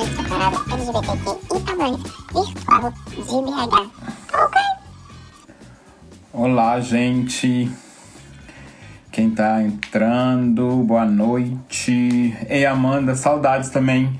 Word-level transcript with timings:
LGBTQIA+, 0.00 1.90
virtual 2.32 2.92
de 3.08 3.16
BH. 3.16 3.90
Ok? 4.32 4.60
Olá, 6.32 6.80
gente. 6.80 7.70
Quem 9.12 9.30
tá 9.30 9.62
entrando, 9.62 10.76
boa 10.84 11.04
noite. 11.04 12.34
Ei, 12.48 12.64
Amanda, 12.64 13.14
saudades 13.14 13.68
também. 13.68 14.18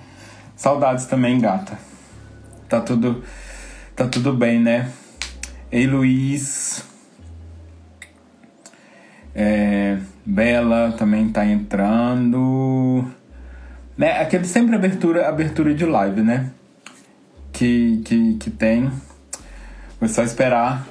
Saudades 0.54 1.06
também, 1.06 1.40
gata. 1.40 1.78
Tá 2.68 2.82
tudo, 2.82 3.24
tá 3.96 4.06
tudo 4.06 4.34
bem, 4.34 4.60
né? 4.60 4.92
Ei, 5.72 5.86
Luiz. 5.86 6.84
É, 9.34 9.98
Bela 10.26 10.92
também 10.98 11.30
tá 11.30 11.46
entrando. 11.46 13.19
Né? 14.00 14.18
Aquele 14.18 14.46
sempre 14.46 14.74
abertura, 14.74 15.28
abertura 15.28 15.74
de 15.74 15.84
live, 15.84 16.22
né? 16.22 16.52
Que, 17.52 18.00
que, 18.02 18.34
que 18.36 18.50
tem. 18.50 18.90
Vou 20.00 20.08
só 20.08 20.22
esperar. 20.22 20.86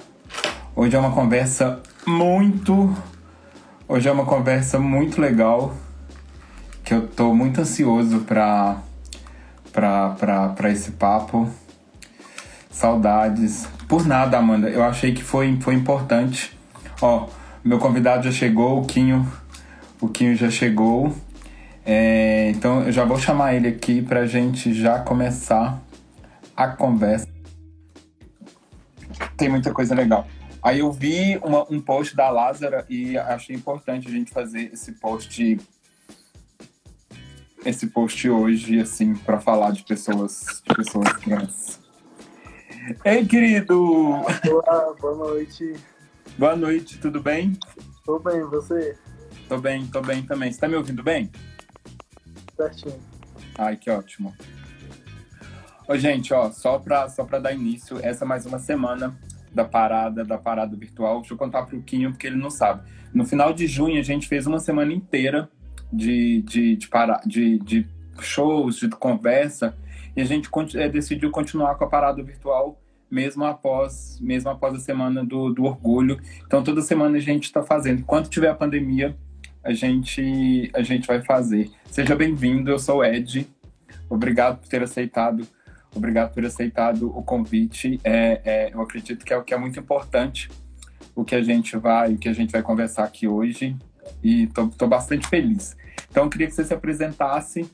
Hoje 0.75 0.95
é 0.95 0.99
uma 0.99 1.11
conversa 1.11 1.81
muito. 2.05 2.95
Hoje 3.87 4.07
é 4.07 4.11
uma 4.11 4.27
conversa 4.27 4.77
muito 4.77 5.19
legal. 5.19 5.75
Que 6.83 6.93
eu 6.93 7.07
tô 7.07 7.33
muito 7.33 7.59
ansioso 7.59 8.19
pra, 8.19 8.77
pra, 9.73 10.11
pra, 10.11 10.49
pra 10.49 10.69
esse 10.69 10.91
papo. 10.91 11.49
Saudades. 12.69 13.67
Por 13.87 14.05
nada, 14.05 14.37
Amanda. 14.37 14.69
Eu 14.69 14.83
achei 14.83 15.15
que 15.15 15.23
foi, 15.23 15.59
foi 15.59 15.73
importante. 15.73 16.55
Ó, 17.01 17.27
meu 17.63 17.79
convidado 17.79 18.25
já 18.25 18.31
chegou, 18.31 18.79
o 18.79 18.85
Quinho. 18.85 19.27
O 19.99 20.07
Quinho 20.07 20.35
já 20.35 20.51
chegou. 20.51 21.11
É, 21.91 22.51
então 22.51 22.83
eu 22.83 22.91
já 22.91 23.03
vou 23.03 23.17
chamar 23.17 23.55
ele 23.55 23.67
aqui 23.67 23.99
pra 23.99 24.27
gente 24.27 24.75
já 24.75 24.99
começar 24.99 25.81
a 26.55 26.67
conversa. 26.67 27.27
Tem 29.35 29.49
muita 29.49 29.73
coisa 29.73 29.95
legal. 29.95 30.27
Aí 30.61 30.81
eu 30.81 30.91
vi 30.91 31.39
uma, 31.43 31.65
um 31.67 31.81
post 31.81 32.15
da 32.15 32.29
Lázara 32.29 32.85
e 32.87 33.17
achei 33.17 33.55
importante 33.55 34.07
a 34.07 34.11
gente 34.11 34.29
fazer 34.29 34.69
esse 34.71 34.91
post 34.91 35.59
esse 37.65 37.87
post 37.87 38.29
hoje 38.29 38.79
assim 38.79 39.15
para 39.15 39.39
falar 39.39 39.71
de 39.71 39.81
pessoas 39.81 40.61
de 40.63 40.75
pessoas 40.75 41.11
trans. 41.13 41.79
Ei, 43.03 43.25
querido! 43.25 44.11
Olá, 44.13 44.93
boa 45.01 45.15
noite. 45.15 45.73
Boa 46.37 46.55
noite, 46.55 46.99
tudo 46.99 47.19
bem? 47.19 47.57
Tô 48.05 48.19
bem, 48.19 48.41
você? 48.41 48.95
Tô 49.47 49.57
bem, 49.57 49.87
tô 49.87 50.03
bem 50.03 50.21
também. 50.21 50.51
Você 50.51 50.59
tá 50.59 50.67
me 50.67 50.75
ouvindo 50.75 51.01
bem? 51.01 51.31
Certinho. 52.59 52.99
Ai, 53.57 53.77
que 53.77 53.89
ótimo. 53.89 54.33
Ô, 55.87 55.95
gente, 55.95 56.33
ó, 56.33 56.51
só 56.51 56.77
pra, 56.77 57.07
só 57.07 57.23
pra 57.23 57.39
dar 57.39 57.53
início, 57.53 57.97
essa 58.03 58.25
é 58.25 58.27
mais 58.27 58.45
uma 58.45 58.59
semana 58.59 59.17
da 59.53 59.63
parada, 59.63 60.25
da 60.25 60.37
parada 60.37 60.75
virtual. 60.75 61.21
Deixa 61.21 61.33
eu 61.33 61.37
contar 61.37 61.63
pro 61.63 61.81
Quinho, 61.81 62.11
porque 62.11 62.27
ele 62.27 62.35
não 62.35 62.49
sabe. 62.49 62.83
No 63.13 63.25
final 63.25 63.53
de 63.53 63.65
junho, 63.65 63.97
a 63.97 64.03
gente 64.03 64.27
fez 64.27 64.45
uma 64.45 64.59
semana 64.59 64.91
inteira 64.91 65.49
de, 65.91 66.41
de, 66.41 66.75
de, 66.75 66.87
para, 66.89 67.21
de, 67.25 67.59
de 67.59 67.87
shows, 68.19 68.75
de 68.75 68.89
conversa, 68.89 69.73
e 70.13 70.21
a 70.21 70.25
gente 70.25 70.49
é, 70.77 70.89
decidiu 70.89 71.31
continuar 71.31 71.75
com 71.75 71.85
a 71.85 71.87
parada 71.87 72.21
virtual 72.21 72.77
mesmo 73.09 73.45
após, 73.45 74.19
mesmo 74.21 74.49
após 74.51 74.75
a 74.75 74.79
semana 74.79 75.25
do, 75.25 75.51
do 75.53 75.63
orgulho. 75.63 76.19
Então, 76.45 76.61
toda 76.61 76.81
semana 76.81 77.17
a 77.17 77.21
gente 77.21 77.45
está 77.45 77.63
fazendo. 77.63 78.01
Enquanto 78.01 78.29
tiver 78.29 78.49
a 78.49 78.53
pandemia, 78.53 79.17
a 79.69 79.73
gente, 79.73 80.71
a 80.73 80.81
gente 80.81 81.05
vai 81.05 81.21
fazer. 81.21 81.69
Seja 81.91 82.15
bem-vindo, 82.15 82.71
eu 82.71 82.79
sou 82.79 82.97
o 82.97 83.03
Ed. 83.05 83.47
Obrigado 84.09 84.57
por 84.57 84.67
ter 84.67 84.81
aceitado. 84.81 85.47
Obrigado 85.95 86.29
por 86.29 86.41
ter 86.41 86.47
aceitado 86.47 87.15
o 87.15 87.21
convite. 87.21 87.99
É, 88.03 88.41
é, 88.43 88.73
eu 88.73 88.81
acredito 88.81 89.23
que 89.23 89.31
é 89.31 89.37
o 89.37 89.43
que 89.43 89.53
é 89.53 89.57
muito 89.57 89.79
importante 89.79 90.49
o 91.15 91.23
que 91.23 91.35
a 91.35 91.41
gente 91.43 91.77
vai, 91.77 92.13
o 92.13 92.17
que 92.17 92.27
a 92.27 92.33
gente 92.33 92.51
vai 92.51 92.63
conversar 92.63 93.03
aqui 93.03 93.27
hoje. 93.27 93.77
E 94.23 94.45
estou 94.45 94.87
bastante 94.87 95.27
feliz. 95.27 95.77
Então, 96.09 96.23
eu 96.23 96.29
queria 96.31 96.47
que 96.47 96.55
você 96.55 96.65
se 96.65 96.73
apresentasse, 96.73 97.69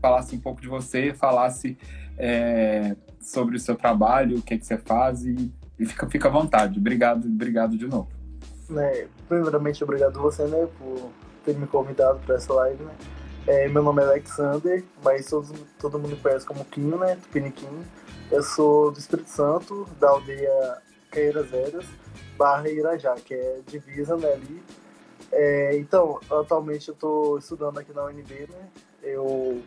falasse 0.00 0.36
um 0.36 0.40
pouco 0.40 0.60
de 0.60 0.68
você, 0.68 1.12
falasse 1.14 1.76
é, 2.16 2.94
sobre 3.20 3.56
o 3.56 3.58
seu 3.58 3.74
trabalho, 3.74 4.38
o 4.38 4.42
que, 4.42 4.56
que 4.56 4.64
você 4.64 4.78
faz 4.78 5.24
e, 5.24 5.52
e 5.80 5.84
fica, 5.84 6.08
fica 6.08 6.28
à 6.28 6.30
vontade. 6.30 6.78
Obrigado, 6.78 7.26
obrigado 7.26 7.76
de 7.76 7.88
novo. 7.88 8.08
Né, 8.70 9.08
primeiramente, 9.28 9.82
obrigado 9.82 10.20
você, 10.20 10.44
né, 10.46 10.68
por 10.78 11.10
ter 11.44 11.54
me 11.54 11.66
convidado 11.66 12.18
para 12.20 12.36
essa 12.36 12.52
live, 12.52 12.82
né. 12.82 12.94
É, 13.46 13.68
meu 13.68 13.82
nome 13.82 14.02
é 14.02 14.06
Alexander, 14.06 14.82
mas 15.02 15.26
todo, 15.26 15.52
todo 15.78 15.98
mundo 15.98 16.16
conhece 16.22 16.46
como 16.46 16.64
Quinho, 16.64 16.96
né, 16.98 17.16
Tupiniquim. 17.16 17.84
Eu 18.30 18.42
sou 18.42 18.90
do 18.90 18.98
Espírito 18.98 19.28
Santo, 19.28 19.86
da 20.00 20.08
aldeia 20.08 20.78
Caeiras 21.10 21.50
Velhas, 21.50 21.84
barra 22.38 22.68
Irajá, 22.70 23.14
que 23.16 23.34
é 23.34 23.60
divisa, 23.66 24.16
né, 24.16 24.32
ali. 24.32 24.62
É, 25.30 25.76
então, 25.76 26.18
atualmente 26.30 26.88
eu 26.88 26.94
estou 26.94 27.38
estudando 27.38 27.78
aqui 27.78 27.92
na 27.92 28.04
UNB, 28.04 28.48
né, 28.48 28.68
eu 29.02 29.62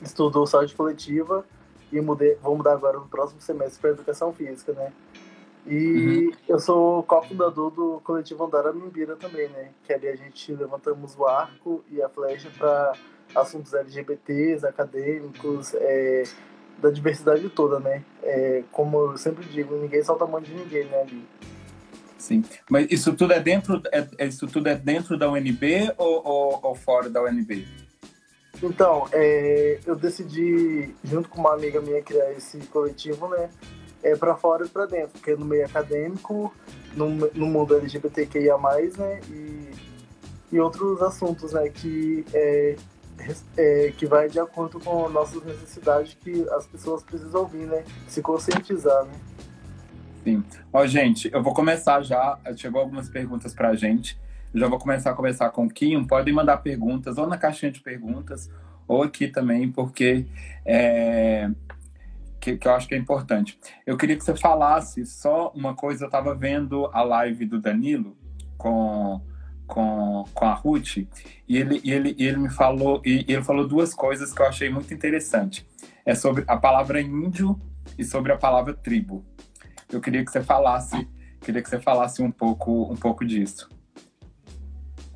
estudo 0.00 0.46
saúde 0.46 0.74
coletiva 0.74 1.44
e 1.92 2.00
mudei, 2.00 2.36
vou 2.36 2.56
mudar 2.56 2.72
agora 2.72 2.98
no 2.98 3.08
próximo 3.08 3.40
semestre 3.40 3.80
para 3.80 3.90
educação 3.90 4.32
física, 4.32 4.72
né? 4.72 4.92
E 5.68 6.26
uhum. 6.26 6.32
eu 6.48 6.58
sou 6.58 7.02
cofundador 7.02 7.70
do 7.70 8.00
coletivo 8.00 8.44
Andara 8.44 8.72
Mimbira 8.72 9.16
também, 9.16 9.48
né? 9.50 9.70
Que 9.84 9.92
ali 9.92 10.08
a 10.08 10.16
gente 10.16 10.52
levantamos 10.54 11.14
o 11.16 11.26
arco 11.26 11.84
e 11.90 12.00
a 12.00 12.08
flecha 12.08 12.50
para 12.56 12.92
assuntos 13.34 13.74
LGBTs, 13.74 14.66
acadêmicos, 14.66 15.74
é, 15.74 16.24
da 16.78 16.90
diversidade 16.90 17.48
toda, 17.50 17.78
né? 17.78 18.02
É, 18.22 18.62
como 18.72 18.98
eu 18.98 19.18
sempre 19.18 19.44
digo, 19.46 19.76
ninguém 19.76 20.02
solta 20.02 20.24
a 20.24 20.26
mão 20.26 20.40
de 20.40 20.54
ninguém, 20.54 20.84
né, 20.86 21.02
ali. 21.02 21.28
Sim, 22.16 22.42
mas 22.68 22.90
isso 22.90 23.14
tudo 23.14 23.32
é 23.32 23.40
dentro, 23.40 23.80
é, 23.92 24.26
isso 24.26 24.46
tudo 24.48 24.68
é 24.68 24.74
dentro 24.74 25.16
da 25.16 25.30
UNB 25.30 25.92
ou, 25.96 26.26
ou, 26.26 26.60
ou 26.62 26.74
fora 26.74 27.08
da 27.08 27.22
UNB? 27.22 27.66
Então, 28.62 29.06
é, 29.12 29.78
eu 29.86 29.94
decidi, 29.94 30.94
junto 31.04 31.28
com 31.28 31.40
uma 31.40 31.54
amiga 31.54 31.80
minha, 31.80 32.02
criar 32.02 32.32
esse 32.32 32.58
coletivo, 32.66 33.28
né? 33.28 33.50
É 34.02 34.14
para 34.14 34.36
fora 34.36 34.64
e 34.64 34.68
para 34.68 34.86
dentro, 34.86 35.10
porque 35.12 35.34
no 35.34 35.44
meio 35.44 35.64
acadêmico, 35.66 36.54
no, 36.94 37.08
no 37.08 37.46
mundo 37.46 37.76
LGBTQIA, 37.76 38.56
né? 38.96 39.20
E, 39.28 39.70
e 40.52 40.60
outros 40.60 41.02
assuntos, 41.02 41.52
né? 41.52 41.68
Que, 41.68 42.24
é, 42.32 42.76
é, 43.56 43.92
que 43.96 44.06
vai 44.06 44.28
de 44.28 44.38
acordo 44.38 44.78
com 44.78 45.08
nossas 45.08 45.42
necessidades 45.44 46.14
que 46.14 46.48
as 46.50 46.66
pessoas 46.66 47.02
precisam 47.02 47.40
ouvir, 47.40 47.66
né? 47.66 47.84
Se 48.06 48.22
conscientizar, 48.22 49.04
né? 49.04 49.12
Sim. 50.24 50.44
Ó, 50.72 50.86
gente, 50.86 51.30
eu 51.32 51.42
vou 51.42 51.54
começar 51.54 52.02
já. 52.02 52.38
Chegou 52.56 52.80
algumas 52.80 53.08
perguntas 53.08 53.54
para 53.54 53.70
a 53.70 53.74
gente. 53.74 54.18
Eu 54.52 54.60
já 54.60 54.68
vou 54.68 54.78
começar 54.78 55.10
a 55.10 55.14
conversar 55.14 55.50
com 55.50 55.66
o 55.66 55.68
Kim. 55.68 56.04
Podem 56.04 56.32
mandar 56.32 56.58
perguntas 56.58 57.18
ou 57.18 57.26
na 57.26 57.36
caixinha 57.36 57.72
de 57.72 57.80
perguntas 57.80 58.50
ou 58.86 59.02
aqui 59.02 59.28
também, 59.28 59.70
porque 59.70 60.26
é, 60.64 61.50
que, 62.52 62.58
que, 62.58 62.68
eu 62.68 62.72
acho 62.72 62.88
que 62.88 62.94
é 62.94 62.98
importante. 62.98 63.58
Eu 63.86 63.96
queria 63.96 64.16
que 64.16 64.24
você 64.24 64.36
falasse 64.36 65.04
só 65.04 65.50
uma 65.54 65.74
coisa. 65.74 66.04
Eu 66.04 66.08
estava 66.08 66.34
vendo 66.34 66.86
a 66.92 67.02
live 67.02 67.44
do 67.44 67.60
Danilo 67.60 68.16
com, 68.56 69.20
com, 69.66 70.24
com 70.32 70.44
a 70.44 70.54
Ruth 70.54 70.96
e 70.96 71.08
ele, 71.48 71.80
e 71.84 71.92
ele, 71.92 72.14
e 72.18 72.26
ele 72.26 72.38
me 72.38 72.50
falou 72.50 73.02
e 73.04 73.24
ele 73.28 73.42
falou 73.42 73.66
duas 73.66 73.94
coisas 73.94 74.32
que 74.32 74.40
eu 74.40 74.46
achei 74.46 74.70
muito 74.70 74.92
interessante. 74.94 75.68
É 76.04 76.14
sobre 76.14 76.44
a 76.46 76.56
palavra 76.56 77.00
índio 77.00 77.60
e 77.98 78.04
sobre 78.04 78.32
a 78.32 78.36
palavra 78.36 78.72
tribo. 78.72 79.24
Eu 79.92 80.00
queria 80.00 80.24
que 80.24 80.30
você 80.30 80.42
falasse, 80.42 81.08
queria 81.40 81.62
que 81.62 81.68
você 81.68 81.80
falasse 81.80 82.22
um 82.22 82.30
pouco, 82.30 82.90
um 82.90 82.96
pouco 82.96 83.24
disso. 83.24 83.68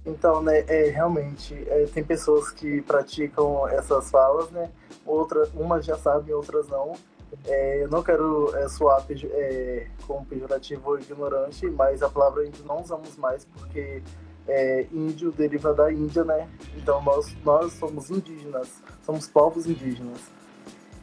Então, 0.04 0.42
né, 0.42 0.64
é, 0.66 0.90
realmente, 0.90 1.54
é, 1.68 1.86
tem 1.86 2.02
pessoas 2.02 2.50
que 2.50 2.82
praticam 2.82 3.68
essas 3.68 4.10
falas, 4.10 4.50
né? 4.50 4.70
Outra, 5.06 5.48
umas 5.54 5.84
já 5.84 5.96
sabem, 5.96 6.34
outras 6.34 6.68
não. 6.68 6.92
É, 7.46 7.82
eu 7.82 7.88
não 7.88 8.02
quero 8.02 8.54
é, 8.56 8.68
soar 8.68 9.04
é, 9.10 9.86
como 10.06 10.24
pejorativo 10.24 10.98
ignorante, 10.98 11.66
mas 11.70 12.02
a 12.02 12.08
palavra 12.08 12.46
índio 12.46 12.64
não 12.64 12.80
usamos 12.80 13.16
mais 13.16 13.44
porque 13.44 14.02
é, 14.46 14.86
índio 14.92 15.32
deriva 15.32 15.72
da 15.72 15.92
Índia, 15.92 16.24
né? 16.24 16.48
Então 16.76 17.02
nós, 17.02 17.34
nós 17.44 17.72
somos 17.74 18.10
indígenas, 18.10 18.82
somos 19.04 19.26
povos 19.28 19.66
indígenas. 19.66 20.20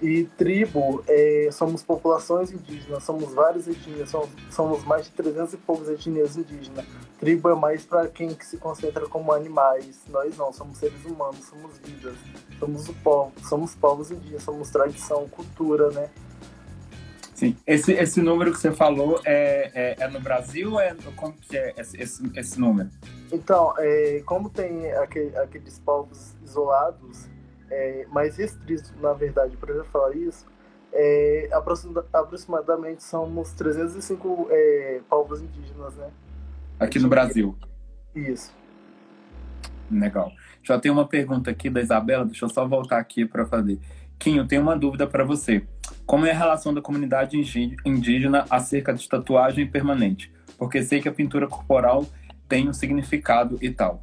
E 0.02 0.24
tribo, 0.38 1.04
é, 1.08 1.50
somos 1.52 1.84
populações 1.84 2.52
indígenas, 2.52 3.04
somos 3.04 3.34
várias 3.34 3.68
etnias, 3.68 4.10
somos, 4.10 4.30
somos 4.50 4.86
mais 4.86 5.06
de 5.06 5.12
300 5.12 5.54
e 5.54 5.58
poucas 5.58 5.90
etnias 5.90 6.38
indígenas. 6.38 6.86
Tribo 7.20 7.50
é 7.50 7.56
mais 7.56 7.86
para 7.86 8.08
quem 8.08 8.34
que 8.34 8.46
se 8.46 8.58
concentra 8.58 9.06
como 9.08 9.34
animais. 9.34 10.02
Nós 10.08 10.38
não, 10.38 10.54
somos 10.54 10.78
seres 10.78 11.04
humanos, 11.04 11.44
somos 11.46 11.78
vidas, 11.80 12.16
somos 12.58 12.88
o 12.88 12.94
povo, 12.94 13.34
somos 13.44 13.76
povos 13.76 14.10
indígenas, 14.10 14.44
somos 14.44 14.70
tradição, 14.70 15.28
cultura, 15.28 15.92
né? 15.92 16.10
Sim. 17.36 17.58
Esse, 17.68 17.94
esse 17.94 18.22
número 18.22 18.52
que 18.52 18.60
você 18.60 18.72
falou 18.72 19.20
é, 19.26 19.72
é, 19.74 20.04
é 20.04 20.08
no 20.08 20.20
Brasil 20.22 20.74
ou 20.74 20.80
é, 20.80 20.96
como 21.16 21.34
que 21.34 21.58
é 21.58 21.74
esse, 21.78 22.02
esse, 22.02 22.32
esse 22.36 22.60
número? 22.60 22.90
Então, 23.32 23.74
é, 23.78 24.22
como 24.26 24.50
tem 24.50 24.92
aquele, 24.94 25.36
aqueles 25.38 25.78
povos 25.80 26.36
isolados, 26.44 27.28
é, 27.70 28.06
mais 28.10 28.38
restrito, 28.38 28.94
na 29.02 29.14
verdade, 29.14 29.56
para 29.58 29.74
eu 29.74 29.86
falar 29.86 30.16
isso, 30.16 30.46
é, 30.92 31.50
aproximadamente 32.14 33.04
somos 33.04 33.52
305 33.54 34.48
é, 34.50 35.02
povos 35.10 35.42
indígenas, 35.42 35.96
né? 35.96 36.10
Aqui 36.80 36.98
no 36.98 37.10
Brasil. 37.10 37.58
Isso. 38.16 38.54
Legal. 39.92 40.32
Já 40.64 40.80
tem 40.80 40.92
uma 40.92 41.08
pergunta 41.08 41.50
aqui 41.50 41.70
da 41.70 41.82
Isabela, 41.82 42.26
deixa 42.26 42.46
eu 42.46 42.50
só 42.50 42.68
voltar 42.68 43.00
aqui 43.00 43.26
para 43.26 43.46
fazer. 43.46 43.80
Kim, 44.18 44.38
eu 44.38 44.48
tenho 44.48 44.62
uma 44.62 44.78
dúvida 44.78 45.08
para 45.08 45.24
você. 45.24 45.66
Como 46.06 46.26
é 46.26 46.32
a 46.32 46.38
relação 46.38 46.74
da 46.74 46.82
comunidade 46.82 47.38
indígena 47.86 48.46
acerca 48.50 48.94
de 48.94 49.08
tatuagem 49.08 49.66
permanente? 49.66 50.32
Porque 50.58 50.84
sei 50.84 51.02
que 51.02 51.08
a 51.08 51.14
pintura 51.14 51.48
corporal 51.48 52.06
tem 52.48 52.68
um 52.68 52.74
significado 52.74 53.58
e 53.62 53.72
tal. 53.72 54.02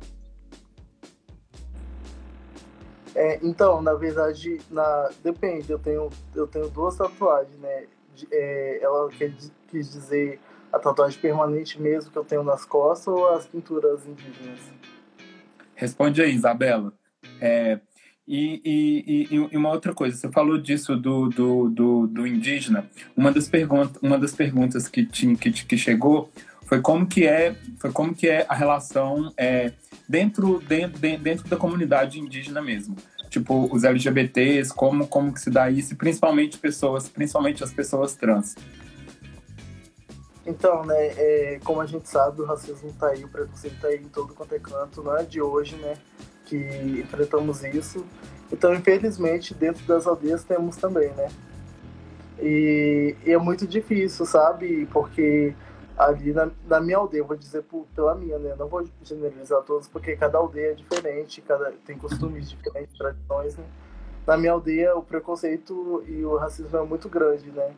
É, 3.14 3.38
então, 3.43 3.81
na 3.81 3.94
verdade, 3.94 4.58
na, 4.70 5.11
depende. 5.23 5.70
Eu 5.70 5.78
tenho, 5.78 6.11
eu 6.34 6.46
tenho 6.46 6.69
duas 6.69 6.96
tatuagens, 6.96 7.58
né? 7.58 7.87
É, 8.31 8.78
ela 8.82 9.08
quer, 9.11 9.32
quis 9.69 9.93
dizer 9.93 10.40
a 10.73 10.79
tatuagem 10.79 11.19
permanente 11.21 11.81
mesmo 11.81 12.11
que 12.11 12.19
eu 12.19 12.25
tenho 12.25 12.43
nas 12.43 12.65
costas 12.65 13.09
ou 13.09 13.29
as 13.35 13.47
pinturas 13.47 14.07
indígenas? 14.07 14.61
Responde 15.75 16.23
aí, 16.23 16.35
Isabela. 16.35 16.93
É, 17.41 17.81
e, 18.27 18.61
e, 18.65 19.35
e, 19.35 19.57
uma 19.57 19.71
outra 19.71 19.95
coisa, 19.95 20.17
você 20.17 20.29
falou 20.31 20.59
disso 20.59 20.97
do, 20.97 21.29
do, 21.29 21.69
do, 21.69 22.07
do 22.09 22.27
indígena. 22.27 22.89
Uma 23.17 23.31
das, 23.31 23.49
perguntas, 23.49 24.03
uma 24.03 24.19
das 24.19 24.35
perguntas 24.35 24.89
que, 24.89 25.07
tinha, 25.07 25.37
que, 25.37 25.51
que 25.53 25.79
chegou 25.79 26.31
foi 26.65 26.81
como 26.81 27.07
que 27.07 27.25
é, 27.25 27.55
foi 27.79 27.93
como 27.93 28.12
que 28.12 28.29
é 28.29 28.45
a 28.49 28.55
relação 28.55 29.33
é, 29.37 29.73
dentro, 30.09 30.61
dentro, 30.61 30.99
dentro 30.99 31.49
da 31.49 31.57
comunidade 31.57 32.19
indígena 32.19 32.61
mesmo. 32.61 32.97
Tipo, 33.31 33.73
os 33.73 33.85
LGBTs, 33.85 34.75
como, 34.75 35.07
como 35.07 35.33
que 35.33 35.41
se 35.41 35.51
dá 35.51 35.71
isso, 35.71 35.93
e 35.93 35.97
principalmente 35.97 36.59
pessoas, 36.59 37.09
principalmente 37.09 37.62
as 37.62 37.73
pessoas 37.73 38.15
trans. 38.15 38.57
Então, 40.47 40.85
né, 40.85 41.07
é, 41.09 41.61
como 41.65 41.81
a 41.81 41.87
gente 41.87 42.09
sabe, 42.09 42.41
o 42.41 42.45
racismo 42.45 42.93
tá 42.99 43.09
aí, 43.09 43.25
o 43.25 43.29
preconceito 43.29 43.81
tá 43.81 43.89
aí 43.89 43.97
em 43.97 44.09
todo 44.09 44.33
quanto 44.33 44.55
é 44.55 44.59
canto, 44.59 45.03
não 45.03 45.17
é 45.17 45.25
de 45.25 45.43
hoje, 45.43 45.77
né? 45.77 45.99
que 46.47 46.57
enfrentamos 47.01 47.63
isso. 47.65 48.07
Então, 48.51 48.73
infelizmente, 48.73 49.53
dentro 49.53 49.85
das 49.87 50.07
aldeias 50.07 50.45
temos 50.45 50.77
também, 50.77 51.11
né? 51.11 51.29
E, 52.39 53.17
e 53.25 53.33
é 53.33 53.39
muito 53.39 53.67
difícil, 53.67 54.25
sabe? 54.25 54.87
Porque 54.87 55.55
ali 55.99 56.33
na, 56.33 56.51
na, 56.67 56.81
minha 56.81 56.99
aldeia, 56.99 57.25
vou 57.25 57.37
dizer 57.37 57.63
por, 57.63 57.87
pela 57.95 58.15
minha, 58.15 58.39
né? 58.39 58.55
Não 58.59 58.69
vou 58.69 58.87
generalizar 59.03 59.63
todos, 59.63 59.89
porque 59.89 60.17
cada 60.17 60.39
aldeia 60.39 60.71
é 60.71 60.75
diferente, 60.75 61.43
cada 61.43 61.73
tem 61.85 61.99
costumes 61.99 62.49
diferentes, 62.49 62.97
tradições, 62.97 63.57
né? 63.57 63.65
Na 64.27 64.37
minha 64.37 64.53
aldeia, 64.53 64.97
o 64.97 65.03
preconceito 65.03 66.05
e 66.07 66.25
o 66.25 66.37
racismo 66.37 66.77
é 66.77 66.83
muito 66.85 67.09
grande, 67.09 67.51
né? 67.51 67.73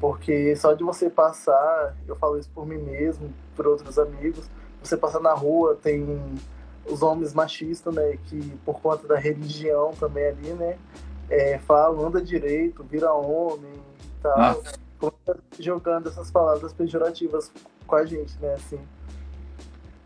Porque 0.00 0.54
só 0.56 0.72
de 0.74 0.84
você 0.84 1.08
passar, 1.08 1.96
eu 2.06 2.16
falo 2.16 2.38
isso 2.38 2.50
por 2.54 2.66
mim 2.66 2.78
mesmo, 2.78 3.32
por 3.54 3.66
outros 3.66 3.98
amigos, 3.98 4.48
você 4.82 4.96
passar 4.96 5.20
na 5.20 5.32
rua, 5.32 5.78
tem 5.82 6.04
os 6.86 7.02
homens 7.02 7.32
machistas, 7.34 7.94
né, 7.94 8.18
que 8.24 8.40
por 8.64 8.80
conta 8.80 9.08
da 9.08 9.16
religião 9.16 9.92
também 9.98 10.26
ali, 10.26 10.50
né, 10.50 10.78
é, 11.28 11.58
falam, 11.58 12.06
anda 12.06 12.20
direito, 12.20 12.84
vira 12.84 13.12
homem 13.12 13.72
e 13.72 14.22
tal, 14.22 14.38
ah. 14.38 15.36
jogando 15.58 16.08
essas 16.08 16.30
palavras 16.30 16.72
pejorativas 16.72 17.50
com 17.86 17.96
a 17.96 18.04
gente, 18.04 18.38
né, 18.40 18.54
assim. 18.54 18.78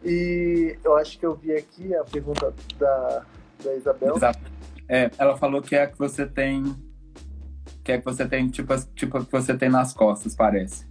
E 0.02 0.78
eu 0.82 0.96
acho 0.96 1.18
que 1.18 1.26
eu 1.26 1.34
vi 1.34 1.52
aqui 1.52 1.94
a 1.94 2.04
pergunta 2.04 2.54
da, 2.78 3.22
da 3.62 3.74
Isabel. 3.74 4.16
Exato. 4.16 4.40
É, 4.88 5.10
ela 5.18 5.36
falou 5.36 5.60
que 5.60 5.76
é 5.76 5.86
que 5.86 5.98
você 5.98 6.24
tem 6.26 6.74
que 7.90 7.94
é 7.94 7.98
que 7.98 8.04
você 8.04 8.26
tem 8.26 8.48
tipo 8.48 8.72
tipo 8.94 9.24
que 9.24 9.32
você 9.32 9.56
tem 9.56 9.68
nas 9.68 9.92
costas, 9.92 10.34
parece. 10.34 10.86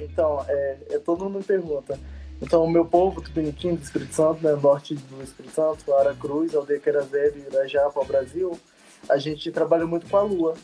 Então, 0.00 0.44
é, 0.48 0.78
é 0.90 0.98
todo 0.98 1.28
mundo 1.30 1.44
pergunta. 1.44 1.98
Então, 2.42 2.64
o 2.64 2.70
meu 2.70 2.84
povo, 2.84 3.22
Tupiniquim, 3.22 3.76
do 3.76 3.82
Espírito 3.82 4.14
Santo, 4.14 4.42
né, 4.44 4.52
norte 4.60 4.94
do 4.94 5.22
Espírito 5.22 5.54
Santo, 5.54 5.94
Aracruz, 5.94 6.54
Aldeia 6.54 6.80
Querazeve, 6.80 7.44
Irajá, 7.46 7.88
para 7.90 8.02
o 8.02 8.04
Brasil, 8.04 8.60
a 9.08 9.16
gente 9.16 9.50
trabalha 9.52 9.86
muito 9.86 10.08
com 10.10 10.16
a 10.16 10.22
lua, 10.22 10.54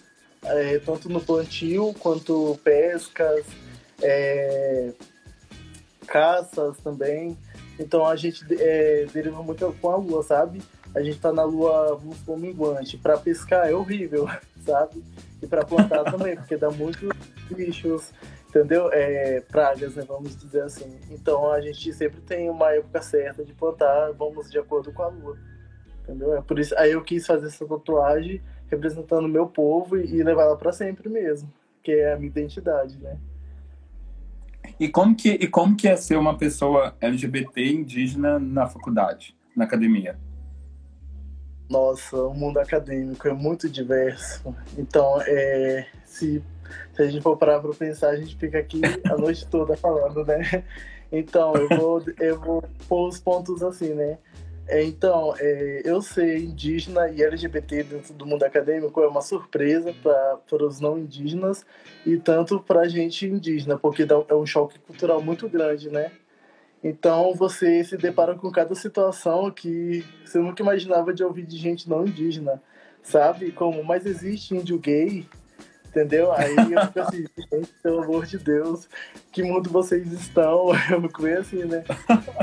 é, 0.43 0.79
tanto 0.81 1.09
no 1.09 1.21
plantio 1.21 1.95
quanto 2.01 2.59
pescas, 2.65 3.47
é, 4.03 4.93
caças 6.07 6.77
também. 6.79 7.39
Então, 7.79 8.05
a 8.05 8.17
gente 8.17 8.45
é, 8.59 9.07
deriva 9.13 9.43
muito 9.43 9.73
com 9.81 9.91
a 9.91 9.97
lua, 9.97 10.23
sabe? 10.25 10.61
A 10.95 11.01
gente 11.01 11.17
está 11.17 11.33
na 11.33 11.45
lua, 11.45 11.97
vamos 11.97 12.19
supor, 12.19 12.37
minguante. 12.37 12.99
Para 12.99 13.17
pescar 13.17 13.69
é 13.69 13.75
horrível, 13.75 14.29
sabe? 14.61 15.03
E 15.43 15.47
para 15.47 15.65
plantar 15.65 16.05
também, 16.05 16.37
porque 16.37 16.57
dá 16.57 16.71
muitos 16.71 17.09
bichos 17.51 18.13
entendeu? 18.51 18.91
É, 18.93 19.41
pragas, 19.41 19.95
né, 19.95 20.05
vamos 20.07 20.37
dizer 20.37 20.63
assim. 20.63 20.99
Então 21.11 21.51
a 21.51 21.61
gente 21.61 21.93
sempre 21.93 22.21
tem 22.21 22.51
uma 22.51 22.73
época 22.73 23.01
certa 23.01 23.45
de 23.45 23.53
plantar, 23.55 24.13
vamos 24.13 24.51
de 24.51 24.59
acordo 24.59 24.93
com 24.93 25.03
a 25.03 25.09
lua, 25.09 25.39
entendeu? 26.03 26.37
É 26.37 26.43
por 26.43 26.59
isso 26.59 26.77
aí 26.77 26.93
eu 26.93 27.03
quis 27.03 27.27
fazer 27.27 27.47
essa 27.47 27.67
tatuagem 27.67 28.43
representando 28.69 29.25
o 29.25 29.29
meu 29.29 29.47
povo 29.47 29.97
e, 29.97 30.23
levar 30.23 30.43
ela 30.43 30.57
para 30.57 30.73
sempre 30.73 31.09
mesmo, 31.09 31.51
que 31.83 31.93
é 31.93 32.13
a 32.13 32.17
minha 32.17 32.29
identidade, 32.29 32.99
né? 32.99 33.19
E 34.79 34.89
como 34.89 35.17
que 35.17 35.31
e 35.31 35.47
como 35.47 35.77
que 35.77 35.89
é 35.89 35.97
ser 35.97 36.17
uma 36.17 36.37
pessoa 36.37 36.95
LGBT 37.01 37.73
indígena 37.73 38.39
na 38.39 38.67
faculdade, 38.67 39.37
na 39.57 39.65
academia? 39.65 40.19
Nossa, 41.71 42.17
o 42.17 42.35
mundo 42.35 42.59
acadêmico 42.59 43.29
é 43.29 43.33
muito 43.33 43.69
diverso. 43.69 44.55
Então, 44.77 45.23
é, 45.23 45.87
se 46.05 46.43
se 46.95 47.03
a 47.03 47.07
gente 47.07 47.23
for 47.23 47.37
parar 47.37 47.61
para 47.61 47.73
pensar, 47.73 48.11
a 48.11 48.17
gente 48.17 48.37
fica 48.37 48.59
aqui 48.59 48.81
a 49.11 49.17
noite 49.17 49.47
toda 49.47 49.77
falando, 49.77 50.25
né? 50.25 50.65
Então, 51.13 51.55
eu 51.57 51.69
vou, 51.69 52.05
eu 52.21 52.39
vou 52.39 52.65
pôr 52.89 53.09
os 53.09 53.19
pontos 53.19 53.63
assim, 53.63 53.95
né? 53.95 54.19
É, 54.69 54.85
então, 54.85 55.35
é, 55.37 55.83
eu 55.85 56.01
ser 56.01 56.39
indígena 56.39 57.09
e 57.09 57.21
LGBT 57.21 57.83
dentro 57.83 58.15
do 58.15 58.25
mundo 58.25 58.45
acadêmico 58.45 59.01
é 59.03 59.09
uma 59.09 59.21
surpresa 59.21 59.93
para 60.01 60.65
os 60.65 60.79
não 60.79 60.97
indígenas 60.97 61.67
e 62.07 62.17
tanto 62.17 62.61
para 62.61 62.83
a 62.83 62.89
gente 62.89 63.27
indígena, 63.27 63.77
porque 63.77 64.07
é 64.29 64.35
um 64.35 64.47
choque 64.47 64.79
cultural 64.79 65.21
muito 65.21 65.49
grande, 65.49 65.91
né? 65.91 66.13
Então 66.83 67.35
você 67.35 67.85
se 67.85 67.97
depara 67.97 68.35
com 68.35 68.51
cada 68.51 68.75
situação 68.75 69.51
que 69.51 70.05
você 70.25 70.39
nunca 70.39 70.63
imaginava 70.63 71.13
de 71.13 71.23
ouvir 71.23 71.45
de 71.45 71.59
gente 71.59 71.89
não 71.89 72.07
indígena, 72.07 72.63
sabe? 73.03 73.53
Como, 73.53 73.85
mas 73.85 74.07
existe 74.07 74.55
índio 74.55 74.79
gay, 74.79 75.27
Entendeu? 75.91 76.31
Aí 76.33 76.55
eu 76.55 76.87
fico 76.87 77.01
assim, 77.01 77.27
gente, 77.53 77.73
pelo 77.83 78.03
amor 78.03 78.25
de 78.25 78.39
Deus, 78.39 78.89
que 79.33 79.43
mundo 79.43 79.69
vocês 79.69 80.11
estão? 80.13 80.69
Eu 80.89 81.01
bem 81.21 81.35
assim, 81.35 81.65
né? 81.65 81.83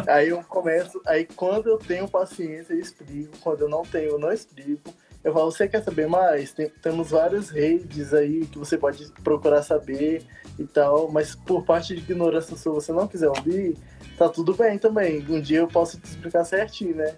Aí 0.06 0.28
eu 0.30 0.44
começo, 0.44 1.02
aí 1.06 1.26
quando 1.26 1.68
eu 1.68 1.78
tenho 1.78 2.10
paciência, 2.10 2.74
eu 2.74 2.80
explico, 2.80 3.38
quando 3.40 3.62
eu 3.62 3.70
não 3.70 3.84
tenho, 3.84 4.12
eu 4.12 4.20
não 4.20 4.32
explico. 4.32 4.94
Eu 5.28 5.34
falo, 5.34 5.52
você 5.52 5.68
quer 5.68 5.84
saber 5.84 6.08
mais? 6.08 6.54
Tem, 6.54 6.70
temos 6.82 7.12
várias 7.12 7.50
redes 7.50 8.14
aí 8.14 8.46
que 8.46 8.58
você 8.58 8.78
pode 8.78 9.12
procurar 9.26 9.62
saber 9.62 10.24
e 10.58 10.64
tal, 10.64 11.12
mas 11.12 11.36
por 11.36 11.66
parte 11.66 11.94
de 11.94 12.00
ignorância 12.00 12.56
sua, 12.56 12.76
você 12.76 12.94
não 12.94 13.10
quiser 13.10 13.28
ouvir, 13.28 13.76
tá 14.18 14.30
tudo 14.30 14.56
bem 14.56 14.80
também. 14.80 15.20
Um 15.30 15.42
dia 15.42 15.58
eu 15.58 15.68
posso 15.68 16.00
te 16.00 16.06
explicar 16.06 16.46
certinho, 16.46 16.96
né? 16.96 17.14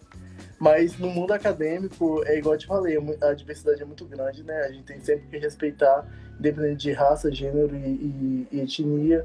Mas 0.57 0.97
no 0.97 1.07
mundo 1.07 1.33
acadêmico, 1.33 2.23
é 2.25 2.39
igual 2.39 2.55
eu 2.55 2.59
te 2.59 2.65
falei, 2.65 2.97
é 2.97 3.25
a 3.27 3.33
diversidade 3.35 3.79
é 3.79 3.85
muito 3.85 4.05
grande, 4.05 4.41
né? 4.41 4.59
A 4.61 4.71
gente 4.71 4.85
tem 4.85 4.99
sempre 5.01 5.27
que 5.27 5.37
respeitar, 5.37 6.03
independente 6.39 6.87
de 6.87 6.91
raça, 6.93 7.31
gênero 7.31 7.75
e, 7.75 7.77
e, 7.77 8.47
e 8.53 8.59
etnia. 8.59 9.23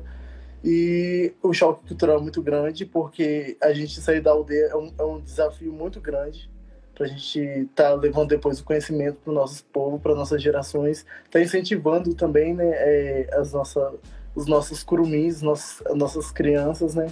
E 0.62 1.32
o 1.42 1.54
choque 1.54 1.88
cultural 1.88 2.18
é 2.18 2.20
muito 2.20 2.42
grande, 2.42 2.84
porque 2.84 3.56
a 3.62 3.72
gente 3.72 3.98
sair 3.98 4.20
da 4.20 4.32
aldeia 4.32 4.66
é 4.66 4.76
um, 4.76 4.92
é 4.98 5.04
um 5.04 5.22
desafio 5.22 5.72
muito 5.72 6.02
grande 6.02 6.52
para 6.94 7.06
a 7.06 7.08
gente 7.08 7.38
estar 7.38 7.90
tá 7.90 7.94
levando 7.94 8.28
depois 8.28 8.60
o 8.60 8.64
conhecimento 8.64 9.18
para 9.22 9.30
o 9.30 9.34
nosso 9.34 9.64
povo, 9.66 9.98
para 9.98 10.14
nossas 10.14 10.42
gerações, 10.42 11.04
tá 11.30 11.40
incentivando 11.40 12.14
também, 12.14 12.54
né, 12.54 12.70
é, 12.70 13.28
as 13.32 13.52
nossas, 13.52 13.94
os 14.34 14.46
nossos 14.46 14.82
curumins, 14.82 15.42
nossas, 15.42 15.82
nossas 15.94 16.30
crianças, 16.30 16.94
né, 16.94 17.08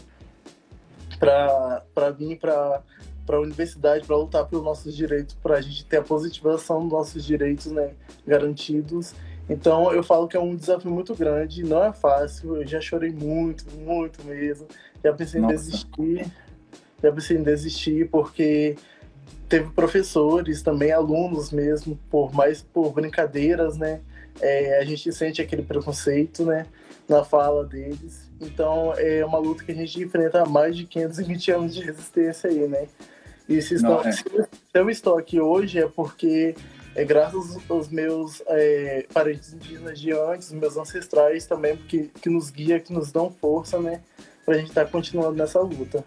para 1.18 2.10
vir 2.16 2.38
para 2.38 2.82
para 3.24 3.36
a 3.36 3.40
universidade 3.40 4.04
para 4.04 4.16
lutar 4.16 4.46
pelos 4.46 4.64
nossos 4.64 4.96
direitos, 4.96 5.34
para 5.36 5.56
a 5.56 5.60
gente 5.60 5.84
ter 5.84 5.98
a 5.98 6.02
positivação 6.02 6.82
dos 6.82 6.90
nossos 6.90 7.24
direitos 7.24 7.66
né, 7.66 7.92
garantidos. 8.26 9.14
Então 9.48 9.92
eu 9.92 10.02
falo 10.02 10.28
que 10.28 10.36
é 10.36 10.40
um 10.40 10.56
desafio 10.56 10.90
muito 10.90 11.14
grande, 11.14 11.62
não 11.62 11.84
é 11.84 11.92
fácil, 11.92 12.56
eu 12.56 12.66
já 12.66 12.80
chorei 12.80 13.12
muito, 13.12 13.64
muito 13.76 14.24
mesmo. 14.24 14.66
Já 15.04 15.12
pensei 15.12 15.40
Nossa. 15.40 15.54
em 15.54 15.56
desistir, 15.56 16.26
já 17.02 17.12
pensei 17.12 17.36
em 17.36 17.42
desistir 17.42 18.08
porque 18.10 18.76
teve 19.52 19.68
professores, 19.68 20.62
também 20.62 20.92
alunos 20.92 21.50
mesmo, 21.50 21.98
por 22.10 22.32
mais 22.32 22.62
por 22.62 22.90
brincadeiras, 22.90 23.76
né? 23.76 24.00
É, 24.40 24.78
a 24.78 24.84
gente 24.84 25.12
sente 25.12 25.42
aquele 25.42 25.62
preconceito, 25.62 26.42
né? 26.42 26.64
Na 27.06 27.22
fala 27.22 27.62
deles. 27.62 28.30
Então 28.40 28.94
é 28.96 29.22
uma 29.22 29.36
luta 29.36 29.62
que 29.62 29.72
a 29.72 29.74
gente 29.74 30.02
enfrenta 30.02 30.42
há 30.42 30.46
mais 30.46 30.74
de 30.74 30.86
520 30.86 31.50
anos 31.50 31.74
de 31.74 31.82
resistência 31.82 32.48
aí, 32.48 32.66
né? 32.66 32.88
E 33.46 33.60
se, 33.60 33.74
estão, 33.74 33.90
Não, 33.90 34.00
é. 34.00 34.12
se, 34.12 34.24
eu 34.72 34.88
estou 34.88 35.18
aqui 35.18 35.38
hoje 35.38 35.80
é 35.80 35.86
porque 35.86 36.54
é 36.94 37.04
graças 37.04 37.58
aos 37.68 37.90
meus 37.90 38.42
é, 38.46 39.04
parentes 39.12 39.52
indígenas 39.52 40.00
de 40.00 40.12
antes, 40.12 40.50
meus 40.50 40.78
ancestrais 40.78 41.44
também, 41.44 41.76
que, 41.76 42.10
que 42.22 42.30
nos 42.30 42.48
guia, 42.48 42.80
que 42.80 42.90
nos 42.90 43.12
dão 43.12 43.30
força, 43.30 43.78
né? 43.78 44.00
Pra 44.46 44.56
gente 44.56 44.68
estar 44.68 44.86
tá 44.86 44.90
continuando 44.90 45.36
nessa 45.36 45.60
luta. 45.60 46.02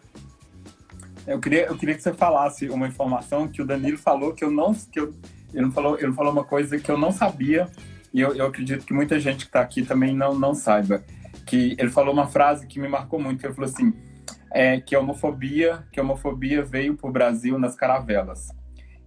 Eu 1.27 1.39
queria, 1.39 1.65
eu 1.65 1.77
queria 1.77 1.95
que 1.95 2.01
você 2.01 2.13
falasse 2.13 2.69
uma 2.69 2.87
informação 2.87 3.47
que 3.47 3.61
o 3.61 3.65
Danilo 3.65 3.97
falou 3.97 4.33
que 4.33 4.43
eu 4.43 4.51
não. 4.51 4.73
Que 4.73 4.99
eu, 4.99 5.13
ele, 5.53 5.63
não 5.63 5.71
falou, 5.71 5.97
ele 5.99 6.13
falou 6.13 6.31
uma 6.31 6.43
coisa 6.43 6.77
que 6.77 6.89
eu 6.89 6.97
não 6.97 7.11
sabia, 7.11 7.67
e 8.13 8.21
eu, 8.21 8.35
eu 8.35 8.45
acredito 8.45 8.85
que 8.85 8.93
muita 8.93 9.19
gente 9.19 9.39
que 9.39 9.49
está 9.49 9.61
aqui 9.61 9.83
também 9.83 10.15
não, 10.15 10.37
não 10.37 10.53
saiba. 10.53 11.03
Que 11.45 11.75
ele 11.79 11.89
falou 11.89 12.13
uma 12.13 12.27
frase 12.27 12.67
que 12.67 12.79
me 12.79 12.87
marcou 12.87 13.19
muito, 13.19 13.39
que 13.39 13.47
ele 13.47 13.53
falou 13.53 13.69
assim: 13.69 13.93
é, 14.51 14.79
que 14.79 14.95
a 14.95 14.99
homofobia, 14.99 15.83
que 15.91 15.99
a 15.99 16.03
homofobia 16.03 16.63
veio 16.63 16.95
para 16.95 17.09
o 17.09 17.13
Brasil 17.13 17.59
nas 17.59 17.75
caravelas. 17.75 18.47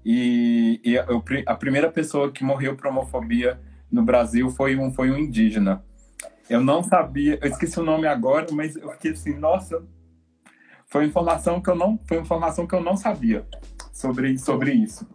E, 0.05 0.81
e 0.85 0.95
eu, 0.95 1.23
a 1.47 1.55
primeira 1.55 1.91
pessoa 1.91 2.31
que 2.31 2.45
morreu 2.45 2.77
por 2.77 2.87
homofobia 2.89 3.61
no 3.91 4.03
Brasil 4.03 4.51
foi 4.51 4.77
um, 4.77 4.93
foi 4.93 5.11
um 5.11 5.19
indígena. 5.19 5.85
Eu 6.49 6.63
não 6.63 6.83
sabia, 6.83 7.39
eu 7.43 7.49
esqueci 7.49 7.79
o 7.79 7.85
nome 7.85 8.07
agora, 8.07 8.47
mas 8.53 8.75
eu 8.77 8.91
fiquei 8.93 9.13
assim, 9.13 9.35
nossa, 9.39 9.83
foi 10.89 11.05
informação 11.05 11.61
que 11.61 11.69
eu 11.69 11.77
não, 11.77 12.01
foi 12.07 12.17
informação 12.19 12.67
que 12.67 12.75
eu 12.75 12.83
não 12.83 12.97
sabia 12.97 13.47
sobre, 13.93 14.39
sobre 14.39 14.73
isso. 14.73 15.07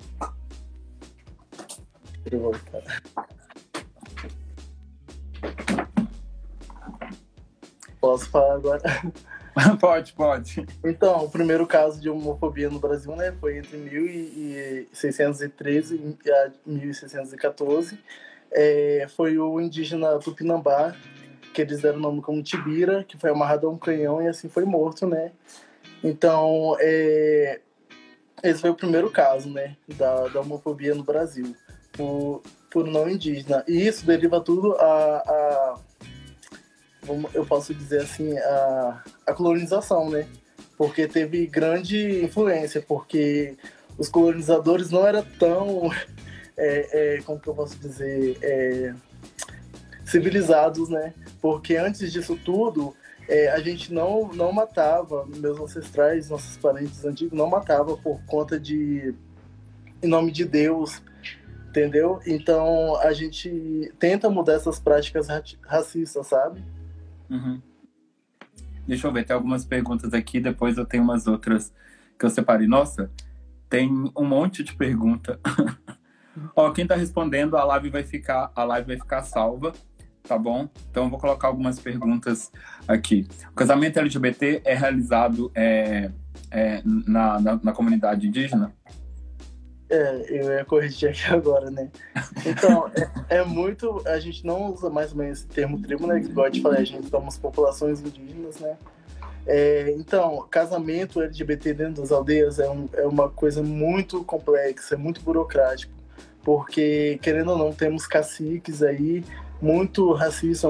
Posso 7.99 8.29
falar 8.29 8.53
agora? 8.55 8.81
pode, 9.81 10.13
pode. 10.13 10.63
Então, 10.83 11.25
o 11.25 11.29
primeiro 11.29 11.65
caso 11.65 11.99
de 11.99 12.07
homofobia 12.07 12.69
no 12.69 12.77
Brasil 12.79 13.15
né, 13.15 13.33
foi 13.39 13.57
entre 13.57 13.75
1613 13.77 15.95
e 15.95 16.15
1614. 16.69 17.97
É, 18.51 19.07
foi 19.15 19.39
o 19.39 19.59
indígena 19.59 20.19
Tupinambá, 20.19 20.95
que 21.53 21.61
eles 21.61 21.81
deram 21.81 21.99
o 21.99 22.01
nome 22.01 22.21
como 22.21 22.43
Tibira, 22.43 23.03
que 23.03 23.17
foi 23.17 23.29
amarrado 23.29 23.67
a 23.67 23.69
um 23.69 23.77
canhão 23.77 24.21
e 24.21 24.27
assim 24.27 24.49
foi 24.49 24.65
morto, 24.65 25.07
né? 25.07 25.31
Então, 26.03 26.75
é, 26.79 27.61
esse 28.43 28.59
foi 28.59 28.71
o 28.71 28.75
primeiro 28.75 29.09
caso, 29.09 29.49
né, 29.49 29.77
da, 29.95 30.27
da 30.27 30.41
homofobia 30.41 30.93
no 30.93 31.03
Brasil, 31.03 31.55
por, 31.93 32.41
por 32.69 32.85
não 32.85 33.07
indígena. 33.07 33.63
E 33.67 33.87
isso 33.87 34.05
deriva 34.05 34.41
tudo 34.41 34.73
a, 34.73 35.17
a 35.17 35.79
eu 37.33 37.45
posso 37.45 37.73
dizer 37.73 38.01
assim, 38.01 38.37
a, 38.37 39.03
a 39.27 39.33
colonização, 39.33 40.09
né? 40.09 40.27
Porque 40.77 41.07
teve 41.07 41.45
grande 41.47 42.23
influência, 42.23 42.81
porque 42.81 43.55
os 43.97 44.09
colonizadores 44.09 44.89
não 44.89 45.05
eram 45.05 45.23
tão, 45.37 45.91
é, 46.57 47.17
é, 47.17 47.21
como 47.21 47.39
que 47.39 47.47
eu 47.47 47.53
posso 47.55 47.77
dizer, 47.77 48.37
é, 48.41 48.93
civilizados, 50.05 50.89
né? 50.89 51.13
Porque 51.41 51.75
antes 51.75 52.11
disso 52.11 52.37
tudo, 52.43 52.95
é, 53.27 53.49
a 53.49 53.59
gente 53.59 53.93
não, 53.93 54.29
não 54.33 54.51
matava, 54.51 55.25
meus 55.25 55.59
ancestrais, 55.59 56.29
nossos 56.29 56.57
parentes 56.57 57.03
antigos, 57.05 57.37
não 57.37 57.49
matava 57.49 57.95
por 57.97 58.21
conta 58.25 58.59
de, 58.59 59.13
em 60.01 60.07
nome 60.07 60.31
de 60.31 60.45
Deus, 60.45 61.01
entendeu? 61.69 62.19
Então 62.25 62.95
a 62.97 63.13
gente 63.13 63.93
tenta 63.97 64.29
mudar 64.29 64.53
essas 64.53 64.79
práticas 64.79 65.27
racistas, 65.61 66.27
sabe? 66.27 66.63
Uhum. 67.29 67.61
Deixa 68.85 69.07
eu 69.07 69.13
ver, 69.13 69.23
tem 69.23 69.33
algumas 69.33 69.63
perguntas 69.63 70.13
aqui, 70.13 70.39
depois 70.39 70.77
eu 70.77 70.85
tenho 70.85 71.03
umas 71.03 71.25
outras 71.25 71.73
que 72.19 72.25
eu 72.25 72.29
separei. 72.29 72.67
Nossa, 72.67 73.09
tem 73.69 73.89
um 74.15 74.25
monte 74.25 74.63
de 74.63 74.75
pergunta. 74.75 75.39
Ó, 76.55 76.71
quem 76.71 76.85
tá 76.85 76.95
respondendo, 76.95 77.55
a 77.55 77.63
live 77.63 77.89
vai 77.89 78.03
ficar, 78.03 78.51
a 78.55 78.63
live 78.63 78.87
vai 78.87 78.97
ficar 78.97 79.23
salva, 79.23 79.71
tá 80.23 80.37
bom? 80.37 80.67
Então 80.89 81.09
vou 81.09 81.19
colocar 81.19 81.47
algumas 81.47 81.79
perguntas 81.79 82.51
aqui. 82.87 83.27
O 83.51 83.55
casamento 83.55 83.99
LGBT 83.99 84.61
é 84.63 84.73
realizado 84.73 85.51
é, 85.53 86.09
é, 86.49 86.81
na, 86.85 87.39
na, 87.39 87.59
na 87.61 87.71
comunidade 87.73 88.27
indígena? 88.27 88.73
É, 89.89 90.25
eu 90.27 90.51
ia 90.53 90.65
corrigir 90.65 91.09
aqui 91.09 91.31
agora, 91.31 91.69
né? 91.69 91.91
Então, 92.45 92.89
é, 93.29 93.37
é, 93.37 93.43
muito. 93.45 94.01
A 94.07 94.19
gente 94.19 94.45
não 94.45 94.73
usa 94.73 94.89
mais 94.89 95.11
ou 95.11 95.17
menos 95.17 95.39
esse 95.39 95.47
termo 95.47 95.79
tribo, 95.79 96.07
né? 96.07 96.19
Igual 96.19 96.47
eu 96.47 96.51
te 96.51 96.61
falei, 96.61 96.81
a 96.81 96.85
gente 96.85 97.09
somos 97.09 97.37
populações 97.37 98.01
indígenas, 98.01 98.59
né? 98.59 98.75
É, 99.45 99.93
então, 99.97 100.47
casamento 100.49 101.21
LGBT 101.21 101.73
dentro 101.73 102.01
das 102.01 102.11
aldeias 102.11 102.59
é, 102.59 102.69
um, 102.69 102.87
é 102.93 103.05
uma 103.05 103.29
coisa 103.29 103.61
muito 103.61 104.23
complexa, 104.23 104.95
é 104.95 104.97
muito 104.97 105.21
burocrático, 105.21 105.93
porque, 106.43 107.19
querendo 107.21 107.51
ou 107.51 107.57
não, 107.57 107.73
temos 107.73 108.07
caciques 108.07 108.81
aí 108.81 109.23
muito 109.63 110.11
racistas, 110.11 110.69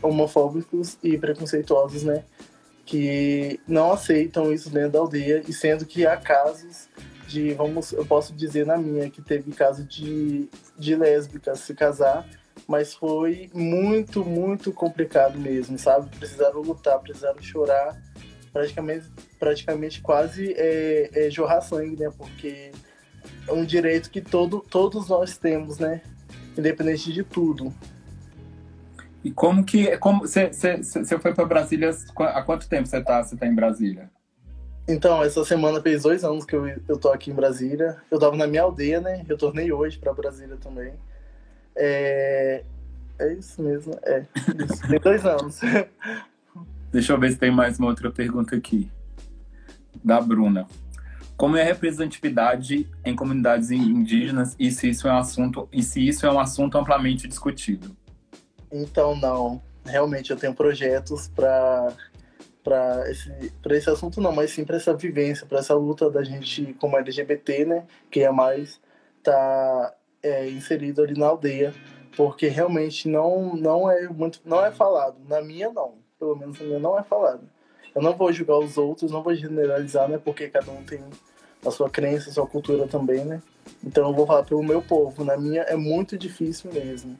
homofóbicos 0.00 0.96
e 1.02 1.18
preconceituosos, 1.18 2.04
né? 2.04 2.22
Que 2.86 3.58
não 3.66 3.92
aceitam 3.92 4.52
isso 4.52 4.70
dentro 4.70 4.90
da 4.90 4.98
aldeia, 5.00 5.42
e 5.48 5.52
sendo 5.52 5.84
que 5.84 6.06
há 6.06 6.16
casos 6.16 6.88
de, 7.26 7.52
vamos, 7.54 7.92
eu 7.92 8.06
posso 8.06 8.32
dizer 8.32 8.64
na 8.64 8.76
minha, 8.76 9.10
que 9.10 9.20
teve 9.20 9.50
caso 9.50 9.84
de, 9.84 10.48
de 10.78 10.94
lésbicas 10.94 11.58
se 11.60 11.74
casar, 11.74 12.24
mas 12.68 12.94
foi 12.94 13.50
muito, 13.52 14.24
muito 14.24 14.72
complicado 14.72 15.36
mesmo, 15.36 15.76
sabe? 15.76 16.08
Precisaram 16.16 16.60
lutar, 16.60 17.00
precisaram 17.00 17.42
chorar, 17.42 18.00
praticamente, 18.52 19.10
praticamente 19.40 20.00
quase 20.00 20.54
é, 20.56 21.10
é 21.26 21.30
jorrar 21.30 21.60
sangue, 21.60 21.96
né? 21.96 22.08
Porque 22.16 22.70
é 23.48 23.52
um 23.52 23.64
direito 23.64 24.10
que 24.10 24.20
todo, 24.20 24.60
todos 24.60 25.08
nós 25.08 25.36
temos, 25.36 25.78
né? 25.78 26.02
Independente 26.56 27.12
de 27.12 27.24
tudo. 27.24 27.74
E 29.24 29.30
como 29.30 29.64
que. 29.64 29.96
Como, 29.98 30.20
você, 30.20 30.48
você, 30.48 31.18
foi 31.18 31.32
para 31.32 31.44
Brasília 31.44 31.90
há 32.18 32.42
quanto 32.42 32.68
tempo 32.68 32.86
você 32.86 32.98
está 32.98 33.22
você 33.22 33.36
tá 33.36 33.46
em 33.46 33.54
Brasília? 33.54 34.10
Então, 34.88 35.22
essa 35.22 35.44
semana 35.44 35.80
fez 35.80 36.02
dois 36.02 36.24
anos 36.24 36.44
que 36.44 36.56
eu, 36.56 36.66
eu 36.88 36.98
tô 36.98 37.08
aqui 37.10 37.30
em 37.30 37.34
Brasília. 37.34 37.96
Eu 38.10 38.18
tava 38.18 38.36
na 38.36 38.46
minha 38.46 38.62
aldeia, 38.62 39.00
né? 39.00 39.24
Eu 39.28 39.38
tornei 39.38 39.72
hoje 39.72 39.98
para 39.98 40.12
Brasília 40.12 40.56
também. 40.56 40.92
É, 41.76 42.64
é 43.18 43.32
isso 43.34 43.62
mesmo, 43.62 43.96
é. 44.02 44.26
Isso. 44.68 44.88
Tem 44.88 44.98
dois 44.98 45.24
anos. 45.24 45.60
Deixa 46.90 47.12
eu 47.12 47.18
ver 47.18 47.30
se 47.30 47.38
tem 47.38 47.50
mais 47.50 47.78
uma 47.78 47.88
outra 47.88 48.10
pergunta 48.10 48.56
aqui. 48.56 48.90
Da 50.04 50.20
Bruna. 50.20 50.66
Como 51.36 51.56
é 51.56 51.62
a 51.62 51.64
representatividade 51.64 52.88
em 53.04 53.16
comunidades 53.16 53.70
indígenas 53.70 54.54
e 54.58 54.70
se 54.70 54.90
isso 54.90 55.08
é 55.08 55.12
um 55.12 55.18
assunto, 55.18 55.68
e 55.72 55.82
se 55.82 56.06
isso 56.06 56.26
é 56.26 56.30
um 56.30 56.38
assunto 56.38 56.76
amplamente 56.76 57.26
discutido? 57.26 57.96
Então, 58.72 59.14
não. 59.14 59.60
Realmente 59.84 60.30
eu 60.30 60.36
tenho 60.36 60.54
projetos 60.54 61.28
para 61.28 61.92
para 62.62 63.10
esse, 63.10 63.52
esse 63.70 63.90
assunto 63.90 64.20
não, 64.20 64.30
mas 64.32 64.52
sim 64.52 64.64
para 64.64 64.76
essa 64.76 64.94
vivência, 64.94 65.44
para 65.44 65.58
essa 65.58 65.74
luta 65.74 66.08
da 66.08 66.22
gente 66.22 66.74
como 66.74 66.96
LGBT, 66.96 67.64
né, 67.64 67.84
que 68.08 68.20
é 68.20 68.30
mais 68.30 68.80
tá 69.22 69.92
é, 70.22 70.48
inserido 70.48 71.02
ali 71.02 71.18
na 71.18 71.26
aldeia, 71.26 71.74
porque 72.16 72.46
realmente 72.46 73.08
não 73.08 73.56
não 73.56 73.90
é 73.90 74.08
muito 74.08 74.40
não 74.44 74.64
é 74.64 74.70
falado, 74.70 75.16
na 75.28 75.42
minha 75.42 75.72
não, 75.72 75.94
pelo 76.20 76.36
menos 76.36 76.60
na 76.60 76.66
minha 76.66 76.78
não 76.78 76.96
é 76.96 77.02
falado. 77.02 77.42
Eu 77.94 78.00
não 78.00 78.16
vou 78.16 78.32
julgar 78.32 78.58
os 78.58 78.78
outros, 78.78 79.10
não 79.10 79.22
vou 79.22 79.34
generalizar, 79.34 80.08
né, 80.08 80.18
porque 80.24 80.48
cada 80.48 80.70
um 80.70 80.84
tem 80.84 81.02
a 81.66 81.70
sua 81.72 81.90
crença, 81.90 82.30
a 82.30 82.32
sua 82.32 82.46
cultura 82.46 82.86
também, 82.86 83.24
né? 83.24 83.42
Então 83.84 84.08
eu 84.08 84.14
vou 84.14 84.24
falar 84.24 84.44
pelo 84.44 84.62
meu 84.62 84.80
povo, 84.80 85.24
na 85.24 85.36
minha 85.36 85.62
é 85.62 85.74
muito 85.74 86.16
difícil 86.16 86.72
mesmo 86.72 87.18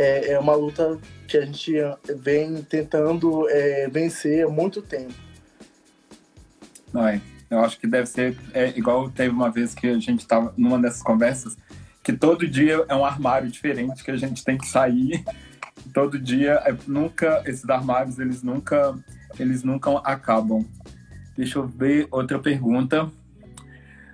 é, 0.00 0.32
é 0.32 0.38
uma 0.38 0.54
luta 0.54 0.98
que 1.28 1.36
a 1.36 1.44
gente 1.44 1.74
vem 2.16 2.62
tentando 2.62 3.46
é, 3.50 3.86
vencer 3.88 4.46
há 4.46 4.48
muito 4.48 4.80
tempo. 4.80 5.12
Não 6.90 7.06
é. 7.06 7.20
Eu 7.50 7.60
acho 7.60 7.78
que 7.78 7.86
deve 7.86 8.06
ser 8.06 8.36
é, 8.54 8.70
igual 8.78 9.10
teve 9.10 9.34
uma 9.34 9.50
vez 9.50 9.74
que 9.74 9.88
a 9.88 9.98
gente 9.98 10.20
estava 10.20 10.54
numa 10.56 10.78
dessas 10.78 11.02
conversas, 11.02 11.58
que 12.02 12.14
todo 12.14 12.48
dia 12.48 12.84
é 12.88 12.94
um 12.94 13.04
armário 13.04 13.50
diferente 13.50 14.02
que 14.02 14.10
a 14.10 14.16
gente 14.16 14.42
tem 14.42 14.56
que 14.56 14.66
sair. 14.66 15.22
Todo 15.94 16.18
dia, 16.18 16.62
é, 16.66 16.74
nunca 16.86 17.42
esses 17.46 17.68
armários 17.68 18.18
eles 18.18 18.42
nunca 18.42 18.94
eles 19.38 19.62
nunca 19.62 19.90
acabam. 19.98 20.64
Deixa 21.36 21.58
eu 21.58 21.66
ver 21.66 22.06
outra 22.10 22.38
pergunta. 22.38 23.10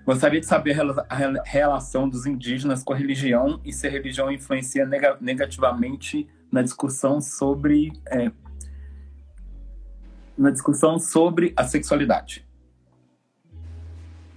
Gostaria 0.07 0.39
de 0.39 0.47
saber 0.47 0.77
a 1.09 1.43
relação 1.45 2.09
dos 2.09 2.27
indígenas 2.27 2.85
com 2.85 2.93
a 2.93 2.97
religião 2.97 3.61
e 3.65 3.73
se 3.73 3.89
a 3.89 3.91
religião 3.91 4.31
influencia 4.31 4.89
negativamente 5.21 6.29
na 6.51 6.63
discussão 6.63 7.21
sobre 7.21 7.93
é, 8.07 8.31
na 10.39 10.51
discussão 10.51 11.01
sobre 11.01 11.53
a 11.57 11.65
sexualidade. 11.65 12.47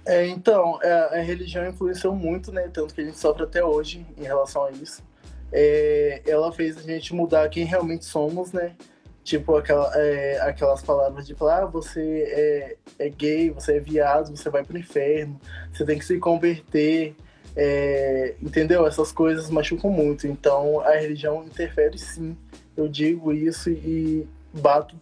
É, 0.04 0.26
então, 0.26 0.80
é, 0.82 1.20
a 1.20 1.22
religião 1.22 1.64
influenciou 1.68 2.16
muito, 2.16 2.50
né? 2.50 2.68
Tanto 2.72 2.92
que 2.92 3.00
a 3.00 3.04
gente 3.04 3.18
sofre 3.18 3.44
até 3.44 3.64
hoje 3.64 4.04
em 4.18 4.24
relação 4.24 4.64
a 4.64 4.72
isso. 4.72 5.04
É, 5.52 6.20
ela 6.26 6.50
fez 6.50 6.78
a 6.78 6.82
gente 6.82 7.14
mudar 7.14 7.48
quem 7.48 7.64
realmente 7.64 8.04
somos, 8.04 8.52
né? 8.52 8.74
Tipo, 9.22 9.56
aquela, 9.56 9.92
é, 9.96 10.40
aquelas 10.40 10.82
palavras 10.82 11.26
de 11.26 11.34
falar, 11.34 11.62
ah, 11.62 11.66
você 11.66 12.24
é, 12.28 12.76
é 12.98 13.08
gay, 13.08 13.50
você 13.50 13.76
é 13.76 13.80
viado, 13.80 14.34
você 14.34 14.48
vai 14.48 14.64
pro 14.64 14.78
inferno, 14.78 15.38
você 15.72 15.84
tem 15.84 15.98
que 15.98 16.04
se 16.04 16.18
converter. 16.18 17.14
É, 17.56 18.34
entendeu? 18.40 18.86
Essas 18.86 19.12
coisas 19.12 19.50
machucam 19.50 19.90
muito. 19.90 20.26
Então 20.26 20.80
a 20.80 20.94
religião 20.96 21.44
interfere 21.44 21.98
sim. 21.98 22.36
Eu 22.76 22.88
digo 22.88 23.32
isso 23.32 23.70
e 23.70 24.26
bato 24.52 24.96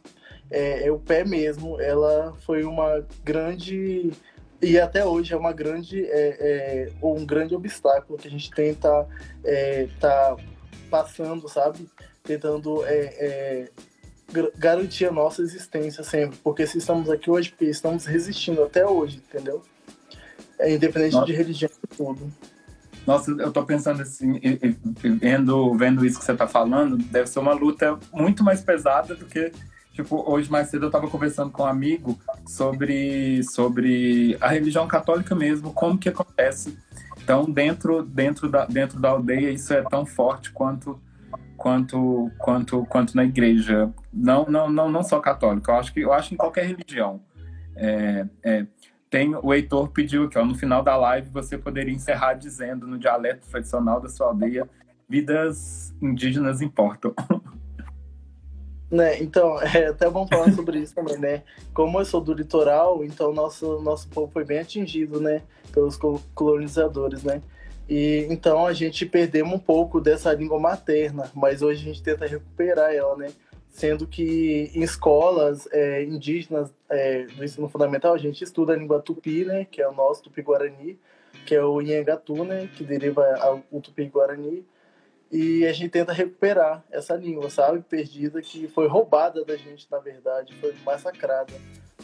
é, 0.50 0.86
é 0.86 0.90
o 0.90 0.98
pé 0.98 1.24
mesmo. 1.24 1.80
Ela 1.80 2.34
foi 2.40 2.64
uma 2.64 3.04
grande 3.24 4.12
e 4.60 4.78
até 4.78 5.04
hoje 5.04 5.32
é 5.32 5.36
uma 5.36 5.52
grande 5.52 6.04
é, 6.04 6.36
é, 6.40 6.92
um 7.00 7.24
grande 7.24 7.54
obstáculo 7.54 8.18
que 8.18 8.26
a 8.26 8.30
gente 8.30 8.50
tenta 8.50 9.06
é, 9.44 9.88
tá 10.00 10.36
passando, 10.90 11.48
sabe? 11.48 11.88
Tentando 12.24 12.84
é, 12.84 12.98
é, 12.98 13.68
garantir 14.56 15.06
a 15.06 15.12
nossa 15.12 15.42
existência 15.42 16.04
sempre. 16.04 16.38
Porque 16.42 16.66
se 16.66 16.78
estamos 16.78 17.10
aqui 17.10 17.30
hoje, 17.30 17.50
porque 17.50 17.66
estamos 17.66 18.04
resistindo 18.04 18.62
até 18.62 18.86
hoje, 18.86 19.22
entendeu? 19.28 19.62
É 20.58 20.72
independente 20.72 21.14
Nossa. 21.14 21.26
de 21.26 21.32
religião 21.32 21.70
e 21.84 21.96
tudo. 21.96 22.32
Nossa, 23.06 23.30
eu 23.30 23.50
tô 23.50 23.64
pensando 23.64 24.02
assim, 24.02 24.38
vendo, 25.18 25.74
vendo 25.74 26.04
isso 26.04 26.18
que 26.18 26.24
você 26.24 26.34
tá 26.34 26.46
falando, 26.46 26.98
deve 26.98 27.26
ser 27.26 27.38
uma 27.38 27.54
luta 27.54 27.98
muito 28.12 28.44
mais 28.44 28.60
pesada 28.60 29.14
do 29.14 29.24
que, 29.24 29.50
tipo, 29.94 30.30
hoje 30.30 30.50
mais 30.50 30.68
cedo 30.68 30.86
eu 30.86 30.90
tava 30.90 31.08
conversando 31.08 31.50
com 31.50 31.62
um 31.62 31.66
amigo 31.66 32.18
sobre, 32.46 33.42
sobre 33.44 34.36
a 34.42 34.48
religião 34.48 34.86
católica 34.86 35.34
mesmo, 35.34 35.72
como 35.72 35.96
que 35.96 36.10
acontece. 36.10 36.76
Então, 37.22 37.44
dentro, 37.46 38.02
dentro, 38.02 38.46
da, 38.46 38.66
dentro 38.66 39.00
da 39.00 39.10
aldeia, 39.10 39.50
isso 39.50 39.72
é 39.72 39.82
tão 39.82 40.04
forte 40.04 40.50
quanto 40.50 41.00
quanto 41.58 42.30
quanto 42.38 42.86
quanto 42.86 43.16
na 43.16 43.24
igreja. 43.24 43.92
Não 44.12 44.46
não 44.46 44.70
não 44.70 44.88
não 44.88 45.02
só 45.02 45.20
católica 45.20 45.72
eu 45.72 45.76
acho 45.76 45.92
que 45.92 46.00
eu 46.00 46.12
acho 46.12 46.32
em 46.32 46.36
qualquer 46.36 46.64
religião. 46.64 47.20
É, 47.76 48.26
é, 48.42 48.66
tem 49.10 49.34
o 49.34 49.52
Heitor 49.52 49.90
pediu 49.90 50.30
ó, 50.34 50.44
no 50.44 50.54
final 50.54 50.82
da 50.82 50.96
live 50.96 51.28
você 51.30 51.58
poderia 51.58 51.92
encerrar 51.92 52.34
dizendo 52.34 52.86
no 52.86 52.98
dialeto 52.98 53.46
tradicional 53.48 54.00
da 54.00 54.08
sua 54.08 54.28
aldeia 54.28 54.68
vidas 55.08 55.94
indígenas 56.00 56.62
importam. 56.62 57.12
Né 58.90 59.20
então 59.22 59.60
é 59.60 59.88
até 59.88 60.08
bom 60.08 60.26
falar 60.26 60.50
sobre 60.52 60.78
isso 60.78 60.94
também 60.94 61.18
né? 61.18 61.42
Como 61.74 62.00
eu 62.00 62.06
sou 62.06 62.22
do 62.22 62.32
litoral 62.32 63.04
então 63.04 63.34
nosso 63.34 63.82
nosso 63.82 64.08
povo 64.08 64.32
foi 64.32 64.46
bem 64.46 64.60
atingido 64.60 65.20
né 65.20 65.42
pelos 65.74 65.98
colonizadores 66.34 67.22
né 67.22 67.42
e 67.88 68.26
então 68.28 68.66
a 68.66 68.72
gente 68.72 69.06
perdemos 69.06 69.54
um 69.54 69.58
pouco 69.58 70.00
dessa 70.00 70.32
língua 70.32 70.60
materna, 70.60 71.30
mas 71.34 71.62
hoje 71.62 71.80
a 71.80 71.84
gente 71.84 72.02
tenta 72.02 72.26
recuperar 72.26 72.92
ela, 72.92 73.16
né? 73.16 73.32
Sendo 73.70 74.06
que 74.06 74.70
em 74.74 74.82
escolas 74.82 75.66
é, 75.72 76.02
indígenas 76.04 76.70
é, 76.90 77.24
do 77.24 77.44
ensino 77.44 77.68
fundamental 77.68 78.12
a 78.12 78.18
gente 78.18 78.44
estuda 78.44 78.74
a 78.74 78.76
língua 78.76 79.00
tupi, 79.00 79.44
né? 79.44 79.64
Que 79.64 79.80
é 79.80 79.88
o 79.88 79.94
nosso 79.94 80.24
tupi-guarani, 80.24 80.98
que 81.46 81.54
é 81.54 81.64
o 81.64 81.80
Inhangatu, 81.80 82.44
né? 82.44 82.68
Que 82.76 82.84
deriva 82.84 83.24
o 83.70 83.80
tupi-guarani. 83.80 84.66
E 85.30 85.66
a 85.66 85.72
gente 85.72 85.90
tenta 85.90 86.12
recuperar 86.12 86.84
essa 86.90 87.14
língua, 87.14 87.48
sabe? 87.48 87.82
Perdida, 87.82 88.40
que 88.42 88.66
foi 88.68 88.86
roubada 88.86 89.44
da 89.44 89.56
gente, 89.56 89.86
na 89.90 89.98
verdade, 89.98 90.54
foi 90.60 90.74
massacrada. 90.84 91.52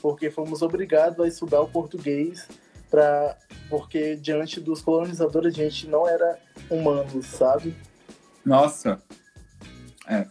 Porque 0.00 0.30
fomos 0.30 0.62
obrigados 0.62 1.18
a 1.20 1.26
estudar 1.26 1.60
o 1.60 1.68
português 1.68 2.46
pra, 2.94 3.36
porque 3.68 4.14
diante 4.14 4.60
dos 4.60 4.80
colonizadores 4.80 5.52
a 5.54 5.64
gente 5.64 5.88
não 5.88 6.08
era 6.08 6.38
humano, 6.70 7.20
sabe? 7.24 7.76
Nossa. 8.44 9.02
É. 10.06 10.26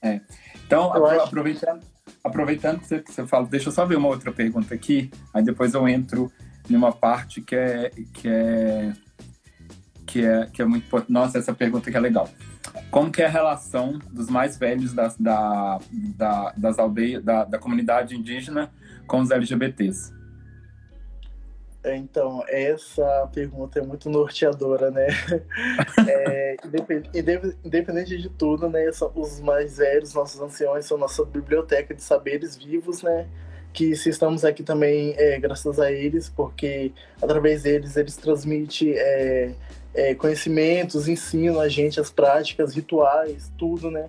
é. 0.00 0.20
Então, 0.66 0.90
aproveitando, 0.90 1.78
acho... 1.78 2.16
aproveitando 2.24 2.80
que 2.80 2.86
você, 2.86 3.00
que 3.00 3.12
você 3.12 3.26
fala, 3.26 3.46
deixa 3.46 3.68
eu 3.68 3.72
só 3.72 3.84
ver 3.84 3.96
uma 3.96 4.08
outra 4.08 4.32
pergunta 4.32 4.74
aqui, 4.74 5.10
aí 5.34 5.42
depois 5.42 5.74
eu 5.74 5.86
entro 5.86 6.32
numa 6.66 6.90
parte 6.90 7.42
que 7.42 7.54
é 7.54 7.90
que 8.14 8.28
é 8.28 8.92
que 10.06 10.24
é, 10.24 10.46
que 10.46 10.62
é 10.62 10.64
muito 10.64 10.86
importante. 10.86 11.12
Nossa, 11.12 11.38
essa 11.38 11.52
pergunta 11.52 11.90
que 11.90 11.96
é 11.96 12.00
legal. 12.00 12.30
Como 12.90 13.12
que 13.12 13.20
é 13.20 13.26
a 13.26 13.30
relação 13.30 13.98
dos 14.10 14.30
mais 14.30 14.56
velhos 14.56 14.94
das, 14.94 15.18
da, 15.18 15.78
da, 16.16 16.54
das 16.56 16.78
aldeias, 16.78 17.22
da, 17.22 17.44
da 17.44 17.58
comunidade 17.58 18.16
indígena 18.16 18.72
com 19.06 19.20
os 19.20 19.30
LGBTs? 19.30 20.23
É, 21.84 21.94
então, 21.96 22.42
essa 22.48 23.28
pergunta 23.30 23.78
é 23.78 23.82
muito 23.82 24.08
norteadora, 24.08 24.90
né? 24.90 25.06
É, 26.08 26.56
independente 27.62 28.16
de 28.16 28.28
tudo, 28.30 28.68
né? 28.70 28.88
Os 29.14 29.40
mais 29.40 29.76
velhos, 29.76 30.14
nossos 30.14 30.40
anciões, 30.40 30.86
são 30.86 30.96
nossa 30.96 31.24
biblioteca 31.24 31.94
de 31.94 32.02
saberes 32.02 32.56
vivos, 32.56 33.02
né? 33.02 33.26
Que 33.72 33.94
se 33.94 34.08
estamos 34.08 34.44
aqui 34.44 34.62
também, 34.62 35.14
é, 35.18 35.38
graças 35.38 35.78
a 35.78 35.92
eles, 35.92 36.28
porque 36.28 36.92
através 37.20 37.62
deles 37.64 37.96
eles 37.96 38.16
transmitem 38.16 38.94
é, 38.96 39.54
é, 39.94 40.14
conhecimentos, 40.14 41.06
ensinam 41.06 41.60
a 41.60 41.68
gente 41.68 42.00
as 42.00 42.10
práticas, 42.10 42.74
rituais, 42.74 43.52
tudo, 43.58 43.90
né? 43.90 44.08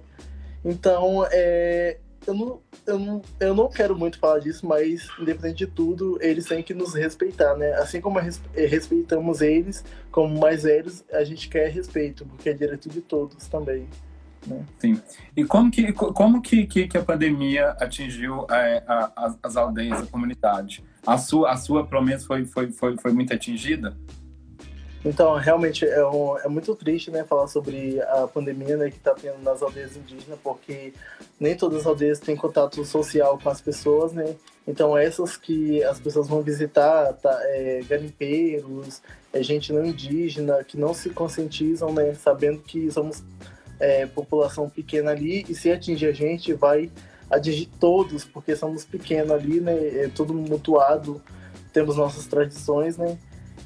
Então, 0.64 1.28
é, 1.32 1.98
eu 2.28 2.34
não, 2.34 2.60
eu, 2.86 3.00
não, 3.00 3.22
eu 3.40 3.56
não 3.56 3.70
quero 3.70 3.98
muito 3.98 4.20
falar 4.20 4.40
disso, 4.40 4.66
mas 4.66 5.08
independente 5.20 5.66
de 5.66 5.68
tudo, 5.68 6.18
eles 6.22 6.46
têm 6.46 6.64
que 6.64 6.74
nos 6.74 6.94
respeitar, 6.94 7.56
né? 7.56 7.74
Assim 7.74 8.02
como 8.02 8.20
eh, 8.20 8.66
respeitamos 8.66 9.42
eles, 9.42 9.84
como 10.12 10.40
mais 10.40 10.64
velhos, 10.64 11.04
a 11.12 11.24
gente 11.24 11.48
quer 11.50 11.70
respeito, 11.70 12.26
porque 12.26 12.50
é 12.50 12.54
direito 12.54 12.90
de 12.90 13.02
todos 13.02 13.48
também. 13.48 13.88
Né? 14.48 14.64
Sim. 14.80 15.02
E 15.36 15.44
como 15.44 15.72
que, 15.72 15.92
como 15.94 16.42
que, 16.42 16.66
que, 16.66 16.88
que 16.88 16.98
a 16.98 17.04
pandemia 17.04 17.72
atingiu 17.80 18.46
é, 18.50 18.84
a, 18.88 19.12
a, 19.16 19.36
as 19.44 19.58
aldeias, 19.58 20.02
a 20.02 20.06
comunidade? 20.06 20.84
A 21.06 21.18
sua, 21.18 21.52
a 21.52 21.58
sua 21.58 21.88
menos, 22.02 22.26
foi, 22.26 22.46
foi, 22.46 22.72
foi, 22.72 22.98
foi 22.98 23.12
muito 23.12 23.34
atingida? 23.34 23.96
Então, 25.06 25.36
realmente 25.36 25.86
é, 25.86 26.04
um, 26.04 26.36
é 26.40 26.48
muito 26.48 26.76
triste, 26.76 27.12
né, 27.12 27.24
falar 27.24 27.48
sobre 27.48 28.02
a 28.02 28.28
pandemia, 28.28 28.76
né, 28.76 28.90
que 28.90 28.98
está 28.98 29.14
tendo 29.14 29.38
nas 29.44 29.62
aldeias 29.62 29.96
indígenas, 29.96 30.40
porque 30.44 30.94
nem 31.40 31.56
todas 31.56 31.82
as 31.82 31.86
aldeias 31.86 32.20
têm 32.20 32.36
contato 32.36 32.84
social 32.84 33.38
com 33.38 33.48
as 33.48 33.62
pessoas, 33.62 34.14
né? 34.14 34.36
Então, 34.68 34.98
essas 34.98 35.38
que 35.38 35.84
as 35.84 36.00
pessoas 36.00 36.28
vão 36.28 36.42
visitar, 36.42 37.14
tá, 37.14 37.40
é, 37.44 37.84
garimpeiros, 37.88 39.04
é, 39.32 39.44
gente 39.44 39.72
não 39.72 39.86
indígena, 39.86 40.64
que 40.64 40.76
não 40.76 40.92
se 40.92 41.12
conscientizam, 41.12 41.94
né, 41.94 42.16
sabendo 42.16 42.62
que 42.64 42.90
somos 42.90 43.24
é, 43.80 44.08
população 44.08 44.68
pequena 44.68 45.12
ali, 45.12 45.46
e 45.48 45.54
se 45.54 45.72
atingir 45.72 46.08
a 46.08 46.14
gente, 46.14 46.52
vai 46.52 46.92
atingir 47.30 47.68
todos, 47.80 48.26
porque 48.26 48.56
somos 48.56 48.84
pequenos 48.84 49.30
ali, 49.30 49.62
né, 49.62 50.06
é 50.06 50.10
tudo 50.16 50.34
mutuado, 50.34 51.22
temos 51.72 51.96
nossas 51.96 52.26
tradições, 52.26 52.98
né? 52.98 53.20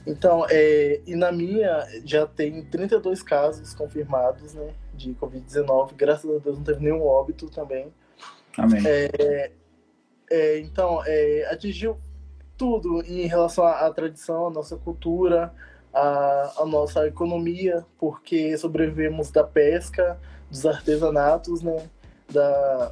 Então, 0.06 0.46
é, 0.50 1.02
e 1.06 1.16
na 1.16 1.32
minha 1.32 1.86
já 2.06 2.26
tem 2.26 2.64
32 2.66 3.22
casos 3.22 3.74
confirmados, 3.74 4.54
né, 4.54 4.74
de 4.94 5.14
Covid-19. 5.14 5.94
Graças 5.96 6.30
a 6.30 6.40
Deus 6.40 6.58
não 6.58 6.64
teve 6.64 6.84
nenhum 6.84 7.06
óbito 7.06 7.50
também. 7.50 7.94
Amém. 8.58 8.82
É, 8.86 9.52
é, 10.30 10.60
então, 10.60 11.02
é, 11.06 11.48
atingiu 11.52 11.98
tudo 12.58 13.02
em 13.04 13.26
relação 13.26 13.64
à, 13.64 13.88
à 13.88 13.94
tradição, 13.94 14.48
à 14.48 14.50
nossa 14.50 14.76
cultura, 14.78 15.54
à, 15.94 16.54
à, 16.58 16.66
nossa 16.66 17.08
economia, 17.08 17.86
porque 17.98 18.58
sobrevivemos 18.58 19.32
da 19.32 19.44
pesca, 19.44 20.20
dos 20.50 20.66
artesanatos, 20.66 21.62
né, 21.62 21.88
da, 22.32 22.92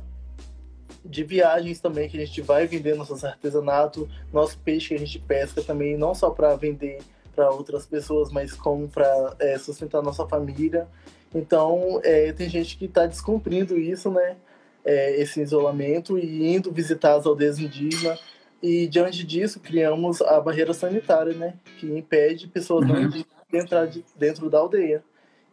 de 1.03 1.23
viagens 1.23 1.79
também, 1.79 2.09
que 2.09 2.17
a 2.17 2.25
gente 2.25 2.41
vai 2.41 2.67
vender 2.67 2.95
nossos 2.95 3.23
artesanatos, 3.23 4.07
nosso 4.31 4.57
peixe 4.59 4.89
que 4.89 4.95
a 4.95 4.99
gente 4.99 5.19
pesca 5.19 5.61
também, 5.61 5.97
não 5.97 6.13
só 6.13 6.29
para 6.29 6.55
vender 6.55 6.99
para 7.35 7.51
outras 7.51 7.85
pessoas, 7.85 8.31
mas 8.31 8.53
como 8.53 8.87
para 8.87 9.35
é, 9.39 9.57
sustentar 9.59 10.01
nossa 10.01 10.27
família. 10.27 10.87
Então, 11.33 12.01
é, 12.03 12.33
tem 12.33 12.49
gente 12.49 12.75
que 12.75 12.85
está 12.85 13.05
descumprindo 13.05 13.77
isso, 13.77 14.09
né? 14.09 14.37
É, 14.83 15.21
esse 15.21 15.41
isolamento 15.41 16.17
e 16.17 16.55
indo 16.55 16.71
visitar 16.71 17.15
as 17.15 17.25
aldeias 17.25 17.59
indígenas. 17.59 18.19
E 18.61 18.87
diante 18.87 19.23
disso, 19.23 19.59
criamos 19.59 20.21
a 20.21 20.39
barreira 20.41 20.73
sanitária, 20.73 21.33
né? 21.33 21.53
Que 21.79 21.85
impede 21.85 22.47
pessoas 22.47 22.89
uhum. 22.89 23.09
de 23.09 23.25
entrar 23.53 23.85
de, 23.85 24.03
dentro 24.15 24.49
da 24.49 24.57
aldeia. 24.57 25.03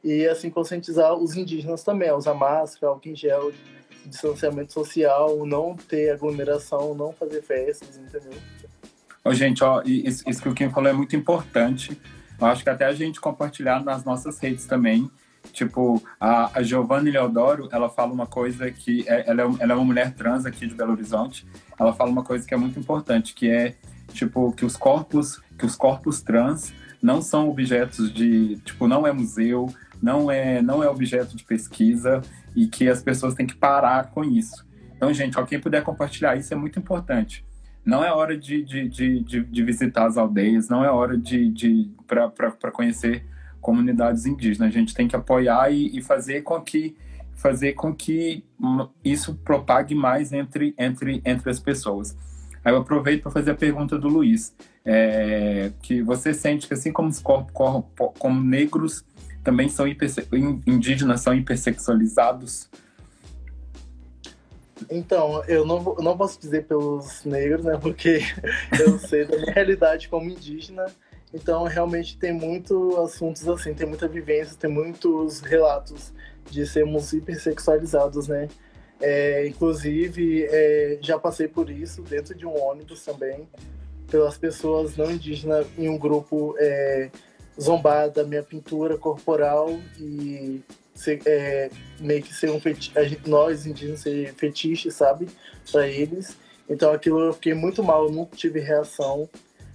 E 0.02 0.26
assim 0.26 0.50
conscientizar 0.50 1.14
os 1.14 1.37
indígenas 1.37 1.83
também, 1.83 2.09
a 2.09 2.16
usar 2.16 2.35
máscara, 2.35 2.92
álcool 2.92 3.09
em 3.09 3.16
gel, 3.16 3.52
distanciamento 4.06 4.72
social, 4.72 5.44
não 5.46 5.76
ter 5.76 6.10
aglomeração, 6.10 6.94
não 6.94 7.12
fazer 7.12 7.42
festas, 7.42 7.96
entendeu? 7.96 8.38
Ô, 9.24 9.32
gente, 9.32 9.64
ó, 9.64 9.82
isso, 9.84 10.22
isso 10.28 10.42
que 10.42 10.48
o 10.48 10.54
Kim 10.54 10.70
falou 10.70 10.90
é 10.90 10.92
muito 10.92 11.16
importante. 11.16 11.98
Eu 12.38 12.46
acho 12.46 12.62
que 12.62 12.70
até 12.70 12.84
a 12.84 12.92
gente 12.92 13.20
compartilhar 13.20 13.82
nas 13.82 14.04
nossas 14.04 14.38
redes 14.38 14.66
também. 14.66 15.10
Tipo, 15.52 16.02
a, 16.20 16.58
a 16.58 16.62
Giovanna 16.62 17.10
Leodoro, 17.10 17.68
ela 17.72 17.88
fala 17.88 18.12
uma 18.12 18.26
coisa 18.26 18.70
que... 18.70 19.08
É, 19.08 19.30
ela, 19.30 19.42
é, 19.42 19.44
ela 19.60 19.72
é 19.72 19.74
uma 19.74 19.84
mulher 19.84 20.12
trans 20.14 20.44
aqui 20.44 20.66
de 20.66 20.74
Belo 20.74 20.92
Horizonte. 20.92 21.46
Ela 21.78 21.94
fala 21.94 22.10
uma 22.10 22.22
coisa 22.22 22.46
que 22.46 22.52
é 22.52 22.56
muito 22.56 22.78
importante, 22.78 23.34
que 23.34 23.48
é, 23.48 23.74
tipo, 24.12 24.52
que 24.52 24.64
os 24.64 24.76
corpos, 24.76 25.40
que 25.58 25.64
os 25.64 25.76
corpos 25.76 26.20
trans 26.20 26.72
não 27.00 27.22
são 27.22 27.48
objetos 27.48 28.12
de... 28.12 28.56
Tipo, 28.58 28.86
não 28.86 29.06
é 29.06 29.12
museu, 29.12 29.72
não 30.02 30.30
é, 30.30 30.60
não 30.60 30.82
é 30.82 30.88
objeto 30.88 31.36
de 31.36 31.44
pesquisa 31.44 32.20
e 32.54 32.66
que 32.66 32.88
as 32.88 33.02
pessoas 33.02 33.34
têm 33.34 33.46
que 33.46 33.56
parar 33.56 34.10
com 34.10 34.24
isso. 34.24 34.66
Então, 34.96 35.12
gente, 35.12 35.38
ó, 35.38 35.44
quem 35.44 35.60
puder 35.60 35.82
compartilhar 35.82 36.36
isso 36.36 36.52
é 36.52 36.56
muito 36.56 36.78
importante. 36.78 37.44
Não 37.84 38.02
é 38.02 38.10
hora 38.10 38.36
de, 38.36 38.62
de, 38.62 38.88
de, 38.88 39.20
de, 39.20 39.44
de 39.44 39.62
visitar 39.62 40.06
as 40.06 40.16
aldeias, 40.16 40.68
não 40.68 40.84
é 40.84 40.90
hora 40.90 41.18
de, 41.18 41.50
de 41.50 41.90
para 42.06 42.70
conhecer 42.70 43.26
comunidades 43.60 44.24
indígenas. 44.24 44.68
A 44.68 44.72
gente 44.72 44.94
tem 44.94 45.06
que 45.06 45.16
apoiar 45.16 45.70
e, 45.70 45.98
e 45.98 46.02
fazer 46.02 46.42
com 46.42 46.60
que 46.60 46.96
fazer 47.34 47.72
com 47.72 47.92
que 47.92 48.44
isso 49.04 49.34
propague 49.44 49.94
mais 49.94 50.32
entre, 50.32 50.74
entre, 50.78 51.20
entre 51.24 51.50
as 51.50 51.58
pessoas. 51.58 52.16
Aí 52.64 52.72
eu 52.72 52.78
aproveito 52.78 53.22
para 53.22 53.32
fazer 53.32 53.50
a 53.50 53.54
pergunta 53.54 53.98
do 53.98 54.08
Luiz, 54.08 54.54
é, 54.84 55.72
que 55.82 56.00
você 56.00 56.32
sente 56.32 56.66
que 56.66 56.74
assim 56.74 56.92
como 56.92 57.08
os 57.08 57.18
corpos 57.18 57.52
como 58.18 58.40
negros 58.40 59.04
também 59.44 59.68
são 59.68 59.87
indígenas 60.66 61.20
são 61.20 61.35
hipersexualizados? 61.35 62.68
Então, 64.90 65.44
eu 65.44 65.64
não, 65.64 65.83
não 65.98 66.16
posso 66.16 66.40
dizer 66.40 66.64
pelos 66.64 67.24
negros, 67.24 67.64
né? 67.64 67.78
Porque 67.80 68.20
eu 68.80 68.98
sei 68.98 69.24
da 69.24 69.37
minha 69.37 69.52
realidade 69.52 70.09
como 70.09 70.28
indígena. 70.28 70.87
Então, 71.33 71.64
realmente 71.64 72.16
tem 72.16 72.33
muitos 72.33 72.96
assuntos 72.98 73.48
assim, 73.48 73.74
tem 73.74 73.87
muita 73.87 74.07
vivência, 74.07 74.57
tem 74.59 74.70
muitos 74.70 75.40
relatos 75.40 76.12
de 76.50 76.66
sermos 76.66 77.12
hipersexualizados, 77.12 78.28
né? 78.28 78.48
É, 79.00 79.46
inclusive, 79.46 80.46
é, 80.48 80.98
já 81.00 81.18
passei 81.18 81.48
por 81.48 81.68
isso 81.68 82.02
dentro 82.02 82.35
de 82.35 82.46
um 82.46 82.57
ônibus 82.57 83.04
também, 83.04 83.48
pelas 84.09 84.38
pessoas 84.38 84.96
não 84.96 85.11
indígenas 85.11 85.66
em 85.76 85.88
um 85.88 85.98
grupo 85.98 86.54
é, 86.59 87.11
zombar 87.60 88.10
da 88.10 88.24
minha 88.24 88.42
pintura 88.42 88.98
corporal 88.98 89.78
e 89.98 90.62
ser, 90.94 91.20
é, 91.26 91.70
meio 92.00 92.22
que 92.22 92.34
ser 92.34 92.50
um 92.50 92.60
fetiche, 92.60 92.92
nós 93.26 93.66
indígenas 93.66 94.00
ser 94.00 94.32
fetiche, 94.34 94.90
sabe? 94.90 95.28
Para 95.70 95.88
eles. 95.88 96.36
Então 96.68 96.92
aquilo 96.92 97.20
eu 97.20 97.32
fiquei 97.34 97.54
muito 97.54 97.82
mal, 97.82 98.06
eu 98.06 98.12
não 98.12 98.26
tive 98.26 98.60
reação. 98.60 99.28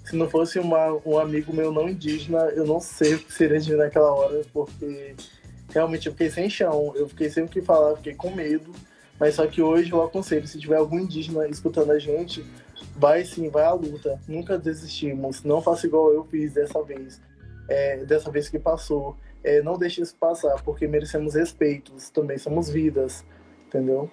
Se 0.03 0.15
não 0.15 0.29
fosse 0.29 0.57
uma, 0.57 0.99
um 1.05 1.19
amigo 1.19 1.53
meu 1.53 1.71
não 1.71 1.87
indígena, 1.87 2.39
eu 2.55 2.65
não 2.65 2.79
sei 2.79 3.15
o 3.15 3.19
que 3.19 3.31
seria 3.31 3.59
de 3.59 3.75
naquela 3.75 4.11
hora, 4.11 4.41
porque 4.51 5.15
realmente 5.71 6.07
eu 6.07 6.13
fiquei 6.13 6.29
sem 6.31 6.49
chão. 6.49 6.93
Eu 6.95 7.07
fiquei 7.07 7.29
sempre 7.29 7.59
que 7.59 7.61
falar, 7.61 7.95
fiquei 7.97 8.15
com 8.15 8.31
medo. 8.31 8.73
Mas 9.19 9.35
só 9.35 9.45
que 9.45 9.61
hoje 9.61 9.91
eu 9.91 10.01
aconselho, 10.01 10.47
se 10.47 10.57
tiver 10.57 10.77
algum 10.77 10.97
indígena 10.97 11.47
escutando 11.47 11.91
a 11.91 11.99
gente, 11.99 12.43
vai 12.95 13.23
sim, 13.25 13.49
vai 13.49 13.65
à 13.65 13.73
luta. 13.73 14.19
Nunca 14.27 14.57
desistimos. 14.57 15.43
Não 15.43 15.61
faça 15.61 15.85
igual 15.85 16.11
eu 16.13 16.23
fiz 16.23 16.53
dessa 16.53 16.81
vez. 16.81 17.19
É, 17.69 18.03
dessa 18.03 18.31
vez 18.31 18.49
que 18.49 18.57
passou 18.57 19.15
é, 19.43 19.61
não 19.61 19.77
deixe 19.77 20.01
isso 20.01 20.15
passar, 20.15 20.61
porque 20.63 20.87
merecemos 20.87 21.35
respeitos, 21.35 22.09
também 22.09 22.37
somos 22.37 22.69
vidas, 22.69 23.25
entendeu? 23.67 24.09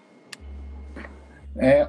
É, 1.56 1.88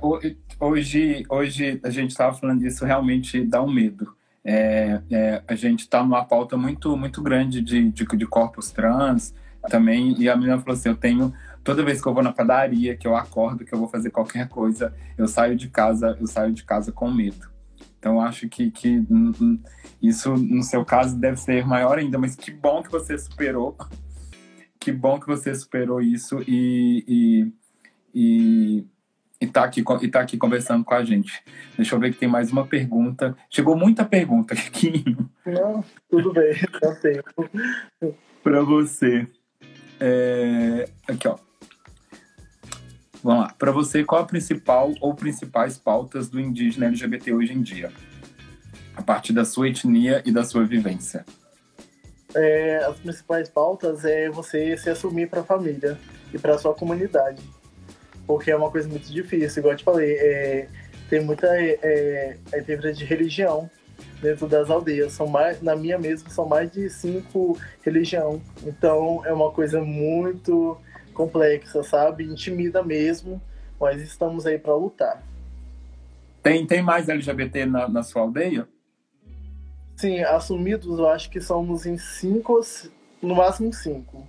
hoje, 0.60 1.26
hoje 1.30 1.80
a 1.84 1.90
gente 1.90 2.12
estava 2.12 2.36
falando 2.36 2.62
disso, 2.62 2.86
realmente 2.86 3.44
dá 3.44 3.62
um 3.62 3.72
medo. 3.72 4.16
É, 4.44 5.02
é, 5.12 5.44
a 5.46 5.56
gente 5.56 5.82
está 5.82 6.02
numa 6.02 6.24
pauta 6.24 6.56
muito, 6.56 6.96
muito 6.96 7.22
grande 7.22 7.62
de, 7.62 7.92
de, 7.92 8.06
de, 8.06 8.26
corpos 8.26 8.72
trans 8.72 9.36
também, 9.70 10.16
e 10.18 10.30
a 10.30 10.36
menina 10.38 10.58
falou 10.60 10.74
assim, 10.74 10.88
eu 10.88 10.96
tenho, 10.96 11.34
toda 11.66 11.84
vez 11.84 12.02
que 12.02 12.08
eu 12.08 12.14
vou 12.14 12.24
na 12.24 12.32
padaria, 12.32 12.96
que 12.96 13.06
eu 13.06 13.14
acordo, 13.14 13.66
que 13.66 13.74
eu 13.74 13.78
vou 13.78 13.90
fazer 13.90 14.10
qualquer 14.10 14.48
coisa, 14.48 14.94
eu 15.18 15.28
saio 15.28 15.58
de 15.58 15.68
casa, 15.68 16.18
eu 16.20 16.28
saio 16.28 16.54
de 16.54 16.64
casa 16.64 16.94
com 16.94 17.12
medo. 17.12 17.50
Então, 18.00 18.22
acho 18.22 18.48
que, 18.48 18.70
que 18.70 19.04
isso, 20.02 20.34
no 20.36 20.64
seu 20.64 20.86
caso, 20.86 21.18
deve 21.18 21.38
ser 21.38 21.66
maior 21.66 21.98
ainda, 21.98 22.18
mas 22.18 22.36
que 22.36 22.52
bom 22.52 22.84
que 22.84 22.92
você 22.92 23.18
superou. 23.18 23.76
Que 24.80 24.92
bom 24.92 25.20
que 25.20 25.28
você 25.28 25.54
superou 25.54 26.00
isso 26.00 26.42
e, 26.48 27.04
e, 27.08 27.52
e, 28.14 28.86
e, 29.42 29.48
tá, 29.48 29.64
aqui, 29.64 29.84
e 30.02 30.08
tá 30.08 30.22
aqui 30.22 30.38
conversando 30.38 30.86
com 30.86 30.94
a 30.94 31.04
gente. 31.04 31.44
Deixa 31.76 31.96
eu 31.96 32.00
ver 32.00 32.14
que 32.14 32.20
tem 32.20 32.30
mais 32.30 32.52
uma 32.52 32.66
pergunta. 32.66 33.36
Chegou 33.50 33.76
muita 33.76 34.06
pergunta 34.06 34.54
aqui. 34.56 35.04
Não, 35.46 35.84
tudo 36.10 36.32
bem, 36.32 36.54
dá 36.80 36.96
tempo. 36.96 37.50
Para 38.44 38.62
você. 38.62 39.28
É, 40.00 40.88
aqui, 41.08 41.28
ó. 41.28 41.47
Vamos 43.24 43.44
lá. 43.46 43.54
Para 43.58 43.72
você, 43.72 44.04
qual 44.04 44.22
a 44.22 44.26
principal 44.26 44.94
ou 45.02 45.14
principais 45.14 45.78
pautas 45.78 46.30
do 46.30 46.40
indígena 46.40 46.88
LGBT 46.88 47.34
hoje 47.34 47.54
em 47.54 47.62
dia? 47.62 47.92
A 48.96 49.02
partir 49.02 49.34
da 49.34 49.46
sua 49.46 49.70
etnia 49.70 50.22
e 50.26 50.32
da 50.32 50.44
sua 50.44 50.66
vivência. 50.66 51.26
É, 52.36 52.78
as 52.86 52.98
principais 52.98 53.50
pautas 53.50 54.06
é 54.06 54.30
você 54.30 54.78
se 54.78 54.90
assumir 54.90 55.30
para 55.30 55.42
a 55.42 55.44
família 55.44 55.98
e 56.34 56.38
para 56.38 56.58
sua 56.58 56.74
comunidade. 56.74 57.42
Porque 58.26 58.52
é 58.52 58.56
uma 58.56 58.70
coisa 58.70 58.88
muito 58.90 59.12
difícil, 59.12 59.62
igual 59.62 59.74
eu 59.74 59.78
te 59.78 59.84
falei, 59.84 60.12
é, 60.12 60.68
tem 61.10 61.24
muita 61.24 61.48
é, 61.48 62.38
é, 62.52 62.92
de 62.92 63.06
religião 63.06 63.70
dentro 64.22 64.48
das 64.48 64.70
aldeias. 64.70 65.14
São 65.14 65.28
mais, 65.28 65.62
na 65.62 65.76
minha 65.76 65.98
mesmo, 65.98 66.30
são 66.30 66.46
mais 66.46 66.70
de 66.72 66.90
cinco 66.90 67.58
religiões. 67.82 68.42
Então 68.66 69.22
é 69.26 69.32
uma 69.32 69.52
coisa 69.52 69.82
muito 69.82 70.78
complexa, 71.18 71.84
sabe? 71.84 72.24
Intimida 72.24 72.84
mesmo, 72.84 73.42
mas 73.82 74.00
estamos 74.02 74.46
aí 74.46 74.60
para 74.60 74.76
lutar. 74.76 75.24
Tem, 76.44 76.66
tem 76.66 76.84
mais 76.84 77.10
LGBT 77.10 77.66
na, 77.66 77.90
na 77.90 78.04
sua 78.04 78.22
aldeia? 78.22 78.68
Sim, 79.96 80.20
assumidos 80.20 81.00
eu 81.00 81.10
acho 81.10 81.30
que 81.32 81.42
somos 81.42 81.88
em 81.88 81.98
cinco, 81.98 82.62
no 83.20 83.36
máximo 83.36 83.74
cinco. 83.74 84.28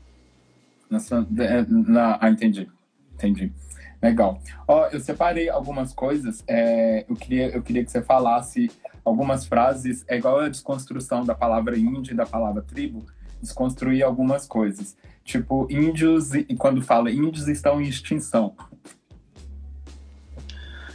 Nessa, 0.91 1.27
é, 1.39 1.67
na, 1.69 2.19
ah, 2.19 2.31
entendi. 2.31 2.67
Entendi. 3.13 3.53
Legal. 4.01 4.41
Ó, 4.67 4.87
eu 4.87 4.99
separei 4.99 5.51
algumas 5.51 5.93
coisas. 5.93 6.43
É, 6.47 7.05
eu, 7.07 7.15
queria, 7.15 7.49
eu 7.49 7.63
queria 7.63 7.85
que 7.85 7.91
você 7.91 8.01
falasse 8.01 8.71
algumas 9.05 9.45
frases. 9.45 10.05
É 10.09 10.17
igual 10.17 10.41
a 10.41 10.49
desconstrução 10.49 11.25
da 11.25 11.35
palavra 11.35 11.77
índio 11.77 12.13
e 12.15 12.17
da 12.17 12.25
palavra 12.25 12.63
tribo. 12.63 13.05
Desconstruir 13.43 14.03
algumas 14.03 14.47
coisas. 14.47 14.97
Tipo, 15.29 15.67
índios, 15.69 16.33
e 16.33 16.57
quando 16.57 16.81
fala 16.81 17.11
índios 17.11 17.49
estão 17.49 17.83
em 17.83 17.87
extinção. 17.87 18.57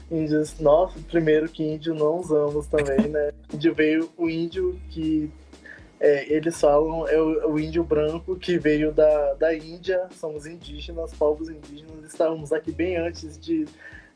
Índios, 0.10 0.60
nossa, 0.60 0.98
primeiro 1.08 1.48
que 1.48 1.64
índio 1.64 1.94
não 1.94 2.18
usamos 2.18 2.66
também, 2.66 3.10
né? 3.10 3.32
Índio 3.54 3.76
veio 3.76 4.10
o 4.18 4.28
índio 4.28 4.82
que 4.90 5.30
é, 6.00 6.34
eles 6.34 6.60
falam 6.60 7.08
é 7.08 7.22
o, 7.22 7.52
o, 7.52 7.60
índio 7.60 7.84
branco 7.84 8.36
que 8.36 8.58
veio 8.58 8.92
da, 8.92 9.36
da 9.36 9.56
Índia, 9.56 10.08
somos 10.20 10.48
indígenas, 10.48 11.14
povos 11.14 11.48
indígenas, 11.48 12.04
estávamos 12.04 12.52
aqui 12.52 12.72
bem 12.72 12.98
antes 12.98 13.40
de, 13.40 13.68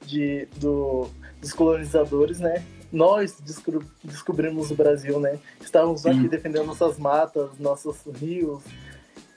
de, 0.04 0.48
do, 0.56 1.08
dos 1.40 1.54
colonizadores, 1.54 2.40
né? 2.40 2.66
Nós 2.92 3.40
descobri, 3.40 3.86
descobrimos 4.04 4.72
o 4.72 4.76
Brasil, 4.76 5.20
né? 5.20 5.38
Estávamos 5.62 6.08
aqui 6.08 6.28
defendendo 6.28 6.66
nossas 6.66 6.98
matas, 6.98 7.52
nossos 7.60 7.98
rios, 8.20 8.64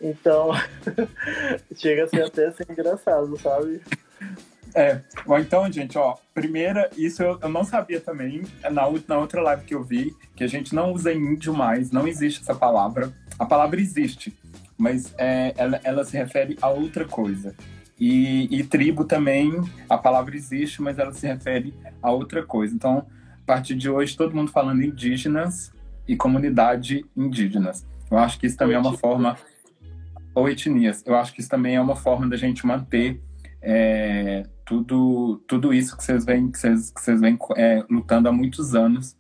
então, 0.01 0.51
chega 1.77 2.05
a 2.05 2.09
ser 2.09 2.23
até 2.23 2.51
ser 2.53 2.67
engraçado, 2.71 3.39
sabe? 3.39 3.81
É, 4.75 5.01
ou 5.27 5.39
então, 5.39 5.71
gente, 5.71 5.99
ó, 5.99 6.17
primeira, 6.33 6.89
isso 6.97 7.23
eu, 7.23 7.39
eu 7.43 7.49
não 7.49 7.65
sabia 7.65 8.01
também, 8.01 8.43
na, 8.63 8.83
na 9.09 9.19
outra 9.19 9.43
live 9.43 9.65
que 9.65 9.75
eu 9.75 9.83
vi, 9.83 10.15
que 10.37 10.45
a 10.45 10.47
gente 10.47 10.75
não 10.75 10.93
usa 10.93 11.13
índio 11.13 11.53
mais, 11.53 11.91
não 11.91 12.07
existe 12.07 12.41
essa 12.41 12.55
palavra. 12.55 13.13
A 13.39 13.45
palavra 13.45 13.81
existe, 13.81 14.37
mas 14.79 15.13
é, 15.19 15.53
ela, 15.57 15.81
ela 15.83 16.05
se 16.05 16.17
refere 16.17 16.57
a 16.63 16.69
outra 16.69 17.05
coisa. 17.05 17.55
E, 17.99 18.49
e, 18.51 18.65
tribo 18.65 19.05
também, 19.05 19.53
a 19.89 19.99
palavra 19.99 20.35
existe, 20.35 20.81
mas 20.81 20.99
ela 20.99 21.13
se 21.13 21.27
refere 21.27 21.75
a 22.03 22.11
outra 22.11 22.43
coisa. 22.43 22.75
Então, 22.75 23.07
a 23.43 23.47
partir 23.47 23.75
de 23.75 23.91
hoje, 23.91 24.17
todo 24.17 24.35
mundo 24.35 24.51
falando 24.51 24.83
indígenas 24.83 25.71
e 26.09 26.17
comunidade 26.17 27.05
indígenas. 27.15 27.85
Eu 28.11 28.17
acho 28.19 28.39
que 28.39 28.47
isso 28.47 28.57
também 28.57 28.75
é 28.75 28.79
uma 28.79 28.97
forma 28.97 29.37
ou 30.41 30.49
etnias. 30.49 31.03
Eu 31.07 31.15
acho 31.15 31.33
que 31.33 31.41
isso 31.41 31.51
também 31.51 31.77
é 31.77 31.81
uma 31.81 31.95
forma 31.95 32.29
da 32.29 32.37
gente 32.37 32.67
manter 32.67 33.21
é, 33.61 34.45
tudo, 34.65 35.43
tudo 35.47 35.73
isso 35.75 35.97
que 35.97 36.03
vocês 36.03 36.25
vêm, 36.25 36.51
que 36.51 36.59
vocês, 36.59 36.91
que 36.91 37.01
vocês 37.01 37.21
vêm 37.21 37.39
é, 37.57 37.85
lutando 37.91 38.29
há 38.29 38.33
muitos 38.33 38.75
anos 38.75 39.17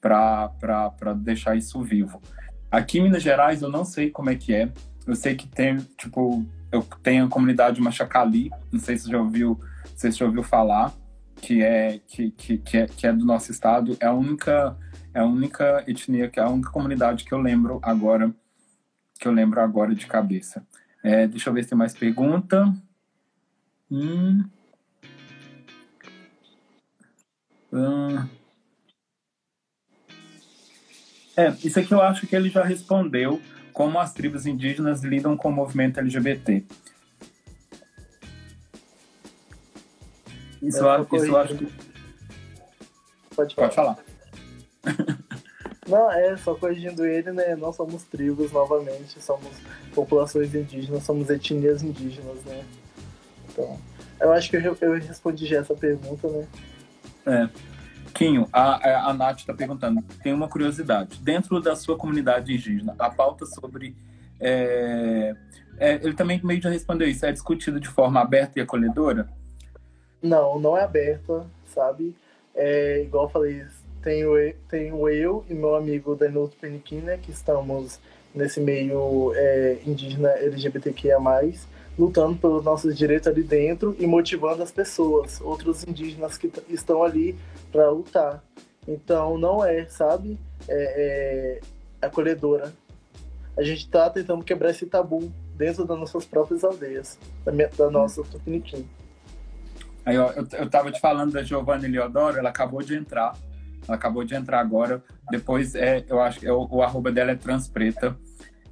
para 0.00 1.14
deixar 1.16 1.56
isso 1.56 1.82
vivo. 1.82 2.22
Aqui 2.70 2.98
em 2.98 3.02
Minas 3.02 3.22
Gerais, 3.22 3.60
eu 3.60 3.68
não 3.68 3.84
sei 3.84 4.10
como 4.10 4.30
é 4.30 4.36
que 4.36 4.54
é. 4.54 4.72
Eu 5.06 5.16
sei 5.16 5.34
que 5.34 5.48
tem, 5.48 5.78
tipo, 5.98 6.44
eu 6.70 6.82
tenho 7.02 7.26
a 7.26 7.28
comunidade 7.28 7.80
Machacali, 7.80 8.50
não 8.70 8.78
sei 8.78 8.96
se 8.96 9.04
você 9.04 9.10
já 9.10 9.18
ouviu, 9.18 9.60
se 9.96 10.10
você 10.10 10.18
já 10.18 10.24
ouviu 10.24 10.42
falar, 10.42 10.92
que 11.36 11.60
é, 11.60 12.00
que, 12.06 12.30
que, 12.30 12.58
que, 12.58 12.76
é, 12.78 12.86
que 12.86 13.06
é 13.06 13.12
do 13.12 13.24
nosso 13.24 13.50
estado. 13.50 13.96
É 14.00 14.06
a 14.06 14.12
única, 14.12 14.76
é 15.12 15.20
a 15.20 15.24
única 15.24 15.84
etnia, 15.88 16.28
que 16.28 16.38
é 16.38 16.42
a 16.42 16.48
única 16.48 16.70
comunidade 16.70 17.24
que 17.24 17.32
eu 17.32 17.40
lembro 17.40 17.80
agora 17.82 18.32
que 19.22 19.28
eu 19.28 19.32
lembro 19.32 19.60
agora 19.60 19.94
de 19.94 20.04
cabeça. 20.04 20.66
É, 21.00 21.28
deixa 21.28 21.48
eu 21.48 21.54
ver 21.54 21.62
se 21.62 21.68
tem 21.68 21.78
mais 21.78 21.94
pergunta. 21.94 22.74
Hum. 23.88 24.44
Hum. 27.72 28.28
É, 31.36 31.50
isso 31.62 31.78
aqui 31.78 31.94
eu 31.94 32.02
acho 32.02 32.26
que 32.26 32.34
ele 32.34 32.50
já 32.50 32.64
respondeu 32.64 33.40
como 33.72 34.00
as 34.00 34.12
tribos 34.12 34.44
indígenas 34.44 35.04
lidam 35.04 35.36
com 35.36 35.50
o 35.50 35.52
movimento 35.52 36.00
LGBT. 36.00 36.64
Isso, 40.60 40.78
eu, 40.78 41.08
isso 41.12 41.26
eu 41.26 41.36
acho 41.36 41.56
que. 41.56 41.72
Pode 43.36 43.54
falar. 43.54 43.68
Pode 43.68 43.74
falar. 43.74 43.98
Não, 45.92 46.10
é, 46.10 46.34
só 46.38 46.54
corrigindo 46.54 47.04
ele, 47.04 47.32
né? 47.32 47.54
Não 47.54 47.70
somos 47.70 48.02
tribos 48.04 48.50
novamente, 48.50 49.22
somos 49.22 49.52
populações 49.94 50.54
indígenas, 50.54 51.02
somos 51.02 51.28
etnias 51.28 51.82
indígenas, 51.82 52.42
né? 52.46 52.64
Então, 53.46 53.78
eu 54.18 54.32
acho 54.32 54.48
que 54.48 54.56
eu, 54.56 54.74
eu 54.80 54.94
respondi 54.94 55.44
já 55.44 55.58
essa 55.58 55.74
pergunta, 55.74 56.26
né? 56.28 56.46
É. 57.26 57.48
Quinho, 58.14 58.48
a, 58.50 59.10
a 59.10 59.12
Nath 59.12 59.40
está 59.40 59.52
perguntando, 59.52 60.02
tem 60.22 60.32
uma 60.32 60.48
curiosidade. 60.48 61.18
Dentro 61.20 61.60
da 61.60 61.76
sua 61.76 61.98
comunidade 61.98 62.54
indígena, 62.54 62.94
a 62.98 63.10
pauta 63.10 63.44
sobre. 63.44 63.94
É, 64.40 65.34
é, 65.76 65.94
ele 65.96 66.14
também 66.14 66.40
meio 66.42 66.62
já 66.62 66.70
respondeu 66.70 67.06
isso, 67.06 67.26
é 67.26 67.32
discutido 67.32 67.78
de 67.78 67.88
forma 67.88 68.18
aberta 68.18 68.58
e 68.58 68.62
acolhedora? 68.62 69.28
Não, 70.22 70.58
não 70.58 70.74
é 70.74 70.84
aberta, 70.84 71.44
sabe? 71.66 72.16
É, 72.54 73.02
igual 73.02 73.24
eu 73.24 73.30
falei, 73.30 73.66
tenho, 74.02 74.54
tenho 74.68 75.08
eu 75.08 75.44
e 75.48 75.54
meu 75.54 75.74
amigo 75.74 76.14
Danilo 76.14 76.50
né, 77.02 77.18
que 77.22 77.30
estamos 77.30 78.00
nesse 78.34 78.60
meio 78.60 79.32
é, 79.34 79.78
indígena 79.86 80.30
LGBTQIA+, 80.30 81.18
lutando 81.98 82.36
pelos 82.36 82.64
nossos 82.64 82.96
direitos 82.96 83.28
ali 83.28 83.42
dentro 83.42 83.94
e 83.98 84.06
motivando 84.06 84.62
as 84.62 84.72
pessoas, 84.72 85.40
outros 85.40 85.84
indígenas 85.84 86.38
que 86.38 86.50
estão 86.68 87.02
ali 87.02 87.36
para 87.70 87.90
lutar. 87.90 88.42
Então 88.88 89.38
não 89.38 89.64
é, 89.64 89.86
sabe, 89.86 90.38
é, 90.68 91.60
é 92.00 92.06
acolhedora. 92.06 92.72
A 93.56 93.62
gente 93.62 93.80
está 93.84 94.08
tentando 94.08 94.42
quebrar 94.42 94.70
esse 94.70 94.86
tabu 94.86 95.30
dentro 95.54 95.84
das 95.84 95.98
nossas 95.98 96.24
próprias 96.24 96.64
aldeias, 96.64 97.18
da, 97.44 97.52
minha, 97.52 97.68
da 97.68 97.90
nossa 97.90 98.22
Tupiniquim. 98.24 98.88
Aí, 100.04 100.18
ó, 100.18 100.30
eu, 100.32 100.46
eu 100.52 100.70
tava 100.70 100.90
te 100.90 100.98
falando 100.98 101.32
da 101.32 101.42
Giovanna 101.42 101.84
Eliodoro, 101.84 102.38
ela 102.38 102.48
acabou 102.48 102.82
de 102.82 102.96
entrar. 102.96 103.36
Ela 103.86 103.96
acabou 103.96 104.24
de 104.24 104.34
entrar 104.34 104.60
agora. 104.60 105.02
Depois, 105.30 105.74
é, 105.74 106.04
eu 106.08 106.20
acho 106.20 106.40
que 106.40 106.46
é, 106.46 106.52
o, 106.52 106.66
o 106.70 106.82
arroba 106.82 107.10
dela 107.10 107.32
é 107.32 107.36
transpreta. 107.36 108.16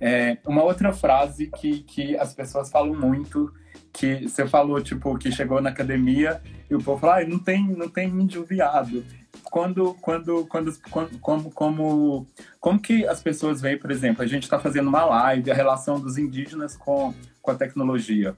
É, 0.01 0.39
uma 0.47 0.63
outra 0.63 0.93
frase 0.93 1.49
que, 1.49 1.83
que 1.83 2.17
as 2.17 2.33
pessoas 2.33 2.71
falam 2.71 2.95
muito, 2.95 3.53
que 3.93 4.29
você 4.29 4.47
falou, 4.47 4.81
tipo, 4.81 5.17
que 5.19 5.31
chegou 5.31 5.61
na 5.61 5.71
academia 5.71 6.41
e 6.71 6.75
o 6.75 6.83
povo 6.83 7.01
fala, 7.01 7.21
ah, 7.21 7.25
não 7.25 7.39
tem, 7.39 7.67
não 7.69 7.89
tem 7.89 8.09
índio 8.09 8.45
viado. 8.45 9.05
Quando, 9.45 9.95
quando, 10.01 10.47
quando, 10.47 10.73
como, 11.21 11.51
como, 11.51 12.27
como 12.59 12.81
que 12.81 13.07
as 13.07 13.23
pessoas 13.23 13.61
veem, 13.61 13.79
por 13.79 13.91
exemplo, 13.91 14.23
a 14.23 14.27
gente 14.27 14.45
está 14.45 14.59
fazendo 14.59 14.89
uma 14.89 15.05
live, 15.05 15.51
a 15.51 15.55
relação 15.55 16.01
dos 16.01 16.17
indígenas 16.17 16.77
com, 16.77 17.13
com 17.43 17.51
a 17.51 17.55
tecnologia. 17.55 18.35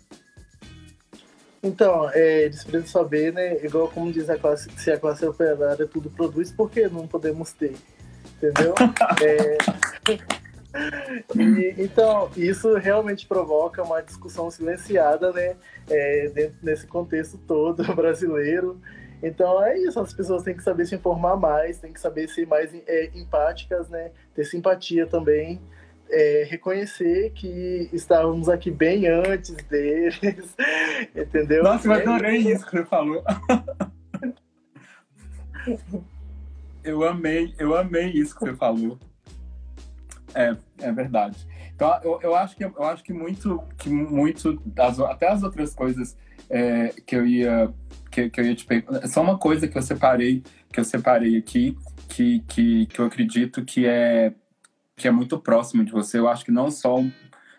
Então, 1.62 2.11
é, 2.11 2.42
eles 2.42 2.64
precisam 2.64 3.03
saber, 3.03 3.33
né? 3.33 3.64
Igual 3.64 3.88
como 3.88 4.11
diz 4.11 4.29
a 4.29 4.37
classe, 4.37 4.68
se 4.77 4.90
a 4.90 4.98
classe 4.98 5.25
operária 5.25 5.87
tudo 5.87 6.11
produz, 6.11 6.51
por 6.51 6.70
que 6.70 6.88
não 6.88 7.07
podemos 7.07 7.53
ter? 7.53 7.77
Entendeu? 8.37 8.75
é, 9.22 9.59
e, 11.37 11.75
então, 11.79 12.31
isso 12.37 12.75
realmente 12.75 13.27
provoca 13.27 13.83
uma 13.83 14.01
discussão 14.01 14.51
silenciada, 14.51 15.33
né? 15.33 15.57
É, 15.88 16.29
dentro 16.35 16.57
desse 16.62 16.87
contexto 16.87 17.38
todo 17.38 17.85
brasileiro. 17.94 18.81
Então 19.22 19.62
é 19.62 19.79
isso, 19.79 20.01
as 20.01 20.12
pessoas 20.12 20.42
têm 20.42 20.57
que 20.57 20.64
saber 20.64 20.85
se 20.85 20.96
informar 20.96 21.37
mais, 21.37 21.79
têm 21.79 21.92
que 21.92 22.01
saber 22.01 22.29
ser 22.29 22.44
mais 22.44 22.75
é, 22.75 23.11
empáticas, 23.14 23.88
né? 23.88 24.11
Ter 24.35 24.44
simpatia 24.44 25.07
também. 25.07 25.61
É, 26.14 26.46
reconhecer 26.48 27.31
que 27.31 27.88
estávamos 27.90 28.46
aqui 28.48 28.70
bem 28.70 29.07
antes 29.07 29.57
deles, 29.64 30.55
entendeu? 31.16 31.62
Nossa, 31.62 31.88
eu 31.88 31.92
adorei 31.92 32.37
isso 32.37 32.66
que 32.66 32.72
você 32.72 32.85
falou. 32.85 33.25
eu 36.85 37.03
amei, 37.03 37.55
eu 37.59 37.75
amei 37.75 38.11
isso 38.11 38.35
que 38.35 38.44
você 38.44 38.55
falou. 38.55 38.98
É, 40.35 40.55
é 40.81 40.92
verdade. 40.92 41.46
Então, 41.75 41.98
eu, 42.05 42.20
eu, 42.22 42.35
acho 42.35 42.57
que 42.57 42.64
eu 42.64 42.85
acho 42.85 43.03
que 43.03 43.12
muito, 43.12 43.62
que 43.79 43.88
muito 43.88 44.62
até 45.09 45.29
as 45.29 45.42
outras 45.42 45.75
coisas 45.75 46.16
é, 46.48 46.88
que 47.07 47.16
eu 47.16 47.27
ia 47.27 47.72
que, 48.11 48.29
que 48.29 48.40
eu 48.40 48.44
ia 48.44 48.55
te 48.55 48.66
perguntar, 48.66 49.07
só 49.09 49.22
uma 49.22 49.38
coisa 49.38 49.66
que 49.66 49.77
eu 49.77 49.83
separei 49.83 50.42
que 50.70 50.79
eu 50.79 50.85
separei 50.85 51.37
aqui 51.37 51.77
que, 52.09 52.40
que, 52.40 52.87
que 52.87 52.98
eu 52.98 53.07
acredito 53.07 53.64
que 53.64 53.87
é 53.87 54.33
que 54.96 55.09
é 55.09 55.11
muito 55.11 55.38
próximo 55.38 55.85
de 55.85 55.92
você. 55.92 56.18
Eu 56.18 56.28
acho 56.28 56.44
que 56.44 56.50
não 56.50 56.70
só 56.70 57.02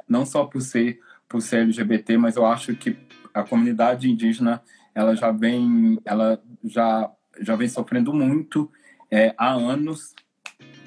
não 0.07 0.25
só 0.25 0.45
por 0.45 0.61
ser 0.61 0.99
por 1.27 1.41
ser 1.41 1.61
LGBT, 1.61 2.17
mas 2.17 2.35
eu 2.35 2.45
acho 2.45 2.75
que 2.75 2.95
a 3.33 3.43
comunidade 3.43 4.09
indígena 4.09 4.61
ela 4.93 5.15
já 5.15 5.31
vem 5.31 5.99
ela 6.05 6.41
já 6.63 7.09
já 7.41 7.55
vem 7.55 7.67
sofrendo 7.67 8.13
muito 8.13 8.69
é, 9.09 9.33
há 9.37 9.51
anos 9.51 10.13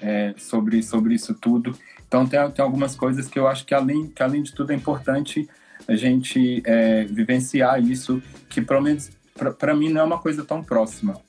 é, 0.00 0.34
sobre, 0.36 0.82
sobre 0.82 1.14
isso 1.14 1.34
tudo. 1.34 1.76
Então, 2.06 2.26
tem, 2.26 2.38
tem 2.50 2.64
algumas 2.64 2.94
coisas 2.94 3.28
que 3.28 3.38
eu 3.38 3.46
acho 3.46 3.64
que, 3.64 3.74
além, 3.74 4.08
que, 4.08 4.22
além 4.22 4.42
de 4.42 4.52
tudo, 4.52 4.72
é 4.72 4.74
importante 4.74 5.48
a 5.86 5.94
gente 5.94 6.62
é, 6.64 7.04
vivenciar 7.04 7.80
isso, 7.80 8.22
que, 8.48 8.60
pelo 8.60 8.80
menos, 8.80 9.10
para 9.58 9.74
mim, 9.74 9.90
não 9.90 10.00
é 10.00 10.04
uma 10.04 10.18
coisa 10.18 10.44
tão 10.44 10.62
próxima. 10.62 11.20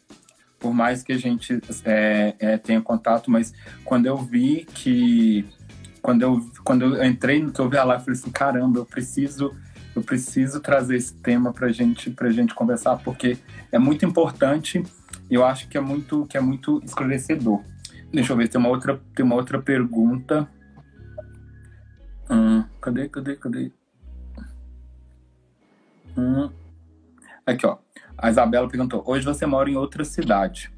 Por 0.60 0.74
mais 0.74 1.04
que 1.04 1.13
a 1.13 1.17
gente 1.17 1.60
é, 1.86 2.36
é, 2.39 2.58
tenha 2.58 2.82
contato, 2.82 3.30
mas 3.30 3.54
quando 3.86 4.06
eu 4.06 4.17
vi 4.17 4.65
que. 4.65 5.46
Quando 6.02 6.22
eu, 6.22 6.52
quando 6.63 6.96
eu 6.96 7.04
entrei 7.04 7.41
no 7.41 7.52
que 7.52 7.60
eu 7.60 7.70
vi 7.70 7.78
lá, 7.78 7.96
eu 7.96 8.00
falei 8.00 8.13
assim: 8.20 8.32
caramba, 8.32 8.80
eu 8.80 8.86
preciso 8.86 9.54
eu 9.96 10.04
preciso 10.04 10.60
trazer 10.60 10.96
esse 10.96 11.13
tema 11.15 11.52
para 11.52 11.70
gente 11.70 12.12
para 12.12 12.30
gente 12.30 12.54
conversar 12.54 12.98
porque 12.98 13.36
é 13.72 13.80
muito 13.80 14.06
importante 14.06 14.84
eu 15.28 15.43
acho 15.43 15.67
que 15.67 15.76
é 15.76 15.82
muito 15.82 16.24
que 16.28 16.38
é 16.38 16.39
muito 16.39 16.80
esclarecedor 16.86 17.63
Deixa 18.12 18.32
eu 18.32 18.38
ver, 18.38 18.48
tem 18.48 18.60
uma 18.60 18.70
outra, 18.70 19.00
tem 19.13 19.26
uma 19.26 19.36
outra 19.36 19.62
pergunta. 19.62 20.48
Hum, 22.30 22.63
cadê, 22.82 23.10
cadê, 23.10 23.36
cadê? 23.36 23.72
Hum. 26.17 26.50
Aqui, 27.46 27.65
ó. 27.65 27.78
A 28.17 28.30
Isabela 28.30 28.67
perguntou: 28.67 29.03
hoje 29.06 29.25
você 29.25 29.45
mora 29.45 29.69
em 29.69 29.75
outra 29.75 30.03
cidade. 30.03 30.71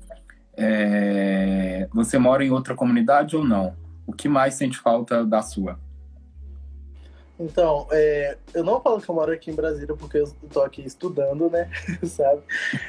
É... 0.57 1.87
Você 1.93 2.17
mora 2.17 2.43
em 2.43 2.51
outra 2.51 2.75
comunidade 2.75 3.35
ou 3.35 3.45
não? 3.45 3.75
O 4.05 4.11
que 4.11 4.27
mais 4.27 4.55
sente 4.55 4.77
falta 4.77 5.25
da 5.25 5.41
sua? 5.41 5.79
Então, 7.39 7.87
é, 7.89 8.37
eu 8.53 8.65
não 8.65 8.81
falo 8.81 8.99
que 8.99 9.07
eu 9.07 9.15
moro 9.15 9.31
aqui 9.31 9.49
em 9.49 9.55
Brasília 9.55 9.95
porque 9.95 10.17
eu 10.17 10.29
tô 10.51 10.61
aqui 10.61 10.85
estudando, 10.85 11.49
né? 11.49 11.69
Sabe? 12.03 12.41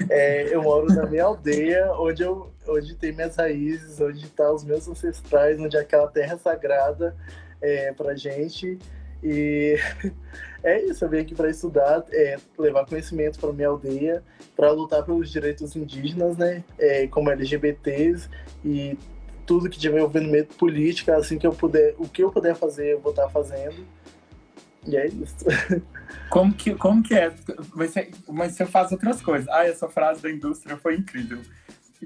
É, 0.08 0.52
eu 0.52 0.62
moro 0.62 0.92
na 0.92 1.06
minha 1.06 1.22
aldeia, 1.22 1.92
onde, 1.92 2.24
eu, 2.24 2.50
onde 2.66 2.96
tem 2.96 3.12
minhas 3.12 3.36
raízes, 3.36 4.00
onde 4.00 4.28
tá 4.30 4.50
os 4.52 4.64
meus 4.64 4.88
ancestrais, 4.88 5.60
onde 5.60 5.76
é 5.76 5.80
aquela 5.80 6.08
terra 6.08 6.36
sagrada 6.36 7.14
é, 7.62 7.92
pra 7.92 8.16
gente. 8.16 8.76
E 9.22 9.76
é 10.62 10.82
isso, 10.84 11.04
eu 11.04 11.08
vim 11.08 11.18
aqui 11.18 11.34
para 11.34 11.50
estudar, 11.50 12.04
é, 12.10 12.38
levar 12.58 12.86
conhecimento 12.86 13.38
para 13.38 13.52
minha 13.52 13.68
aldeia, 13.68 14.22
para 14.56 14.70
lutar 14.70 15.04
pelos 15.04 15.30
direitos 15.30 15.74
indígenas, 15.76 16.36
né? 16.36 16.64
É, 16.78 17.06
como 17.06 17.30
LGBTs 17.30 18.28
e 18.64 18.98
tudo 19.46 19.68
que 19.68 19.78
tiver 19.78 19.98
envolvimento 19.98 20.54
política, 20.56 21.16
assim 21.16 21.38
que 21.38 21.46
eu 21.46 21.52
puder, 21.52 21.94
o 21.98 22.08
que 22.08 22.22
eu 22.22 22.30
puder 22.30 22.54
fazer, 22.54 22.92
eu 22.92 23.00
vou 23.00 23.10
estar 23.10 23.24
tá 23.24 23.30
fazendo. 23.30 23.84
E 24.86 24.96
é 24.96 25.06
isso. 25.06 25.44
Como 26.30 26.52
que, 26.52 26.74
como 26.74 27.02
que 27.02 27.14
é? 27.14 27.30
Você, 27.74 28.10
mas 28.28 28.52
você 28.52 28.64
faz 28.64 28.92
outras 28.92 29.20
coisas. 29.20 29.48
Ah, 29.48 29.64
essa 29.66 29.88
frase 29.88 30.22
da 30.22 30.30
indústria 30.30 30.76
foi 30.76 30.96
incrível. 30.96 31.40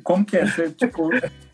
Como 0.02 0.24
que 0.24 0.36
é? 0.36 0.46
Você, 0.46 0.70
tipo, 0.70 1.10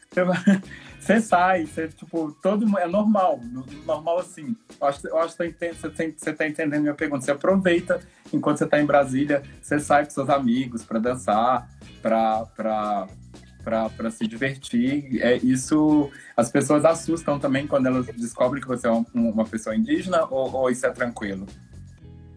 você 1.00 1.18
sai, 1.18 1.64
você, 1.64 1.88
tipo, 1.88 2.30
todo 2.42 2.78
é 2.78 2.86
normal, 2.86 3.40
normal 3.86 4.18
assim. 4.18 4.54
Eu 4.78 4.86
acho, 4.86 5.08
eu 5.08 5.18
acho 5.18 5.34
que 5.34 5.72
você 6.14 6.32
tá 6.32 6.46
entendendo 6.46 6.82
minha 6.82 6.94
pergunta. 6.94 7.24
Você 7.24 7.30
aproveita 7.30 8.00
enquanto 8.32 8.58
você 8.58 8.64
está 8.64 8.80
em 8.80 8.84
Brasília, 8.84 9.42
você 9.62 9.80
sai 9.80 10.04
com 10.04 10.10
seus 10.10 10.28
amigos 10.28 10.84
para 10.84 10.98
dançar, 10.98 11.68
para 12.02 13.08
para 13.64 14.10
se 14.10 14.26
divertir. 14.26 15.22
É, 15.22 15.36
isso 15.36 16.10
as 16.36 16.50
pessoas 16.50 16.84
assustam 16.84 17.38
também 17.38 17.66
quando 17.66 17.86
elas 17.86 18.06
descobrem 18.06 18.62
que 18.62 18.68
você 18.68 18.86
é 18.86 18.90
um, 18.90 19.04
uma 19.14 19.44
pessoa 19.44 19.76
indígena 19.76 20.24
ou, 20.30 20.52
ou, 20.54 20.70
isso 20.70 20.86
é 20.86 20.90
tranquilo? 20.90 21.46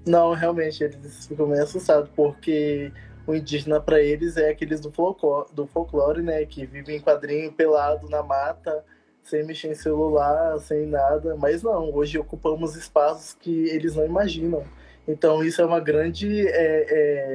Não, 0.05 0.33
realmente 0.33 0.83
eles 0.83 1.25
ficam 1.25 1.47
meio 1.47 1.63
assustados 1.63 2.09
porque 2.15 2.91
o 3.25 3.33
indígena 3.33 3.79
para 3.79 4.01
eles 4.01 4.37
é 4.37 4.49
aqueles 4.49 4.79
do 4.79 4.91
folclore, 4.91 5.47
do 5.53 5.65
folclore, 5.65 6.21
né, 6.21 6.45
que 6.45 6.65
vivem 6.65 6.97
em 6.97 7.01
quadrinho 7.01 7.51
pelado 7.51 8.09
na 8.09 8.21
mata, 8.21 8.83
sem 9.21 9.45
mexer 9.45 9.71
em 9.71 9.75
celular, 9.75 10.59
sem 10.59 10.85
nada. 10.85 11.35
Mas 11.35 11.63
não, 11.63 11.93
hoje 11.93 12.17
ocupamos 12.19 12.75
espaços 12.75 13.35
que 13.39 13.69
eles 13.69 13.95
não 13.95 14.05
imaginam. 14.05 14.63
Então 15.07 15.43
isso 15.43 15.61
é 15.61 15.65
uma 15.65 15.79
grande 15.79 16.47
é, 16.47 16.51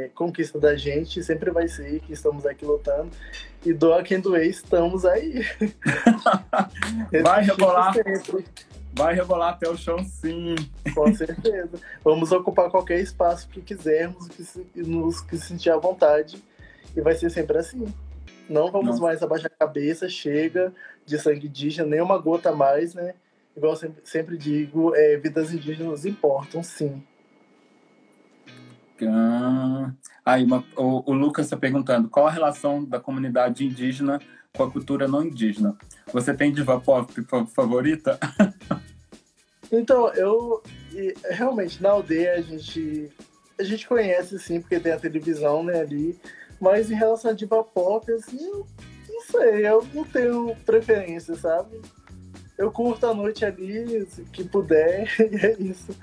é, 0.05 0.11
conquista 0.15 0.59
da 0.59 0.75
gente, 0.75 1.23
sempre 1.23 1.51
vai 1.51 1.69
ser 1.69 2.01
que 2.01 2.13
estamos 2.13 2.47
aqui 2.47 2.65
lutando. 2.65 3.11
E 3.65 3.73
doa 3.73 4.03
quem 4.03 4.21
doer, 4.21 4.47
estamos 4.47 5.05
aí. 5.05 5.45
vai 7.23 7.45
rebolar. 7.45 7.95
Vai 8.99 9.15
rebolar 9.15 9.51
até 9.51 9.69
o 9.69 9.77
chão, 9.77 10.03
sim. 10.05 10.57
Com 10.93 11.15
certeza. 11.15 11.81
Vamos 12.03 12.33
ocupar 12.33 12.69
qualquer 12.69 12.99
espaço 13.01 13.49
que 13.49 13.61
quisermos, 13.63 14.27
que 14.27 14.83
nos 14.83 15.21
que 15.21 15.39
sentir 15.39 15.71
à 15.71 15.77
vontade. 15.77 16.43
E 16.97 17.01
vai 17.01 17.15
ser 17.15 17.31
sempre 17.31 17.59
assim. 17.59 17.87
Não 18.51 18.73
vamos 18.73 18.89
Nossa. 18.89 19.03
mais 19.03 19.23
abaixar 19.23 19.53
a 19.55 19.67
cabeça, 19.67 20.09
chega 20.09 20.73
de 21.07 21.17
sangue 21.17 21.47
indígena, 21.47 21.89
nem 21.89 22.01
uma 22.03 22.19
gota 22.19 22.51
mais, 22.51 22.93
né? 22.93 23.15
Igual 23.57 23.75
eu 23.75 23.77
sempre, 23.77 24.01
sempre 24.05 24.37
digo, 24.37 24.93
é, 24.97 25.17
vidas 25.17 25.53
indígenas 25.53 26.05
importam, 26.05 26.61
sim. 26.63 27.01
Ah, 29.03 29.93
Aí, 30.25 30.45
uma- 30.45 30.65
o, 30.77 31.11
o 31.11 31.15
Lucas 31.15 31.47
está 31.47 31.57
perguntando 31.57 32.09
qual 32.09 32.27
a 32.27 32.31
relação 32.31 32.85
da 32.85 32.99
comunidade 32.99 33.65
indígena 33.65 34.21
com 34.57 34.63
a 34.65 34.71
cultura 34.71 35.07
não 35.07 35.23
indígena. 35.25 35.77
Você 36.13 36.35
tem 36.35 36.53
diva 36.53 36.81
pop 36.81 37.13
fa- 37.23 37.47
favorita? 37.47 38.19
Então, 39.71 40.09
eu 40.15 40.63
realmente 41.31 41.83
na 41.83 41.91
aldeia 41.91 42.35
a 42.35 42.41
gente 42.41 43.11
a 43.59 43.63
gente 43.65 43.89
conhece 43.89 44.39
sim, 44.39 44.61
porque 44.61 44.79
tem 44.79 44.93
a 44.93 44.99
televisão, 44.99 45.65
né, 45.65 45.81
ali. 45.81 46.19
Mas 46.61 46.91
em 46.91 46.95
relação 46.95 47.31
a 47.31 47.35
diva 47.35 47.63
pop, 47.65 48.11
assim, 48.13 48.39
eu 48.41 48.67
não 49.09 49.23
sei, 49.23 49.67
eu 49.67 49.87
não 49.93 50.05
tenho 50.05 50.57
preferência, 50.65 51.35
sabe? 51.35 51.81
Eu 52.57 52.71
curto 52.71 53.07
a 53.07 53.15
noite 53.15 53.45
ali, 53.45 54.07
que 54.33 54.45
puder, 54.45 55.09
e 55.19 55.47
é 55.47 55.57
isso. 55.61 55.95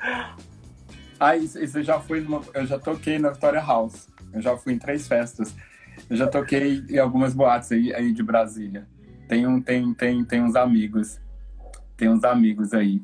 Ah, 1.19 1.35
eu 1.37 1.83
já 1.83 1.99
fui 1.99 2.21
numa, 2.21 2.41
eu 2.53 2.65
já 2.65 2.77
toquei 2.77 3.17
na 3.19 3.29
Victoria 3.29 3.61
House. 3.61 4.07
Eu 4.33 4.41
já 4.41 4.57
fui 4.57 4.73
em 4.73 4.79
três 4.79 5.07
festas. 5.07 5.55
Eu 6.09 6.15
já 6.17 6.27
toquei 6.27 6.83
em 6.89 6.97
algumas 6.97 7.33
boates 7.33 7.71
aí, 7.71 7.93
aí 7.93 8.11
de 8.11 8.21
Brasília. 8.21 8.85
Tem, 9.27 9.47
um, 9.47 9.61
tem, 9.61 9.93
tem, 9.93 10.23
tem 10.25 10.43
uns 10.43 10.55
amigos. 10.55 11.19
Tem 11.95 12.09
uns 12.09 12.23
amigos 12.23 12.73
aí. 12.73 13.01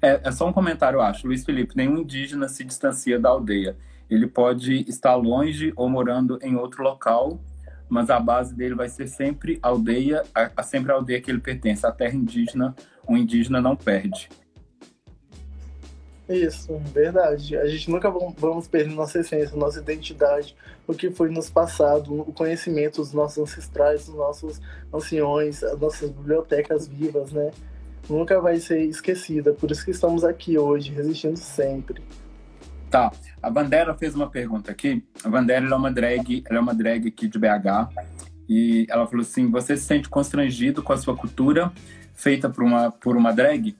É, 0.00 0.20
é 0.24 0.32
só 0.32 0.48
um 0.48 0.52
comentário, 0.52 0.96
eu 0.98 1.02
acho. 1.02 1.26
Luiz 1.26 1.44
Felipe, 1.44 1.76
nenhum 1.76 1.98
indígena 1.98 2.48
se 2.48 2.64
distancia 2.64 3.18
da 3.18 3.28
aldeia. 3.30 3.76
Ele 4.10 4.26
pode 4.26 4.84
estar 4.88 5.14
longe 5.14 5.72
ou 5.76 5.88
morando 5.88 6.38
em 6.42 6.56
outro 6.56 6.82
local, 6.82 7.40
mas 7.88 8.10
a 8.10 8.20
base 8.20 8.54
dele 8.54 8.74
vai 8.74 8.88
ser 8.88 9.06
sempre 9.06 9.58
aldeia, 9.62 10.22
a, 10.34 10.50
a- 10.56 10.62
sempre 10.62 10.92
a 10.92 10.94
aldeia 10.94 11.20
que 11.20 11.30
ele 11.30 11.40
pertence. 11.40 11.86
A 11.86 11.92
terra 11.92 12.14
indígena, 12.14 12.74
o 13.06 13.16
indígena 13.16 13.60
não 13.60 13.74
perde. 13.76 14.28
Isso, 16.28 16.78
verdade. 16.92 17.56
A 17.56 17.66
gente 17.66 17.90
nunca 17.90 18.10
vam- 18.10 18.34
vamos 18.38 18.66
perder 18.66 18.94
nossa 18.94 19.20
essência, 19.20 19.54
nossa 19.56 19.78
identidade, 19.80 20.56
o 20.86 20.94
que 20.94 21.10
foi 21.10 21.28
nos 21.28 21.50
passado, 21.50 22.20
o 22.20 22.32
conhecimento 22.32 22.96
dos 22.96 23.12
nossos 23.12 23.38
ancestrais, 23.38 24.06
dos 24.06 24.14
nossos 24.14 24.60
anciões, 24.92 25.62
as 25.62 25.78
nossas 25.78 26.10
bibliotecas 26.10 26.88
vivas, 26.88 27.30
né? 27.30 27.50
Nunca 28.08 28.40
vai 28.40 28.58
ser 28.58 28.82
esquecida. 28.82 29.52
Por 29.52 29.70
isso 29.70 29.84
que 29.84 29.90
estamos 29.90 30.24
aqui 30.24 30.56
hoje, 30.58 30.92
resistindo 30.92 31.36
sempre. 31.36 32.02
Tá. 32.90 33.12
A 33.42 33.50
Bandera 33.50 33.94
fez 33.94 34.14
uma 34.14 34.30
pergunta 34.30 34.70
aqui. 34.70 35.04
A 35.22 35.28
Bandera 35.28 35.66
é 35.66 35.74
uma 35.74 35.90
drag, 35.92 36.42
ela 36.48 36.58
é 36.58 36.62
uma 36.62 36.74
drag 36.74 37.08
aqui 37.08 37.28
de 37.28 37.38
BH. 37.38 37.88
E 38.48 38.86
ela 38.88 39.06
falou 39.06 39.22
assim: 39.22 39.50
você 39.50 39.76
se 39.76 39.84
sente 39.84 40.08
constrangido 40.08 40.82
com 40.82 40.92
a 40.92 40.96
sua 40.96 41.16
cultura 41.16 41.72
feita 42.14 42.48
por 42.48 42.62
uma, 42.62 42.90
por 42.90 43.16
uma 43.16 43.32
drag? 43.32 43.74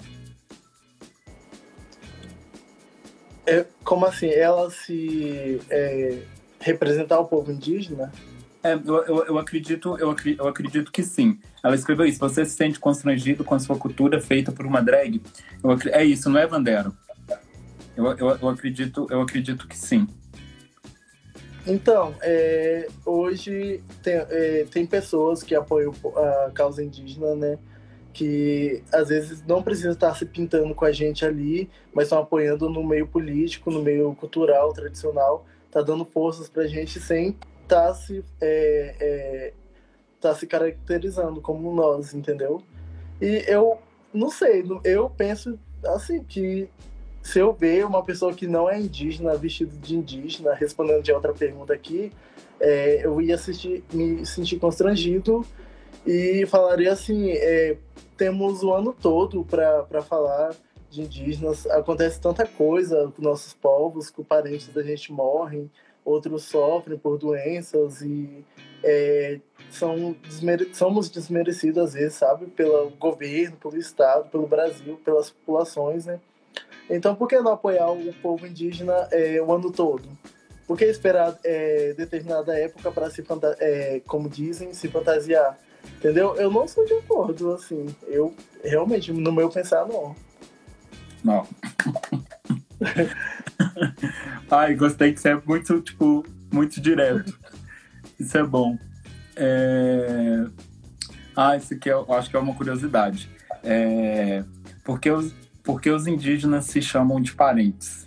É, 3.46 3.64
como 3.84 4.06
assim? 4.06 4.28
Ela 4.28 4.70
se 4.70 5.60
é, 5.70 6.18
representar 6.60 7.18
o 7.20 7.26
povo 7.26 7.52
indígena? 7.52 8.12
É, 8.62 8.72
eu, 8.74 9.04
eu, 9.04 9.26
eu 9.26 9.38
acredito, 9.38 9.96
eu, 9.98 10.16
eu 10.38 10.48
acredito 10.48 10.90
que 10.90 11.02
sim. 11.02 11.38
Ela 11.62 11.74
escreveu 11.74 12.06
isso. 12.06 12.18
Você 12.18 12.44
se 12.46 12.56
sente 12.56 12.80
constrangido 12.80 13.44
com 13.44 13.54
a 13.54 13.58
sua 13.58 13.76
cultura 13.76 14.20
feita 14.20 14.50
por 14.50 14.64
uma 14.64 14.80
drag? 14.80 15.20
Eu 15.62 15.76
é 15.92 16.02
isso, 16.04 16.30
não 16.30 16.40
é, 16.40 16.46
Bandera? 16.46 16.90
Eu, 17.94 18.06
eu, 18.16 18.38
eu 18.40 18.48
acredito, 18.48 19.06
eu 19.10 19.20
acredito 19.20 19.68
que 19.68 19.76
sim. 19.76 20.08
Então, 21.66 22.14
é, 22.22 22.88
hoje 23.04 23.82
tem, 24.02 24.14
é, 24.14 24.66
tem 24.70 24.86
pessoas 24.86 25.42
que 25.42 25.54
apoiam 25.54 25.94
a 26.46 26.50
causa 26.50 26.82
indígena, 26.82 27.34
né? 27.34 27.58
Que 28.14 28.82
às 28.92 29.08
vezes 29.08 29.44
não 29.44 29.62
precisa 29.62 29.90
estar 29.90 30.14
se 30.14 30.24
pintando 30.24 30.74
com 30.74 30.84
a 30.84 30.92
gente 30.92 31.26
ali, 31.26 31.68
mas 31.92 32.04
estão 32.04 32.20
apoiando 32.20 32.70
no 32.70 32.82
meio 32.82 33.06
político, 33.06 33.70
no 33.70 33.82
meio 33.82 34.14
cultural, 34.14 34.72
tradicional, 34.72 35.44
tá 35.70 35.82
dando 35.82 36.04
forças 36.04 36.48
pra 36.48 36.66
gente 36.66 37.00
sem 37.00 37.36
estar 37.62 37.92
se, 37.92 38.24
é, 38.40 38.96
é, 39.00 39.52
tá 40.20 40.34
se 40.34 40.46
caracterizando 40.46 41.40
como 41.40 41.74
nós, 41.74 42.14
entendeu? 42.14 42.62
E 43.20 43.44
eu 43.48 43.78
não 44.12 44.30
sei, 44.30 44.64
eu 44.84 45.10
penso 45.10 45.58
assim 45.84 46.22
que 46.22 46.68
se 47.24 47.38
eu 47.38 47.52
ver 47.52 47.84
uma 47.84 48.02
pessoa 48.04 48.34
que 48.34 48.46
não 48.46 48.70
é 48.70 48.78
indígena, 48.78 49.34
vestido 49.34 49.76
de 49.78 49.96
indígena, 49.96 50.54
respondendo 50.54 51.02
de 51.02 51.10
outra 51.10 51.32
pergunta 51.32 51.72
aqui, 51.72 52.12
é, 52.60 53.04
eu 53.04 53.20
ia 53.20 53.34
assistir, 53.34 53.82
me 53.92 54.24
sentir 54.26 54.58
constrangido 54.58 55.44
e 56.06 56.44
falaria 56.46 56.92
assim: 56.92 57.30
é, 57.30 57.76
temos 58.16 58.62
o 58.62 58.72
ano 58.72 58.92
todo 58.92 59.44
para 59.44 60.02
falar 60.02 60.54
de 60.90 61.02
indígenas, 61.02 61.66
acontece 61.66 62.20
tanta 62.20 62.46
coisa 62.46 63.12
com 63.14 63.22
nossos 63.22 63.52
povos, 63.52 64.10
que 64.10 64.22
parentes 64.22 64.68
da 64.68 64.82
gente 64.82 65.12
morrem, 65.12 65.68
outros 66.04 66.44
sofrem 66.44 66.96
por 66.96 67.18
doenças 67.18 68.00
e 68.00 68.44
é, 68.82 69.40
são 69.70 70.14
desmere 70.22 70.72
somos 70.72 71.08
desmerecidos 71.08 71.82
às 71.82 71.92
vezes, 71.94 72.14
sabe, 72.14 72.46
pelo 72.46 72.90
governo, 72.90 73.56
pelo 73.56 73.76
Estado, 73.76 74.28
pelo 74.30 74.46
Brasil, 74.46 75.00
pelas 75.04 75.30
populações, 75.30 76.06
né? 76.06 76.20
Então, 76.88 77.14
por 77.14 77.26
que 77.26 77.40
não 77.40 77.52
apoiar 77.52 77.90
o 77.90 78.12
povo 78.22 78.46
indígena 78.46 79.08
é, 79.10 79.40
o 79.40 79.50
ano 79.50 79.72
todo? 79.72 80.06
Por 80.66 80.78
que 80.78 80.84
esperar 80.84 81.38
é, 81.42 81.94
determinada 81.94 82.58
época 82.58 82.90
para 82.90 83.10
se, 83.10 83.24
é, 83.58 84.00
como 84.06 84.28
dizem, 84.28 84.72
se 84.72 84.88
fantasiar? 84.88 85.58
Entendeu? 85.96 86.34
Eu 86.36 86.50
não 86.50 86.68
sou 86.68 86.84
de 86.84 86.94
acordo, 86.94 87.52
assim. 87.52 87.86
Eu 88.06 88.34
realmente, 88.62 89.12
no 89.12 89.32
meu 89.32 89.48
pensar, 89.48 89.86
não. 89.86 90.14
Não. 91.22 91.46
Ai, 94.50 94.74
gostei 94.74 95.12
que 95.12 95.20
você 95.20 95.30
é 95.30 95.42
muito, 95.44 95.80
tipo, 95.80 96.24
muito 96.52 96.80
direto. 96.80 97.38
Isso 98.18 98.36
é 98.36 98.44
bom. 98.44 98.78
É... 99.36 100.44
Ah, 101.34 101.56
isso 101.56 101.74
aqui 101.74 101.88
eu 101.88 102.12
acho 102.12 102.30
que 102.30 102.36
é 102.36 102.38
uma 102.38 102.54
curiosidade. 102.54 103.30
É... 103.62 104.44
Por, 104.84 105.00
que 105.00 105.10
os, 105.10 105.34
por 105.62 105.80
que 105.80 105.90
os 105.90 106.06
indígenas 106.06 106.66
se 106.66 106.82
chamam 106.82 107.20
de 107.20 107.34
parentes? 107.34 108.06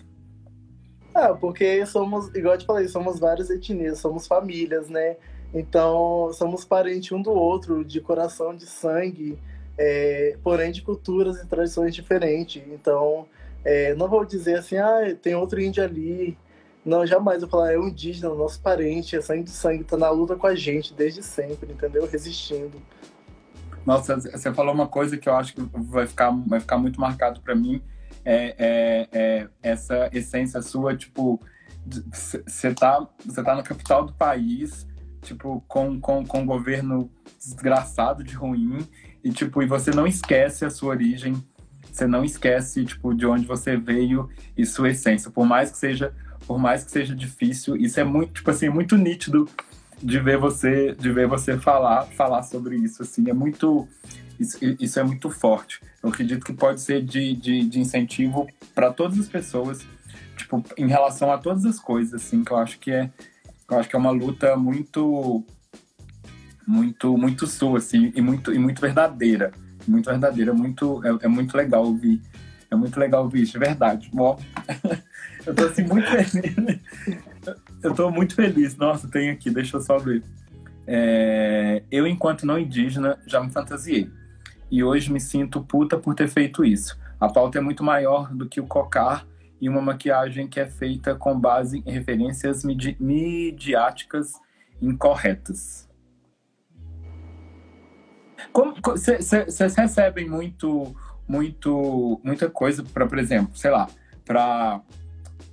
Ah, 1.14 1.34
porque 1.34 1.84
somos, 1.88 2.28
igual 2.36 2.54
eu 2.54 2.60
te 2.60 2.66
falei, 2.66 2.88
somos 2.88 3.20
várias 3.20 3.50
etnias, 3.50 3.98
somos 3.98 4.28
famílias, 4.28 4.88
né? 4.88 5.18
Então, 5.54 6.32
somos 6.34 6.66
parentes 6.66 7.12
um 7.12 7.22
do 7.22 7.32
outro, 7.32 7.84
de 7.84 8.02
coração, 8.02 8.56
de 8.56 8.66
sangue, 8.66 9.38
é, 9.78 10.38
porém 10.44 10.72
de 10.72 10.82
culturas 10.82 11.42
e 11.42 11.48
tradições 11.48 11.96
diferentes. 11.96 12.62
Então, 12.68 13.26
é, 13.64 13.96
não 13.96 14.08
vou 14.08 14.26
dizer 14.26 14.60
assim, 14.60 14.78
ah, 14.78 15.16
tem 15.22 15.36
outro 15.36 15.62
índio 15.62 15.84
ali. 15.84 16.38
Não, 16.86 17.06
jamais 17.06 17.42
vou 17.42 17.50
falar, 17.50 17.74
é 17.74 17.78
um 17.78 17.88
indígena, 17.88 18.34
nosso 18.34 18.62
parente, 18.62 19.16
é 19.16 19.22
sangue 19.22 19.44
de 19.44 19.52
sangue, 19.52 19.84
tá 19.84 19.98
na 19.98 20.10
luta 20.10 20.36
com 20.36 20.48
a 20.48 20.56
gente 20.56 20.94
desde 20.94 21.22
sempre, 21.22 21.74
entendeu? 21.74 22.08
Resistindo. 22.08 22.82
Nossa, 23.86 24.20
você 24.20 24.54
falou 24.54 24.74
uma 24.74 24.88
coisa 24.88 25.18
que 25.18 25.28
eu 25.28 25.36
acho 25.36 25.54
que 25.54 25.62
vai 25.74 26.08
ficar, 26.08 26.32
vai 26.46 26.60
ficar 26.60 26.78
muito 26.78 27.00
marcado 27.00 27.42
para 27.42 27.56
mim. 27.56 27.82
É, 28.24 28.56
é, 28.58 29.08
é 29.12 29.48
essa 29.62 30.10
essência 30.12 30.62
sua, 30.62 30.96
tipo, 30.96 31.40
você 31.86 32.74
tá, 32.74 33.08
você 33.26 33.42
tá 33.42 33.56
na 33.56 33.64
capital 33.64 34.06
do 34.06 34.14
país, 34.14 34.86
tipo, 35.28 35.64
com, 35.68 36.00
com, 36.00 36.26
com 36.26 36.42
um 36.42 36.46
governo 36.46 37.10
desgraçado 37.40 38.24
de 38.24 38.34
ruim, 38.34 38.88
e, 39.24 39.32
tipo, 39.32 39.62
e 39.62 39.66
você 39.66 39.92
não 39.92 40.08
esquece 40.08 40.66
a 40.66 40.70
sua 40.70 40.90
origem, 40.90 41.36
você 41.92 42.08
não 42.08 42.24
esquece, 42.24 42.86
tipo, 42.86 43.14
de 43.14 43.26
onde 43.26 43.46
você 43.46 43.76
veio 43.76 44.30
e 44.58 44.66
sua 44.66 44.90
essência, 44.90 45.30
por 45.30 45.46
mais 45.46 45.72
que 45.72 45.78
seja, 45.78 46.14
por 46.46 46.58
mais 46.58 46.84
que 46.84 46.92
seja 46.92 47.16
difícil, 47.16 47.76
isso 47.76 48.00
é 48.00 48.04
muito, 48.04 48.34
tipo 48.34 48.50
assim, 48.50 48.70
muito 48.70 48.96
nítido 48.96 49.50
de 50.02 50.20
ver 50.20 50.38
você, 50.38 50.96
de 50.96 51.12
ver 51.12 51.28
você 51.28 51.58
falar, 51.58 52.06
falar 52.06 52.44
sobre 52.44 52.78
isso, 52.78 53.02
assim, 53.02 53.30
é 53.30 53.34
muito, 53.34 53.88
isso, 54.40 54.58
isso 54.80 55.00
é 55.00 55.04
muito 55.04 55.30
forte. 55.30 55.82
Eu 56.02 56.10
acredito 56.10 56.46
que 56.46 56.54
pode 56.54 56.82
ser 56.82 57.04
de, 57.04 57.36
de, 57.36 57.68
de 57.68 57.80
incentivo 57.80 58.48
para 58.74 58.94
todas 58.94 59.20
as 59.20 59.28
pessoas, 59.28 59.86
tipo, 60.38 60.64
em 60.78 60.88
relação 60.88 61.32
a 61.32 61.38
todas 61.38 61.66
as 61.66 61.80
coisas, 61.80 62.14
assim, 62.14 62.44
que 62.44 62.52
eu 62.52 62.58
acho 62.58 62.80
que 62.80 62.92
é, 62.92 63.10
eu 63.70 63.80
acho 63.80 63.90
que 63.90 63.96
é 63.96 64.00
uma 64.00 64.12
luta 64.12 64.56
muito, 64.56 65.44
muito, 66.66 67.18
muito 67.18 67.48
sua, 67.48 67.80
assim, 67.80 68.12
e 68.16 68.22
muito, 68.22 68.54
e 68.54 68.58
muito 68.58 68.80
verdadeira, 68.80 69.52
muito 69.88 70.10
verdadeira, 70.10 70.54
muito, 70.54 71.02
é, 71.06 71.26
é 71.26 71.28
muito 71.28 71.56
legal 71.56 71.86
ouvir, 71.86 72.22
é 72.72 72.76
muito 72.76 73.00
legal 73.00 73.24
ouvir 73.24 73.44
isso, 73.44 73.54
de 73.54 73.60
verdade. 73.60 74.10
Bom, 74.14 74.40
eu 75.46 75.54
tô 75.54 75.66
assim 75.66 75.84
muito 75.84 76.08
feliz, 76.10 76.80
eu 77.84 77.94
tô 77.94 78.10
muito 78.10 78.36
feliz. 78.36 78.76
Nossa, 78.76 79.08
tem 79.08 79.30
aqui, 79.30 79.50
deixa 79.50 79.78
eu 79.78 79.82
só 79.82 79.98
ver. 79.98 80.24
É, 80.86 81.84
eu, 81.92 82.08
enquanto 82.08 82.46
não 82.46 82.58
indígena, 82.58 83.18
já 83.28 83.42
me 83.42 83.52
fantasiei. 83.52 84.10
E 84.72 84.84
hoje 84.84 85.12
me 85.12 85.20
sinto 85.20 85.62
puta 85.62 85.98
por 85.98 86.16
ter 86.16 86.28
feito 86.28 86.64
isso. 86.64 86.98
A 87.20 87.30
pauta 87.30 87.58
é 87.58 87.62
muito 87.62 87.84
maior 87.84 88.34
do 88.34 88.48
que 88.48 88.60
o 88.60 88.68
cocar 88.68 89.26
e 89.60 89.68
uma 89.68 89.82
maquiagem 89.82 90.48
que 90.48 90.60
é 90.60 90.66
feita 90.66 91.16
com 91.16 91.40
base 91.40 91.84
em 91.86 91.92
referências 91.92 92.64
midi 92.64 92.96
midiáticas 93.00 94.34
incorretas. 94.82 95.88
Vocês 98.54 99.76
recebem 99.76 100.30
muito, 100.30 100.96
muito, 101.28 102.22
muita 102.24 102.50
coisa 102.50 102.84
para, 102.84 103.08
por 103.08 103.18
exemplo, 103.18 103.56
sei 103.56 103.72
lá, 103.72 103.88
para 104.26 104.82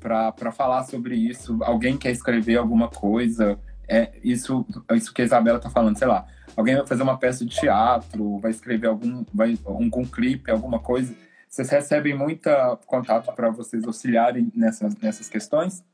para 0.00 0.52
falar 0.52 0.84
sobre 0.84 1.16
isso? 1.16 1.58
Alguém 1.62 1.96
quer 1.96 2.10
escrever 2.10 2.58
alguma 2.58 2.88
coisa? 2.88 3.58
É 3.88 4.12
isso, 4.22 4.66
isso 4.92 5.14
que 5.14 5.22
a 5.22 5.24
Isabela 5.24 5.56
está 5.56 5.70
falando, 5.70 5.98
sei 5.98 6.06
lá. 6.06 6.26
Alguém 6.54 6.76
vai 6.76 6.86
fazer 6.86 7.02
uma 7.02 7.18
peça 7.18 7.44
de 7.44 7.56
teatro, 7.56 8.38
vai 8.38 8.50
escrever 8.50 8.88
algum, 8.88 9.24
vai, 9.32 9.58
algum 9.64 10.04
clipe, 10.04 10.50
alguma 10.50 10.78
coisa. 10.78 11.14
Vocês 11.54 11.70
recebem 11.70 12.18
muita 12.18 12.76
contato 12.84 13.32
para 13.32 13.48
vocês 13.48 13.84
auxiliarem 13.84 14.50
nessas, 14.56 14.96
nessas 14.96 15.28
questões? 15.28 15.84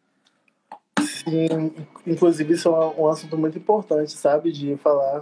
Sim, 0.98 1.70
inclusive 2.06 2.54
isso 2.54 2.70
é 2.70 2.98
um 2.98 3.06
assunto 3.06 3.36
muito 3.36 3.58
importante, 3.58 4.12
sabe, 4.12 4.52
de 4.52 4.78
falar 4.78 5.20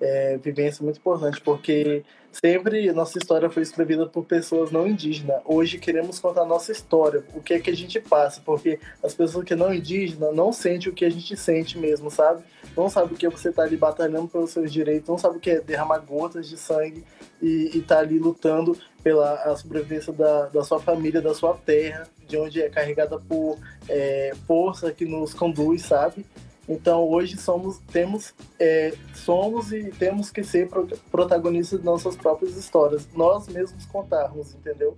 é, 0.00 0.38
vivência 0.38 0.84
muito 0.84 0.98
importante, 0.98 1.40
porque 1.40 2.04
sempre 2.30 2.92
nossa 2.92 3.18
história 3.18 3.50
foi 3.50 3.64
escrevida 3.64 4.06
por 4.06 4.24
pessoas 4.24 4.70
não 4.70 4.86
indígenas. 4.86 5.42
Hoje 5.44 5.78
queremos 5.78 6.20
contar 6.20 6.44
nossa 6.44 6.70
história, 6.70 7.24
o 7.34 7.42
que 7.42 7.54
é 7.54 7.58
que 7.58 7.70
a 7.70 7.76
gente 7.76 7.98
passa, 7.98 8.40
porque 8.40 8.78
as 9.02 9.14
pessoas 9.14 9.44
que 9.44 9.56
não 9.56 9.74
indígenas 9.74 10.32
não 10.32 10.52
sentem 10.52 10.92
o 10.92 10.94
que 10.94 11.04
a 11.04 11.10
gente 11.10 11.36
sente 11.36 11.76
mesmo, 11.76 12.08
sabe? 12.08 12.44
Não 12.76 12.88
sabe 12.88 13.12
o 13.12 13.16
que 13.16 13.26
é 13.26 13.30
você 13.30 13.52
tá 13.52 13.62
ali 13.62 13.76
batalhando 13.76 14.28
pelos 14.28 14.50
seus 14.50 14.72
direitos, 14.72 15.08
não 15.08 15.18
sabe 15.18 15.36
o 15.36 15.40
que 15.40 15.50
é 15.50 15.60
derramar 15.60 15.98
gotas 15.98 16.48
de 16.48 16.56
sangue 16.56 17.04
e, 17.40 17.70
e 17.74 17.82
tá 17.82 17.98
ali 17.98 18.18
lutando 18.18 18.76
pela 19.02 19.34
a 19.42 19.56
sobrevivência 19.56 20.12
da, 20.12 20.46
da 20.46 20.64
sua 20.64 20.80
família, 20.80 21.20
da 21.20 21.34
sua 21.34 21.54
terra, 21.54 22.08
de 22.26 22.36
onde 22.36 22.62
é 22.62 22.70
carregada 22.70 23.18
por 23.18 23.58
é, 23.88 24.32
força 24.46 24.90
que 24.92 25.04
nos 25.04 25.34
conduz, 25.34 25.82
sabe? 25.82 26.24
Então 26.68 27.06
hoje 27.08 27.36
somos, 27.36 27.78
temos, 27.92 28.34
é, 28.58 28.94
somos 29.14 29.72
e 29.72 29.90
temos 29.90 30.30
que 30.30 30.44
ser 30.44 30.68
protagonistas 31.10 31.80
de 31.80 31.84
nossas 31.84 32.16
próprias 32.16 32.56
histórias, 32.56 33.06
nós 33.14 33.48
mesmos 33.48 33.84
contarmos, 33.86 34.54
entendeu? 34.54 34.96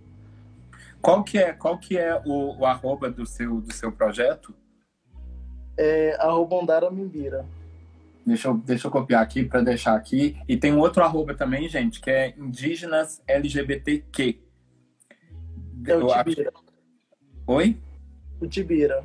Qual 1.00 1.24
que 1.24 1.38
é, 1.38 1.52
qual 1.52 1.78
que 1.78 1.98
é 1.98 2.14
o, 2.24 2.60
o 2.60 2.64
arroba 2.64 3.10
do 3.10 3.26
seu, 3.26 3.60
do 3.60 3.72
seu 3.74 3.90
projeto? 3.90 4.54
É 5.76 6.16
arroba 6.20 6.56
Ondara 6.56 6.90
Mimbira. 6.90 7.44
Deixa 8.26 8.48
eu, 8.48 8.54
deixa 8.56 8.86
eu 8.86 8.90
copiar 8.90 9.22
aqui 9.22 9.44
para 9.44 9.60
deixar 9.60 9.94
aqui. 9.94 10.36
E 10.48 10.56
tem 10.56 10.72
um 10.72 10.78
outro 10.78 11.02
arroba 11.02 11.34
também, 11.34 11.68
gente, 11.68 12.00
que 12.00 12.10
é 12.10 12.34
indígenas 12.38 13.22
LGBTQ. 13.26 14.40
É 15.86 15.96
o 15.96 16.06
Tibira. 16.06 16.52
Oi? 17.46 17.76
O 18.40 18.46
Tibira. 18.46 19.04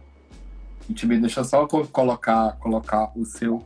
Tibi, 0.94 1.20
deixa 1.20 1.42
eu 1.42 1.44
só 1.44 1.68
colocar, 1.68 2.58
colocar 2.58 3.12
o 3.16 3.26
seu 3.26 3.64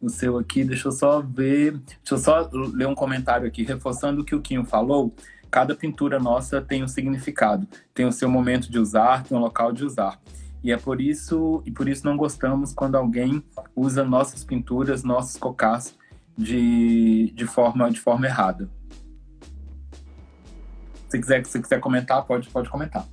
o 0.00 0.10
seu 0.10 0.36
aqui, 0.36 0.64
deixa 0.64 0.88
eu 0.88 0.92
só 0.92 1.20
ver, 1.20 1.78
deixa 1.78 2.14
eu 2.14 2.18
só 2.18 2.50
ler 2.52 2.88
um 2.88 2.94
comentário 2.94 3.46
aqui, 3.46 3.62
reforçando 3.62 4.22
o 4.22 4.24
que 4.24 4.34
o 4.34 4.42
Quinho 4.42 4.64
falou, 4.64 5.14
cada 5.48 5.76
pintura 5.76 6.18
nossa 6.18 6.60
tem 6.60 6.82
um 6.82 6.88
significado, 6.88 7.68
tem 7.94 8.04
o 8.04 8.10
seu 8.10 8.28
momento 8.28 8.68
de 8.68 8.80
usar, 8.80 9.22
tem 9.22 9.38
um 9.38 9.40
local 9.40 9.72
de 9.72 9.84
usar. 9.84 10.20
E 10.62 10.70
é 10.70 10.76
por 10.76 11.00
isso, 11.00 11.62
e 11.66 11.70
por 11.70 11.88
isso 11.88 12.06
não 12.06 12.16
gostamos 12.16 12.72
quando 12.72 12.96
alguém 12.96 13.42
usa 13.74 14.04
nossas 14.04 14.44
pinturas, 14.44 15.02
nossos 15.02 15.36
cocás 15.36 15.94
de, 16.36 17.32
de 17.34 17.46
forma 17.46 17.90
de 17.90 18.00
forma 18.00 18.26
errada. 18.26 18.68
Se 21.08 21.18
quiser, 21.18 21.44
se 21.44 21.60
quiser 21.60 21.80
comentar, 21.80 22.24
pode, 22.24 22.48
pode 22.48 22.70
comentar. 22.70 23.06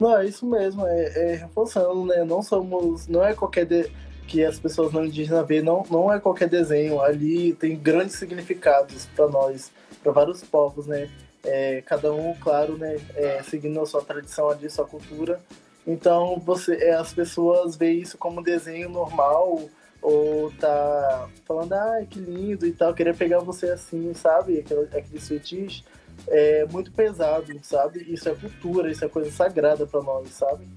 Não, 0.00 0.16
é 0.16 0.26
isso 0.26 0.46
mesmo, 0.46 0.86
é, 0.86 1.32
é 1.32 1.36
reforçando, 1.36 2.06
né? 2.06 2.24
Não 2.24 2.42
somos. 2.42 3.06
Não 3.06 3.24
é 3.24 3.34
qualquer. 3.34 3.66
De, 3.66 3.90
que 4.28 4.44
as 4.44 4.60
pessoas 4.60 4.92
não 4.92 5.06
indígenas 5.06 5.46
veem, 5.46 5.62
não, 5.62 5.82
não 5.90 6.12
é 6.12 6.20
qualquer 6.20 6.48
desenho. 6.48 7.00
Ali 7.00 7.54
tem 7.54 7.76
grandes 7.76 8.16
significados 8.16 9.06
para 9.16 9.26
nós, 9.26 9.72
para 10.02 10.12
vários 10.12 10.44
povos, 10.44 10.86
né? 10.86 11.08
É, 11.44 11.82
cada 11.82 12.12
um, 12.12 12.34
claro, 12.34 12.76
né? 12.76 12.98
É, 13.16 13.42
seguindo 13.42 13.80
a 13.80 13.86
sua 13.86 14.02
tradição 14.04 14.50
ali, 14.50 14.68
sua 14.68 14.84
cultura. 14.84 15.40
Então, 15.88 16.38
você, 16.38 16.74
é, 16.74 16.92
as 16.92 17.14
pessoas 17.14 17.74
veem 17.74 18.02
isso 18.02 18.18
como 18.18 18.40
um 18.40 18.42
desenho 18.42 18.90
normal 18.90 19.70
ou 20.02 20.52
tá 20.52 21.30
falando, 21.46 21.72
ah, 21.72 22.04
que 22.08 22.20
lindo 22.20 22.66
e 22.66 22.72
tal, 22.72 22.92
querer 22.92 23.16
pegar 23.16 23.38
você 23.38 23.70
assim, 23.70 24.12
sabe? 24.12 24.58
Aquele, 24.58 24.82
aquele 24.82 25.18
fetiche 25.18 25.82
é 26.28 26.66
muito 26.66 26.92
pesado, 26.92 27.46
sabe? 27.62 28.04
Isso 28.06 28.28
é 28.28 28.34
cultura, 28.34 28.90
isso 28.90 29.02
é 29.02 29.08
coisa 29.08 29.30
sagrada 29.30 29.86
para 29.86 30.02
nós, 30.02 30.28
sabe? 30.28 30.68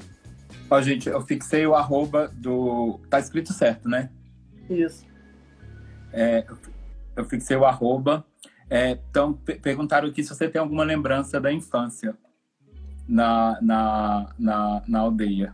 Ó, 0.70 0.82
gente, 0.82 1.10
eu 1.10 1.20
fixei 1.20 1.68
o 1.68 1.76
arroba 1.76 2.32
do. 2.34 2.98
Tá 3.10 3.20
escrito 3.20 3.52
certo, 3.52 3.90
né? 3.90 4.10
Isso. 4.70 5.06
É, 6.14 6.46
eu 7.18 7.26
fixei 7.26 7.58
o 7.58 7.66
arroba. 7.66 8.26
É, 8.70 8.98
então, 9.10 9.34
perguntaram 9.34 10.08
aqui 10.08 10.24
se 10.24 10.34
você 10.34 10.48
tem 10.48 10.62
alguma 10.62 10.86
lembrança 10.86 11.42
da 11.42 11.52
infância 11.52 12.16
na, 13.12 13.60
na, 13.62 14.30
na, 14.40 14.84
na 14.88 15.00
aldeia. 15.02 15.54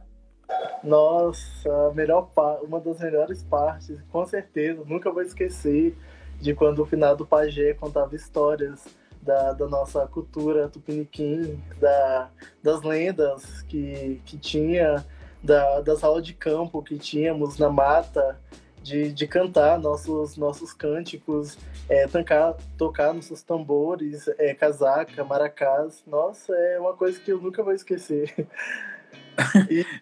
Nossa, 0.83 1.91
melhor 1.95 2.29
uma 2.61 2.79
das 2.79 2.99
melhores 2.99 3.43
partes, 3.43 3.99
com 4.11 4.25
certeza, 4.27 4.83
nunca 4.85 5.11
vou 5.11 5.23
esquecer 5.23 5.97
de 6.39 6.53
quando 6.53 6.83
o 6.83 6.85
finado 6.85 7.25
pajé 7.25 7.73
contava 7.73 8.15
histórias 8.15 8.85
da, 9.19 9.53
da 9.53 9.67
nossa 9.67 10.05
cultura 10.05 10.69
tupiniquim, 10.69 11.59
da, 11.81 12.29
das 12.61 12.83
lendas 12.83 13.63
que, 13.63 14.21
que 14.23 14.37
tinha, 14.37 15.03
da, 15.43 15.81
das 15.81 16.03
aulas 16.03 16.23
de 16.23 16.33
campo 16.33 16.83
que 16.83 16.97
tínhamos 16.99 17.57
na 17.57 17.69
mata, 17.69 18.39
de, 18.81 19.11
de 19.11 19.27
cantar 19.27 19.79
nossos, 19.79 20.37
nossos 20.37 20.73
cânticos, 20.73 21.57
é, 21.89 22.07
tocar, 22.07 22.53
tocar 22.77 23.13
nossos 23.13 23.41
tambores, 23.41 24.27
é, 24.37 24.53
casaca, 24.53 25.23
maracás. 25.23 26.03
Nossa, 26.07 26.53
é 26.53 26.79
uma 26.79 26.93
coisa 26.93 27.19
que 27.19 27.31
eu 27.31 27.41
nunca 27.41 27.63
vou 27.63 27.73
esquecer. 27.73 28.33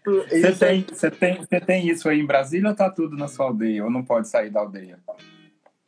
Você 0.06 1.12
tem, 1.12 1.38
é... 1.42 1.46
tem, 1.46 1.60
tem 1.62 1.88
isso 1.90 2.08
aí 2.08 2.20
em 2.20 2.26
Brasília 2.26 2.70
ou 2.70 2.76
tá 2.76 2.90
tudo 2.90 3.18
na 3.18 3.28
sua 3.28 3.48
aldeia? 3.48 3.84
Ou 3.84 3.90
não 3.90 4.04
pode 4.04 4.28
sair 4.28 4.50
da 4.50 4.62
aldeia? 4.62 4.98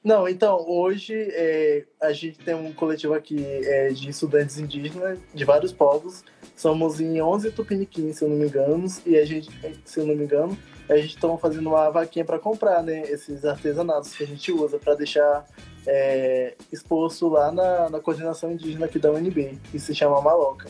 Não, 0.08 0.26
então, 0.26 0.64
hoje 0.66 1.14
é, 1.14 1.84
a 2.02 2.14
gente 2.14 2.40
tem 2.40 2.56
um 2.56 2.72
coletivo 2.72 3.14
aqui 3.14 3.44
é, 3.44 3.90
de 3.90 4.10
estudantes 4.10 4.58
indígenas 4.58 5.20
de 5.36 5.44
vários 5.44 5.74
povos. 5.74 6.24
Somos 6.56 7.02
em 7.02 7.22
11 7.22 7.52
tupiniquins, 7.52 8.16
se 8.16 8.24
eu 8.24 8.30
não 8.30 8.38
me 8.38 8.48
engano, 8.48 8.88
e 9.06 9.18
a 9.18 9.26
gente, 9.26 9.50
se 9.84 10.00
eu 10.00 10.06
não 10.06 10.16
me 10.16 10.24
engano, 10.24 10.58
a 10.88 10.96
gente 10.96 11.16
está 11.16 11.38
fazendo 11.38 11.68
uma 11.68 11.90
vaquinha 11.90 12.24
para 12.24 12.40
comprar, 12.40 12.82
né, 12.84 13.02
esses 13.12 13.44
artesanatos 13.44 14.16
que 14.16 14.24
a 14.24 14.28
gente 14.28 14.50
usa 14.50 14.80
para 14.80 14.96
deixar 14.96 15.46
é, 15.86 16.56
exposto 16.72 17.28
lá 17.28 17.52
na, 17.52 17.90
na 17.90 18.00
coordenação 18.00 18.50
indígena 18.50 18.86
aqui 18.86 19.00
da 19.00 19.12
UNB, 19.12 19.60
que 19.70 19.78
se 19.78 19.94
chama 19.94 20.22
Maloca. 20.22 20.70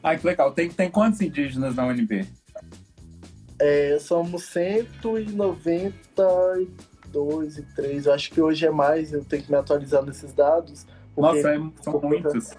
Ah, 0.00 0.16
que 0.16 0.24
legal. 0.24 0.52
Tem, 0.52 0.70
tem 0.70 0.88
quantos 0.88 1.20
indígenas 1.20 1.74
na 1.74 1.84
UNB? 1.84 2.24
É, 3.58 3.98
somos 3.98 4.44
190 4.44 6.22
2 7.16 7.58
e 7.58 7.62
3. 7.62 8.06
Eu 8.06 8.12
acho 8.12 8.30
que 8.30 8.40
hoje 8.40 8.66
é 8.66 8.70
mais, 8.70 9.12
eu 9.12 9.24
tenho 9.24 9.42
que 9.42 9.50
me 9.50 9.56
atualizar 9.56 10.04
nesses 10.04 10.34
dados. 10.34 10.86
Porque, 11.14 11.42
Nossa, 11.42 11.54
é, 11.54 11.82
são 11.82 12.00
muitos. 12.00 12.54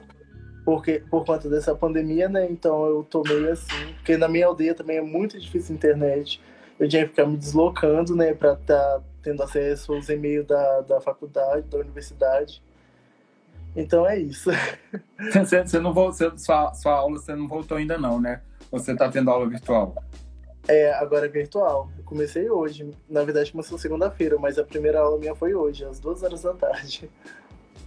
Porque, 0.66 1.03
por 1.12 1.24
conta 1.24 1.47
dessa 1.47 1.76
pandemia, 1.76 2.28
né? 2.28 2.47
Então 2.49 2.88
eu 2.88 3.03
tô 3.03 3.22
meio 3.22 3.51
assim. 3.51 3.93
Porque 3.97 4.18
na 4.18 4.28
minha 4.28 4.47
aldeia 4.47 4.74
também 4.74 4.97
é 4.97 5.01
muito 5.01 5.39
difícil 5.39 5.74
a 5.74 5.78
internet. 5.78 6.41
Eu 6.80 6.89
tinha 6.89 7.03
que 7.03 7.10
ficar 7.10 7.28
me 7.28 7.38
deslocando, 7.38 8.16
né? 8.16 8.34
Pra 8.34 8.53
estar 8.53 8.76
tá 8.76 9.01
tendo 9.22 9.43
acesso 9.43 9.93
aos 9.93 10.10
e-mails 10.10 10.47
da, 10.47 10.82
da 10.82 10.99
faculdade, 10.99 11.68
da 11.70 11.78
universidade. 11.78 12.62
Então 13.76 14.08
é 14.08 14.18
isso. 14.18 14.49
Você, 15.34 15.64
você 15.64 15.80
não 15.80 15.93
voltou, 15.93 16.38
sua, 16.38 16.74
sua 16.74 16.93
aula 16.93 17.20
você 17.20 17.36
não 17.36 17.47
voltou 17.47 17.78
ainda 17.78 17.97
não, 17.97 18.20
né? 18.20 18.41
Você 18.72 18.95
tá 18.95 19.10
tendo 19.10 19.30
aula 19.30 19.47
virtual? 19.47 19.95
É, 20.68 20.93
agora 20.93 21.26
é 21.26 21.30
virtual. 21.30 21.89
Comecei 22.08 22.49
hoje. 22.49 22.89
Na 23.10 23.22
verdade, 23.24 23.51
começou 23.51 23.78
segunda-feira, 23.78 24.38
mas 24.39 24.58
a 24.58 24.64
primeira 24.64 25.01
aula 25.01 25.20
minha 25.20 25.36
foi 25.36 25.53
hoje, 25.53 25.84
às 25.84 25.99
duas 25.99 26.24
horas 26.24 26.41
da 26.41 26.53
tarde. 26.53 27.10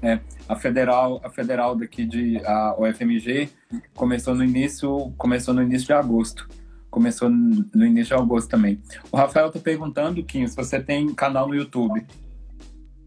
É, 0.03 0.21
a 0.47 0.57
federal, 0.57 1.21
a 1.25 1.31
federal 1.31 1.75
daqui 1.75 2.05
de 2.05 2.39
a 2.45 2.77
UFMG 2.79 3.49
começou 3.95 4.35
no 4.35 4.45
início, 4.45 5.11
começou 5.17 5.55
no 5.55 5.63
início 5.63 5.87
de 5.87 5.93
agosto. 5.95 6.49
Começou 6.91 7.31
no 7.31 7.87
início 7.87 8.15
de 8.15 8.23
agosto 8.23 8.51
também. 8.51 8.83
O 9.11 9.17
Rafael 9.17 9.51
tá 9.51 9.59
perguntando, 9.59 10.23
Kim, 10.23 10.47
se 10.47 10.55
você 10.55 10.83
tem 10.83 11.15
canal 11.15 11.49
no 11.49 11.55
YouTube. 11.55 12.07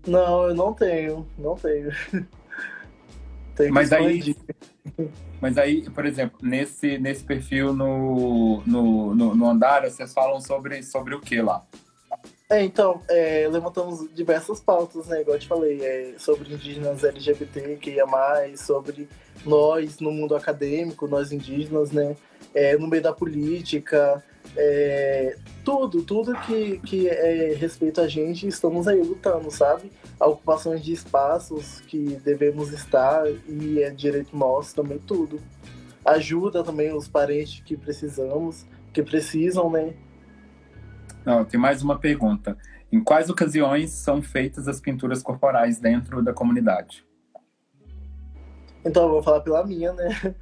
Não, 0.07 0.47
eu 0.47 0.55
não 0.55 0.73
tenho, 0.73 1.27
não 1.37 1.55
tenho. 1.55 1.91
tenho 3.55 3.73
Mas 3.73 3.93
aí, 3.93 4.35
mas 5.41 5.57
aí, 5.57 5.89
por 5.89 6.05
exemplo, 6.05 6.39
nesse, 6.41 6.97
nesse 6.97 7.23
perfil 7.23 7.73
no, 7.73 8.61
no, 8.65 9.15
no, 9.15 9.35
no 9.35 9.49
Andara, 9.49 9.89
vocês 9.89 10.13
falam 10.13 10.39
sobre, 10.41 10.83
sobre 10.83 11.15
o 11.15 11.21
que 11.21 11.41
lá? 11.41 11.63
É, 12.49 12.63
então, 12.63 13.01
é, 13.09 13.47
levantamos 13.49 14.07
diversas 14.13 14.59
pautas, 14.59 15.07
né? 15.07 15.21
Igual 15.21 15.37
eu 15.37 15.39
te 15.39 15.47
falei, 15.47 15.81
é, 15.83 16.13
sobre 16.19 16.53
indígenas 16.53 17.03
LGBT, 17.03 17.77
que 17.77 17.91
ia 17.91 18.05
mais, 18.05 18.59
sobre 18.59 19.07
nós 19.45 19.99
no 19.99 20.11
mundo 20.11 20.35
acadêmico, 20.35 21.07
nós 21.07 21.31
indígenas, 21.31 21.91
né? 21.91 22.15
É, 22.53 22.77
no 22.77 22.87
meio 22.87 23.01
da 23.01 23.11
política, 23.11 24.23
é, 24.55 25.37
tudo, 25.63 26.03
tudo 26.03 26.35
que, 26.41 26.79
que 26.79 27.07
é 27.07 27.53
respeito 27.55 28.01
a 28.01 28.07
gente, 28.07 28.47
estamos 28.47 28.87
aí 28.87 29.01
lutando, 29.01 29.49
sabe? 29.49 29.91
A 30.19 30.27
ocupação 30.27 30.75
de 30.75 30.93
espaços 30.93 31.81
que 31.81 32.19
devemos 32.23 32.71
estar 32.71 33.23
e 33.47 33.81
é 33.81 33.89
direito 33.89 34.35
nosso 34.35 34.75
também, 34.75 34.99
tudo. 34.99 35.39
Ajuda 36.05 36.63
também 36.63 36.93
os 36.93 37.07
parentes 37.07 37.63
que 37.63 37.77
precisamos, 37.77 38.65
que 38.91 39.01
precisam, 39.01 39.69
né? 39.71 39.93
Não, 41.25 41.45
tem 41.45 41.59
mais 41.59 41.81
uma 41.81 41.97
pergunta. 41.97 42.57
Em 42.91 43.01
quais 43.01 43.29
ocasiões 43.29 43.89
são 43.89 44.21
feitas 44.21 44.67
as 44.67 44.79
pinturas 44.79 45.23
corporais 45.23 45.79
dentro 45.79 46.21
da 46.21 46.33
comunidade? 46.33 47.05
Então, 48.85 49.03
eu 49.03 49.09
vou 49.09 49.23
falar 49.23 49.39
pela 49.39 49.65
minha, 49.65 49.93
né? 49.93 50.35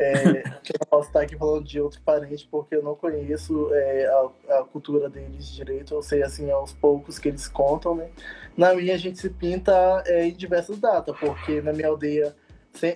É, 0.00 0.14
eu 0.14 0.78
não 0.78 0.86
posso 0.88 1.08
estar 1.08 1.22
aqui 1.22 1.36
falando 1.36 1.64
de 1.64 1.80
outro 1.80 2.00
parente 2.02 2.46
porque 2.48 2.76
eu 2.76 2.82
não 2.84 2.94
conheço 2.94 3.68
é, 3.74 4.06
a, 4.06 4.60
a, 4.60 4.64
cultura 4.64 5.10
deles 5.10 5.48
direito. 5.48 5.92
Eu 5.92 6.02
sei, 6.02 6.22
assim, 6.22 6.48
aos 6.52 6.72
poucos 6.72 7.18
que 7.18 7.26
eles 7.26 7.48
contam, 7.48 7.96
né? 7.96 8.08
Na 8.56 8.72
minha, 8.74 8.94
a 8.94 8.98
gente 8.98 9.18
se 9.18 9.28
pinta 9.28 9.72
é, 10.06 10.26
em 10.26 10.32
diversas 10.32 10.78
datas, 10.78 11.18
porque 11.18 11.60
na 11.60 11.72
minha 11.72 11.88
aldeia, 11.88 12.34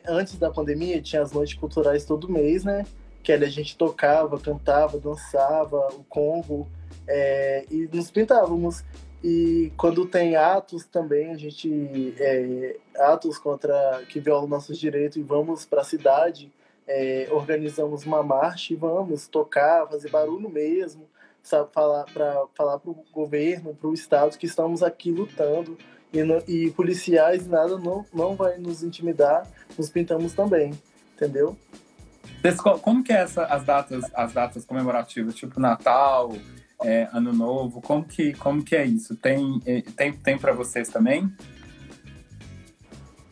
antes 0.06 0.38
da 0.38 0.48
pandemia, 0.48 1.02
tinha 1.02 1.22
as 1.22 1.32
noites 1.32 1.58
culturais 1.58 2.04
todo 2.04 2.30
mês, 2.30 2.62
né? 2.62 2.86
Que 3.20 3.32
ali 3.32 3.46
a 3.46 3.50
gente 3.50 3.76
tocava, 3.76 4.38
cantava, 4.38 4.96
dançava, 4.96 5.88
o 5.94 6.04
Congo 6.04 6.68
é, 7.08 7.64
e 7.68 7.88
nos 7.92 8.12
pintávamos. 8.12 8.84
E 9.24 9.72
quando 9.76 10.06
tem 10.06 10.36
atos 10.36 10.84
também, 10.84 11.30
a 11.32 11.36
gente. 11.36 12.14
É, 12.18 12.76
atos 12.96 13.38
contra 13.38 14.02
que 14.08 14.20
violam 14.20 14.46
nossos 14.46 14.78
direitos 14.78 15.16
e 15.16 15.22
vamos 15.22 15.64
para 15.64 15.80
a 15.80 15.84
cidade, 15.84 16.52
é, 16.86 17.28
organizamos 17.30 18.04
uma 18.04 18.22
marcha 18.22 18.72
e 18.72 18.76
vamos 18.76 19.26
tocar, 19.26 19.86
fazer 19.88 20.10
barulho 20.10 20.48
mesmo, 20.48 21.08
sabe, 21.42 21.70
falar 21.72 22.04
para 22.12 22.44
falar 22.54 22.80
o 22.84 23.04
governo, 23.12 23.74
para 23.74 23.88
o 23.88 23.94
Estado 23.94 24.36
que 24.36 24.46
estamos 24.46 24.82
aqui 24.82 25.10
lutando. 25.10 25.76
E, 26.12 26.22
no, 26.22 26.42
e 26.46 26.70
policiais, 26.70 27.46
nada 27.46 27.78
não, 27.78 28.04
não 28.12 28.36
vai 28.36 28.58
nos 28.58 28.82
intimidar, 28.82 29.48
nos 29.78 29.88
pintamos 29.88 30.34
também, 30.34 30.72
entendeu? 31.14 31.56
Como 32.82 33.02
que 33.02 33.12
é 33.12 33.22
essa, 33.22 33.44
as 33.46 33.64
datas 33.64 34.04
as 34.12 34.32
datas 34.32 34.64
comemorativas, 34.64 35.34
tipo 35.34 35.58
Natal, 35.58 36.32
é, 36.82 37.08
Ano 37.12 37.32
Novo? 37.32 37.80
Como 37.80 38.04
que, 38.04 38.34
como 38.34 38.62
que 38.62 38.76
é 38.76 38.84
isso? 38.84 39.16
Tem, 39.16 39.60
é, 39.64 39.80
tem, 39.96 40.12
tem 40.12 40.36
para 40.36 40.52
vocês 40.52 40.88
também? 40.88 41.32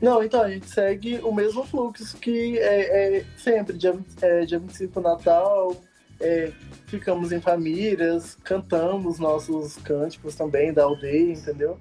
Não, 0.01 0.23
então 0.23 0.43
a 0.43 0.49
gente 0.49 0.69
segue 0.69 1.19
o 1.19 1.33
mesmo 1.33 1.65
fluxo 1.65 2.17
que 2.17 2.59
é, 2.59 3.19
é 3.19 3.25
sempre, 3.37 3.77
dia, 3.77 3.99
é, 4.23 4.47
dia 4.47 4.59
25 4.59 5.01
Natal, 5.01 5.77
é, 6.19 6.53
ficamos 6.87 7.33
em 7.33 7.41
famílias, 7.41 8.35
cantamos 8.43 9.19
nossos 9.19 9.77
cânticos 9.79 10.35
também 10.35 10.73
da 10.73 10.85
aldeia, 10.85 11.33
entendeu? 11.33 11.79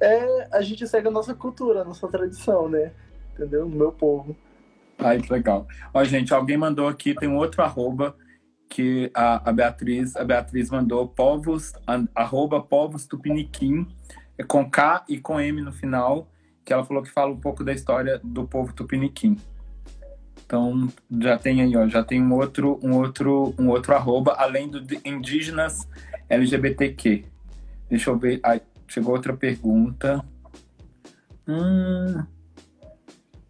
É, 0.00 0.48
a 0.52 0.60
gente 0.60 0.86
segue 0.86 1.08
a 1.08 1.10
nossa 1.10 1.34
cultura, 1.34 1.80
a 1.80 1.84
nossa 1.84 2.08
tradição, 2.08 2.68
né? 2.68 2.92
Entendeu? 3.34 3.68
No 3.68 3.76
meu 3.76 3.92
povo. 3.92 4.36
Ai, 4.98 5.20
que 5.20 5.32
legal. 5.32 5.66
Ó, 5.94 6.04
gente, 6.04 6.34
alguém 6.34 6.56
mandou 6.56 6.88
aqui, 6.88 7.14
tem 7.14 7.28
um 7.28 7.36
outro 7.36 7.62
arroba 7.62 8.14
que 8.68 9.10
a, 9.14 9.50
a 9.50 9.52
Beatriz, 9.52 10.16
a 10.16 10.24
Beatriz 10.24 10.70
mandou 10.70 11.06
povos, 11.06 11.72
arroba 12.14 12.60
povos 12.60 13.06
tupiniquim, 13.06 13.86
com 14.48 14.68
K 14.68 15.04
e 15.08 15.18
com 15.18 15.38
M 15.38 15.60
no 15.60 15.72
final, 15.72 16.26
que 16.64 16.72
ela 16.72 16.84
falou 16.84 17.02
que 17.02 17.10
fala 17.10 17.32
um 17.32 17.40
pouco 17.40 17.64
da 17.64 17.72
história 17.72 18.20
do 18.22 18.46
povo 18.46 18.72
tupiniquim. 18.72 19.36
Então 20.44 20.88
já 21.20 21.38
tem 21.38 21.62
aí, 21.62 21.76
ó, 21.76 21.88
já 21.88 22.04
tem 22.04 22.22
um 22.22 22.34
outro, 22.34 22.78
um 22.82 22.96
outro, 22.96 23.54
um 23.58 23.68
outro 23.68 23.94
arroba, 23.94 24.34
além 24.38 24.68
do 24.68 24.82
indígenas 25.04 25.88
LGBTQ. 26.28 27.24
Deixa 27.88 28.10
eu 28.10 28.18
ver, 28.18 28.40
chegou 28.86 29.14
outra 29.14 29.34
pergunta. 29.34 30.24
Hum, 31.48 32.24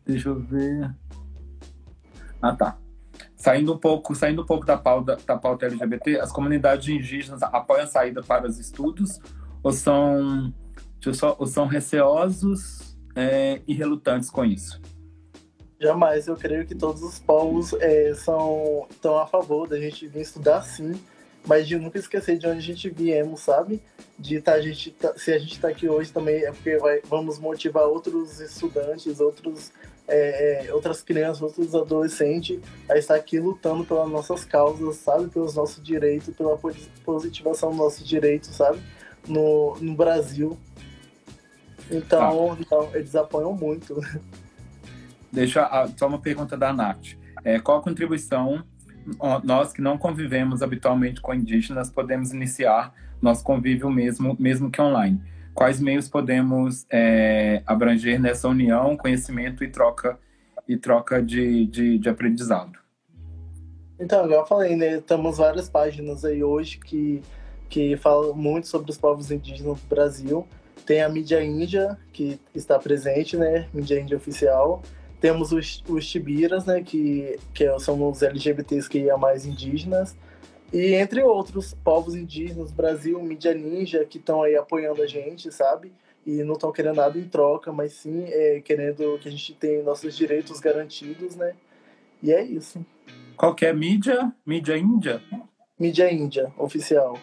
deixa 0.07 0.29
eu 0.29 0.41
ver. 0.41 0.95
Ah, 2.41 2.55
tá. 2.55 2.79
Saindo 3.37 3.75
um 3.75 3.79
pouco, 3.79 4.15
saindo 4.15 4.43
um 4.43 4.47
pouco 4.47 4.65
da 4.65 4.77
pauta, 4.77 5.17
da 5.27 5.37
pauta 5.37 5.67
LGBT, 5.67 6.21
as 6.21 6.31
comunidades 6.31 6.89
indígenas 6.89 7.43
apoiam 7.43 7.85
a 7.85 7.87
saída 7.89 8.23
para 8.23 8.47
os 8.47 8.59
estudos 8.59 9.19
ou 9.63 9.73
são, 9.73 10.55
ou 11.39 11.47
são 11.47 11.67
receosos 11.67 12.92
é, 13.15 13.61
relutantes 13.67 14.31
com 14.31 14.45
isso? 14.45 14.81
Jamais, 15.81 16.29
eu 16.29 16.37
creio 16.37 16.65
que 16.65 16.75
todos 16.75 17.03
os 17.03 17.19
povos 17.19 17.73
é, 17.81 18.15
são 18.15 18.87
estão 18.89 19.19
a 19.19 19.27
favor 19.27 19.69
da 19.69 19.81
gente 19.81 20.07
vir 20.07 20.21
estudar 20.21 20.63
sim, 20.63 20.95
mas 21.45 21.67
de 21.67 21.77
nunca 21.77 21.99
esquecer 21.99 22.39
de 22.39 22.47
onde 22.47 22.59
a 22.59 22.63
gente 22.63 22.89
viemos, 22.89 23.41
sabe? 23.41 23.83
De 24.17 24.41
tá, 24.41 24.53
a 24.53 24.61
gente 24.61 24.93
tá, 24.93 25.13
se 25.17 25.33
a 25.33 25.39
gente 25.39 25.55
está 25.55 25.69
aqui 25.69 25.89
hoje 25.89 26.13
também 26.13 26.45
é 26.45 26.53
porque 26.53 26.77
vai, 26.79 27.01
vamos 27.09 27.41
motivar 27.41 27.85
outros 27.85 28.39
estudantes, 28.39 29.19
outros 29.19 29.73
é, 30.07 30.67
é, 30.67 30.75
outras 30.75 31.03
crianças, 31.03 31.43
outros 31.43 31.75
adolescentes 31.75 32.61
a 32.89 32.97
estar 32.97 33.15
aqui 33.15 33.39
lutando 33.39 33.85
pelas 33.85 34.09
nossas 34.09 34.45
causas, 34.45 34.97
sabe? 34.97 35.29
Pelos 35.29 35.55
nossos 35.55 35.83
direitos, 35.83 36.35
pela 36.37 36.59
positivação 37.05 37.71
dos 37.71 37.79
nossos 37.79 38.07
direitos, 38.07 38.51
sabe? 38.51 38.81
No, 39.27 39.77
no 39.81 39.95
Brasil. 39.95 40.59
Então, 41.91 42.49
tá. 42.49 42.57
então, 42.61 42.91
eles 42.95 43.15
apoiam 43.15 43.55
muito. 43.55 44.01
Deixa 45.33 45.65
a, 45.65 45.89
só 45.89 46.07
uma 46.07 46.19
pergunta 46.19 46.57
da 46.57 46.73
Nath. 46.73 47.17
É, 47.45 47.59
qual 47.59 47.79
a 47.79 47.83
contribuição 47.83 48.65
nós 49.43 49.73
que 49.73 49.83
não 49.83 49.99
convivemos 49.99 50.63
habitualmente 50.63 51.21
com 51.21 51.35
indígenas 51.35 51.91
podemos 51.91 52.33
iniciar 52.33 52.95
nosso 53.21 53.43
convívio 53.43 53.91
mesmo, 53.91 54.37
mesmo 54.39 54.71
que 54.71 54.81
online? 54.81 55.21
quais 55.55 55.81
meios 55.81 56.09
podemos 56.09 56.87
é, 56.91 57.63
abranger 57.67 58.21
nessa 58.21 58.49
união, 58.49 58.97
conhecimento 58.97 59.63
e 59.63 59.69
troca 59.69 60.19
e 60.67 60.77
troca 60.77 61.23
de, 61.23 61.67
de, 61.67 61.99
de 61.99 62.09
aprendizado. 62.09 62.79
Então, 63.99 64.27
eu 64.27 64.45
falei, 64.47 64.75
né, 64.75 65.01
temos 65.01 65.39
várias 65.39 65.69
páginas 65.69 66.25
aí 66.25 66.43
hoje 66.43 66.79
que, 66.79 67.23
que 67.69 67.97
falam 67.97 68.35
muito 68.35 68.67
sobre 68.67 68.91
os 68.91 68.99
povos 68.99 69.31
indígenas 69.31 69.81
do 69.81 69.89
Brasil. 69.89 70.47
Tem 70.85 71.03
a 71.03 71.09
mídia 71.09 71.43
índia, 71.43 71.99
que 72.13 72.41
está 72.55 72.79
presente, 72.79 73.37
né, 73.37 73.69
mídia 73.73 74.01
índia 74.01 74.17
oficial. 74.17 74.83
Temos 75.21 75.53
os, 75.53 75.83
os 75.89 76.09
Tibiras, 76.09 76.67
né, 76.67 76.83
que, 76.83 77.39
que 77.55 77.79
são 77.79 78.11
os 78.11 78.23
LGBTs 78.23 78.89
que 78.89 79.09
é 79.09 79.17
mais 79.17 79.47
indígenas. 79.47 80.17
E 80.73 80.95
entre 80.95 81.23
outros 81.23 81.75
povos 81.75 82.15
indígenas, 82.15 82.73
Brasil, 82.73 83.23
mídia 83.23 83.53
ninja, 83.53 84.05
que 84.05 84.19
estão 84.19 84.43
aí 84.43 84.57
apoiando 84.57 85.03
a 85.03 85.07
gente, 85.07 85.53
sabe? 85.53 85.93
E 86.27 86.43
não 86.43 86.55
estão 86.55 86.73
querendo 86.73 86.97
nada 86.97 87.19
em 87.19 87.29
troca, 87.29 87.71
mas 87.71 87.93
sim 87.93 88.25
é, 88.25 88.61
querendo 88.61 89.19
que 89.19 89.29
a 89.29 89.31
gente 89.31 89.55
tenha 89.55 89.83
nossos 89.83 90.17
direitos 90.17 90.61
garantidos, 90.61 91.37
né? 91.37 91.53
E 92.23 92.33
é 92.33 92.43
isso. 92.43 92.85
Qual 93.37 93.55
que 93.55 93.67
é 93.67 93.73
mídia? 93.73 94.33
Mídia 94.47 94.79
índia? 94.79 95.23
Mídia 95.79 96.11
índia, 96.13 96.53
oficial. 96.57 97.19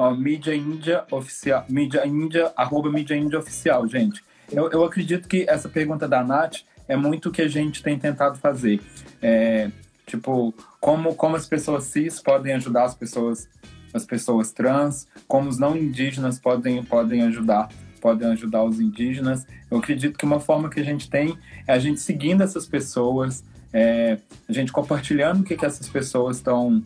Ó, 0.00 0.10
mídia 0.14 0.54
índia 0.54 1.04
oficial. 1.10 1.64
Mídia 1.68 2.06
índia, 2.06 2.52
arroba 2.56 2.90
mídia 2.90 3.14
índia 3.14 3.38
oficial, 3.38 3.86
gente. 3.86 4.22
Eu, 4.50 4.70
eu 4.70 4.84
acredito 4.84 5.28
que 5.28 5.44
essa 5.48 5.68
pergunta 5.68 6.08
da 6.08 6.24
Nath 6.24 6.58
é 6.88 6.96
muito 6.96 7.28
o 7.28 7.32
que 7.32 7.42
a 7.42 7.48
gente 7.48 7.82
tem 7.82 7.98
tentado 7.98 8.38
fazer. 8.38 8.80
É, 9.22 9.70
Tipo, 10.10 10.52
como, 10.80 11.14
como 11.14 11.36
as 11.36 11.46
pessoas 11.46 11.84
cis 11.84 12.20
podem 12.20 12.52
ajudar 12.54 12.82
as 12.82 12.96
pessoas, 12.96 13.48
as 13.94 14.04
pessoas 14.04 14.50
trans, 14.50 15.06
como 15.28 15.48
os 15.48 15.56
não 15.56 15.76
indígenas 15.76 16.36
podem, 16.36 16.82
podem 16.82 17.22
ajudar 17.22 17.68
podem 18.00 18.28
ajudar 18.28 18.64
os 18.64 18.80
indígenas. 18.80 19.46
Eu 19.70 19.76
acredito 19.76 20.18
que 20.18 20.24
uma 20.24 20.40
forma 20.40 20.70
que 20.70 20.80
a 20.80 20.82
gente 20.82 21.10
tem 21.10 21.36
é 21.66 21.74
a 21.74 21.78
gente 21.78 22.00
seguindo 22.00 22.42
essas 22.42 22.66
pessoas, 22.66 23.44
é, 23.74 24.18
a 24.48 24.52
gente 24.54 24.72
compartilhando 24.72 25.42
o 25.42 25.44
que, 25.44 25.54
que 25.54 25.66
essas 25.66 25.86
pessoas 25.86 26.38
estão 26.38 26.82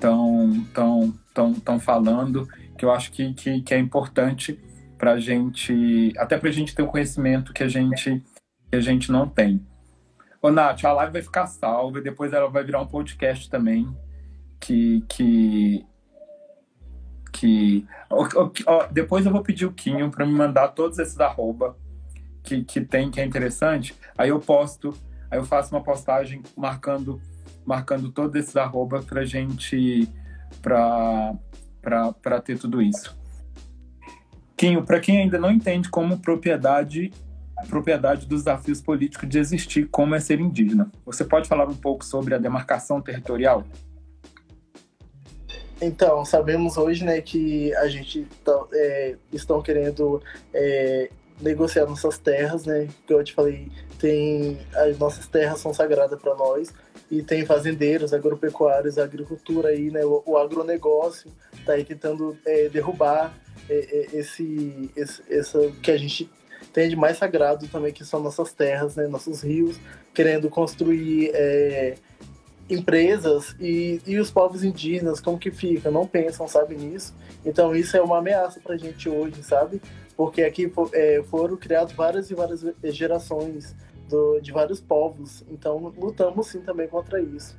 tão, 0.00 0.66
tão, 0.72 1.14
tão, 1.34 1.52
tão 1.52 1.80
falando, 1.80 2.48
que 2.78 2.84
eu 2.84 2.92
acho 2.92 3.10
que, 3.10 3.34
que, 3.34 3.60
que 3.60 3.74
é 3.74 3.78
importante 3.78 4.58
para 4.96 5.12
a 5.12 5.20
gente, 5.20 6.12
até 6.16 6.38
para 6.38 6.48
a 6.48 6.52
gente 6.52 6.74
ter 6.74 6.82
um 6.82 6.86
conhecimento 6.86 7.52
que 7.52 7.62
a 7.62 7.68
gente, 7.68 8.22
que 8.70 8.76
a 8.76 8.80
gente 8.80 9.10
não 9.10 9.28
tem. 9.28 9.60
Ô, 10.40 10.50
Nath, 10.50 10.84
a 10.84 10.92
live 10.92 11.12
vai 11.12 11.22
ficar 11.22 11.46
salva 11.46 11.98
e 11.98 12.02
depois 12.02 12.32
ela 12.32 12.48
vai 12.48 12.62
virar 12.62 12.80
um 12.80 12.86
podcast 12.86 13.50
também. 13.50 13.94
Que. 14.60 15.02
que, 15.08 15.84
que 17.32 17.86
ó, 18.08 18.50
ó, 18.66 18.86
depois 18.86 19.26
eu 19.26 19.32
vou 19.32 19.42
pedir 19.42 19.66
o 19.66 19.72
Quinho 19.72 20.10
para 20.10 20.24
me 20.24 20.32
mandar 20.32 20.68
todos 20.68 20.98
esses 20.98 21.18
arroba 21.18 21.76
que, 22.42 22.62
que 22.62 22.80
tem, 22.80 23.10
que 23.10 23.20
é 23.20 23.24
interessante. 23.24 23.94
Aí 24.16 24.28
eu 24.28 24.38
posto, 24.38 24.94
aí 25.30 25.38
eu 25.38 25.44
faço 25.44 25.74
uma 25.74 25.82
postagem 25.82 26.42
marcando 26.56 27.20
marcando 27.64 28.12
todos 28.12 28.34
esses 28.36 28.56
arroba 28.56 29.02
pra 29.02 29.24
gente. 29.24 30.08
Pra 30.62 32.40
ter 32.44 32.58
tudo 32.58 32.80
isso. 32.80 33.16
Quinho, 34.56 34.84
para 34.84 35.00
quem 35.00 35.22
ainda 35.22 35.38
não 35.38 35.50
entende 35.50 35.88
como 35.88 36.18
propriedade 36.18 37.12
propriedade 37.68 38.26
dos 38.26 38.42
desafios 38.42 38.80
políticos 38.80 39.28
de 39.28 39.38
existir 39.38 39.88
como 39.88 40.14
é 40.14 40.20
ser 40.20 40.40
indígena. 40.40 40.90
Você 41.06 41.24
pode 41.24 41.48
falar 41.48 41.68
um 41.68 41.74
pouco 41.74 42.04
sobre 42.04 42.34
a 42.34 42.38
demarcação 42.38 43.00
territorial? 43.00 43.64
Então, 45.80 46.24
sabemos 46.24 46.76
hoje 46.76 47.04
né, 47.04 47.20
que 47.20 47.74
a 47.76 47.88
gente 47.88 48.26
tá, 48.44 48.64
é, 48.72 49.16
estão 49.32 49.60
querendo 49.60 50.22
é, 50.52 51.10
negociar 51.40 51.86
nossas 51.86 52.16
terras, 52.16 52.64
né? 52.64 52.88
Como 53.06 53.20
eu 53.20 53.24
te 53.24 53.34
falei, 53.34 53.70
tem 53.98 54.58
as 54.74 54.98
nossas 54.98 55.26
terras 55.26 55.60
são 55.60 55.74
sagradas 55.74 56.20
para 56.20 56.34
nós 56.34 56.72
e 57.10 57.22
tem 57.22 57.44
fazendeiros, 57.44 58.12
agropecuários, 58.12 58.98
agricultura 58.98 59.68
aí, 59.68 59.90
né? 59.90 60.04
O, 60.04 60.22
o 60.26 60.36
agronegócio 60.38 61.30
está 61.58 61.74
aí 61.74 61.84
tentando 61.84 62.36
é, 62.44 62.68
derrubar 62.68 63.34
é, 63.68 63.74
é, 63.74 64.18
esse, 64.18 64.90
esse, 64.96 65.22
essa 65.30 65.70
que 65.82 65.90
a 65.90 65.96
gente 65.96 66.30
tem 66.72 66.88
de 66.88 66.96
mais 66.96 67.18
sagrado 67.18 67.68
também, 67.68 67.92
que 67.92 68.04
são 68.04 68.20
nossas 68.20 68.52
terras, 68.52 68.96
né? 68.96 69.06
Nossos 69.06 69.42
rios, 69.42 69.78
querendo 70.12 70.48
construir 70.48 71.30
é, 71.34 71.94
empresas 72.68 73.54
e, 73.60 74.00
e 74.06 74.18
os 74.18 74.30
povos 74.30 74.64
indígenas, 74.64 75.20
como 75.20 75.38
que 75.38 75.50
fica? 75.50 75.90
Não 75.90 76.06
pensam, 76.06 76.48
sabe, 76.48 76.74
nisso. 76.74 77.14
Então 77.44 77.74
isso 77.74 77.96
é 77.96 78.02
uma 78.02 78.18
ameaça 78.18 78.60
para 78.60 78.74
a 78.74 78.78
gente 78.78 79.08
hoje, 79.08 79.42
sabe? 79.42 79.80
Porque 80.16 80.42
aqui 80.42 80.72
é, 80.92 81.22
foram 81.28 81.56
criadas 81.56 81.92
várias 81.92 82.30
e 82.30 82.34
várias 82.34 82.64
gerações 82.84 83.74
do, 84.08 84.40
de 84.40 84.52
vários 84.52 84.80
povos, 84.80 85.44
então 85.50 85.92
lutamos 85.96 86.46
sim 86.48 86.60
também 86.60 86.88
contra 86.88 87.20
isso. 87.20 87.56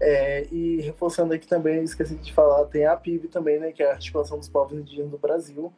É, 0.00 0.46
e 0.50 0.80
reforçando 0.80 1.32
aqui 1.32 1.46
também, 1.46 1.84
esqueci 1.84 2.16
de 2.16 2.32
falar, 2.32 2.64
tem 2.66 2.86
a 2.86 2.96
PIB 2.96 3.28
também, 3.28 3.60
né, 3.60 3.70
que 3.70 3.82
é 3.82 3.90
a 3.90 3.92
Articulação 3.92 4.36
dos 4.36 4.48
Povos 4.48 4.76
Indígenas 4.76 5.10
do 5.10 5.18
Brasil, 5.18 5.72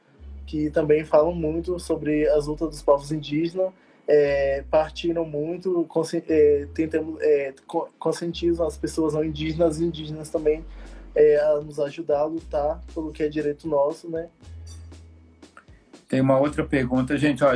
que 0.47 0.71
também 0.71 1.05
falam 1.05 1.35
muito 1.35 1.79
sobre 1.79 2.27
as 2.29 2.47
lutas 2.47 2.71
dos 2.71 2.83
povos 2.83 3.13
indígenas 3.13 3.73
é, 4.07 4.65
partiram 4.71 5.25
muito, 5.25 5.87
é, 6.29 6.67
tentamos, 6.75 7.21
é, 7.21 7.55
conscientizam 7.99 8.67
as 8.67 8.77
pessoas 8.77 9.15
não 9.15 9.25
indígenas 9.25 9.81
e 9.81 9.85
indígenas 9.85 10.29
também 10.29 10.65
é, 11.15 11.39
a 11.39 11.61
nos 11.61 11.79
ajudar 11.81 12.21
a 12.21 12.25
lutar 12.25 12.81
pelo 12.93 13.13
que 13.13 13.23
é 13.23 13.29
direito 13.29 13.69
nosso, 13.69 14.11
né? 14.11 14.29
Tem 16.09 16.21
uma 16.21 16.39
outra 16.39 16.65
pergunta, 16.65 17.17
gente, 17.17 17.43
ó, 17.43 17.51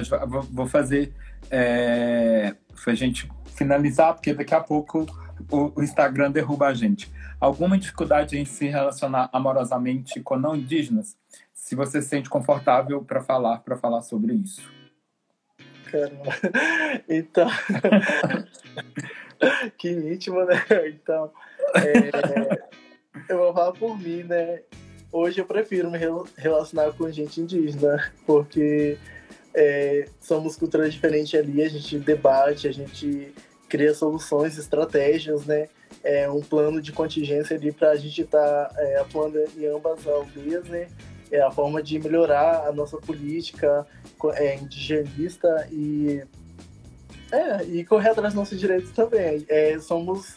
vou 0.51 0.67
fazer 0.67 1.13
é, 1.51 2.55
a 2.87 2.95
gente 2.95 3.29
finalizar, 3.55 4.15
porque 4.15 4.33
daqui 4.33 4.55
a 4.55 4.61
pouco 4.61 5.07
o, 5.51 5.73
o 5.77 5.83
Instagram 5.83 6.31
derruba 6.31 6.69
a 6.69 6.75
gente. 6.75 7.11
Alguma 7.41 7.79
dificuldade 7.79 8.39
em 8.39 8.45
se 8.45 8.67
relacionar 8.67 9.29
amorosamente 9.33 10.21
com 10.21 10.37
não 10.37 10.57
indígenas? 10.57 11.17
Se 11.53 11.75
você 11.75 12.01
se 12.03 12.09
sente 12.09 12.29
confortável 12.29 13.05
para 13.05 13.23
falar, 13.23 13.59
para 13.59 13.77
falar 13.77 14.03
sobre 14.03 14.35
isso. 14.35 14.63
Caramba. 15.91 16.35
Então. 17.09 17.49
que 19.79 19.91
íntimo, 19.91 20.45
né? 20.45 20.63
Então. 20.89 21.31
É... 21.75 23.33
eu 23.33 23.39
vou 23.39 23.53
falar 23.53 23.73
por 23.73 23.99
mim, 23.99 24.23
né? 24.25 24.63
Hoje 25.11 25.41
eu 25.41 25.47
prefiro 25.47 25.91
me 25.91 25.99
relacionar 26.37 26.93
com 26.93 27.11
gente 27.11 27.41
indígena, 27.41 28.13
porque 28.27 28.99
é, 29.55 30.09
somos 30.21 30.57
culturas 30.57 30.93
diferentes 30.93 31.39
ali, 31.39 31.63
a 31.63 31.69
gente 31.69 31.99
debate, 31.99 32.69
a 32.69 32.73
gente 32.73 33.33
cria 33.69 33.95
soluções, 33.95 34.59
estratégias, 34.59 35.45
né? 35.45 35.69
É 36.03 36.31
um 36.31 36.41
plano 36.41 36.81
de 36.81 36.93
contingência 36.93 37.57
ali 37.57 37.73
para 37.73 37.91
a 37.91 37.97
gente 37.97 38.23
estar 38.23 38.67
tá, 38.67 38.75
é, 38.81 38.99
atuando 38.99 39.39
em 39.57 39.67
ambas 39.67 40.01
as 40.01 40.07
aldeias, 40.07 40.65
né? 40.65 40.89
É 41.31 41.43
a 41.43 41.51
forma 41.51 41.83
de 41.83 41.99
melhorar 41.99 42.67
a 42.67 42.73
nossa 42.73 42.97
política, 42.97 43.87
é, 44.35 44.57
indigenista 44.57 45.69
e, 45.71 46.23
é, 47.31 47.65
e 47.65 47.85
correr 47.85 48.11
atrás 48.11 48.33
dos 48.33 48.41
nossos 48.41 48.59
direitos 48.59 48.91
também. 48.93 49.45
É, 49.49 49.79
somos, 49.79 50.37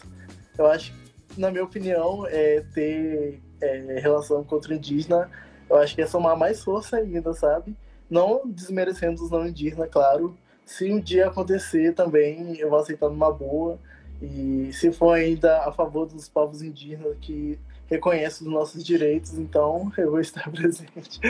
eu 0.58 0.66
acho, 0.66 0.94
na 1.38 1.50
minha 1.50 1.64
opinião, 1.64 2.26
é, 2.28 2.62
ter 2.74 3.42
é, 3.62 4.00
relação 4.00 4.44
contra 4.44 4.74
o 4.74 4.76
indígena, 4.76 5.30
eu 5.70 5.78
acho 5.78 5.96
que 5.96 6.02
é 6.02 6.06
somar 6.06 6.38
mais 6.38 6.62
força 6.62 6.98
ainda, 6.98 7.34
sabe? 7.34 7.76
Não 8.12 8.42
desmerecendo 8.46 9.24
os 9.24 9.32
não 9.32 9.48
indígenas, 9.48 9.90
claro. 9.90 10.38
Se 10.66 10.92
um 10.92 11.00
dia 11.00 11.28
acontecer 11.28 11.96
também, 11.96 12.58
eu 12.58 12.70
vou 12.70 12.80
aceitar 12.80 13.10
numa 13.10 13.32
boa. 13.32 13.80
E 14.22 14.70
se 14.74 14.92
for 14.92 15.14
ainda 15.14 15.62
a 15.62 15.72
favor 15.72 16.06
dos 16.06 16.28
povos 16.28 16.62
indígenas 16.62 17.16
que 17.22 17.58
reconhece 17.88 18.44
os 18.44 18.50
nossos 18.52 18.84
direitos, 18.84 19.38
então 19.38 19.92
eu 19.98 20.12
vou 20.12 20.20
estar 20.20 20.48
presente 20.52 21.22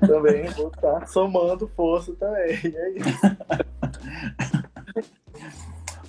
também, 0.00 0.48
vou 0.50 0.68
estar 0.68 1.06
somando 1.06 1.68
força 1.76 2.14
também. 2.14 2.58
É 2.64 2.90
isso. 2.90 3.20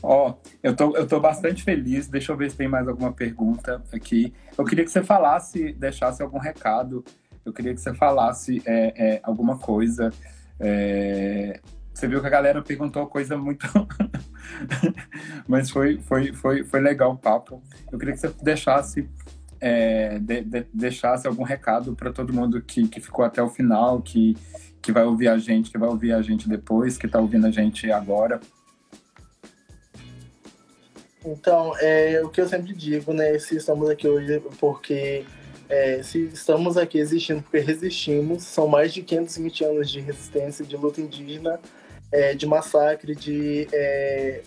Ó, 0.03 0.33
eu 0.63 0.75
tô, 0.75 0.95
eu 0.95 1.07
tô 1.07 1.19
bastante 1.19 1.63
feliz. 1.63 2.07
Deixa 2.07 2.31
eu 2.31 2.37
ver 2.37 2.49
se 2.49 2.57
tem 2.57 2.67
mais 2.67 2.87
alguma 2.87 3.11
pergunta 3.11 3.83
aqui. 3.93 4.33
Eu 4.57 4.65
queria 4.65 4.83
que 4.83 4.89
você 4.89 5.03
falasse, 5.03 5.73
deixasse 5.73 6.23
algum 6.23 6.39
recado. 6.39 7.03
Eu 7.45 7.53
queria 7.53 7.73
que 7.73 7.81
você 7.81 7.93
falasse 7.93 8.61
é, 8.65 8.93
é, 8.95 9.19
alguma 9.23 9.57
coisa. 9.57 10.11
É... 10.59 11.59
Você 11.93 12.07
viu 12.07 12.21
que 12.21 12.27
a 12.27 12.31
galera 12.31 12.61
perguntou 12.61 13.05
coisa 13.07 13.37
muito. 13.37 13.67
Mas 15.47 15.69
foi, 15.69 15.99
foi, 15.99 16.33
foi, 16.33 16.63
foi 16.63 16.79
legal 16.79 17.11
o 17.11 17.17
papo. 17.17 17.61
Eu 17.91 17.97
queria 17.97 18.13
que 18.13 18.19
você 18.19 18.33
deixasse 18.41 19.09
é, 19.59 20.17
de, 20.17 20.41
de, 20.41 20.65
deixasse 20.73 21.27
algum 21.27 21.43
recado 21.43 21.95
para 21.95 22.11
todo 22.11 22.33
mundo 22.33 22.61
que, 22.61 22.87
que 22.87 22.99
ficou 22.99 23.23
até 23.23 23.41
o 23.41 23.49
final, 23.49 24.01
que, 24.01 24.35
que 24.81 24.91
vai 24.91 25.03
ouvir 25.03 25.27
a 25.27 25.37
gente, 25.37 25.69
que 25.69 25.77
vai 25.77 25.87
ouvir 25.87 26.13
a 26.13 26.21
gente 26.21 26.49
depois, 26.49 26.97
que 26.97 27.05
está 27.05 27.19
ouvindo 27.19 27.45
a 27.45 27.51
gente 27.51 27.91
agora. 27.91 28.39
Então, 31.23 31.73
é 31.79 32.19
o 32.23 32.29
que 32.29 32.41
eu 32.41 32.47
sempre 32.47 32.73
digo, 32.73 33.13
né? 33.13 33.37
Se 33.37 33.55
estamos 33.55 33.87
aqui 33.87 34.07
hoje 34.07 34.41
porque 34.59 35.23
é, 35.71 36.03
se 36.03 36.25
estamos 36.25 36.77
aqui 36.77 36.99
existindo 36.99 37.41
porque 37.41 37.59
resistimos, 37.59 38.43
são 38.43 38.67
mais 38.67 38.93
de 38.93 39.01
520 39.01 39.63
anos 39.63 39.89
de 39.89 40.01
resistência, 40.01 40.65
de 40.65 40.75
luta 40.75 40.99
indígena, 40.99 41.59
é, 42.11 42.35
de 42.35 42.45
massacre, 42.45 43.15
de, 43.15 43.69
é, 43.71 44.41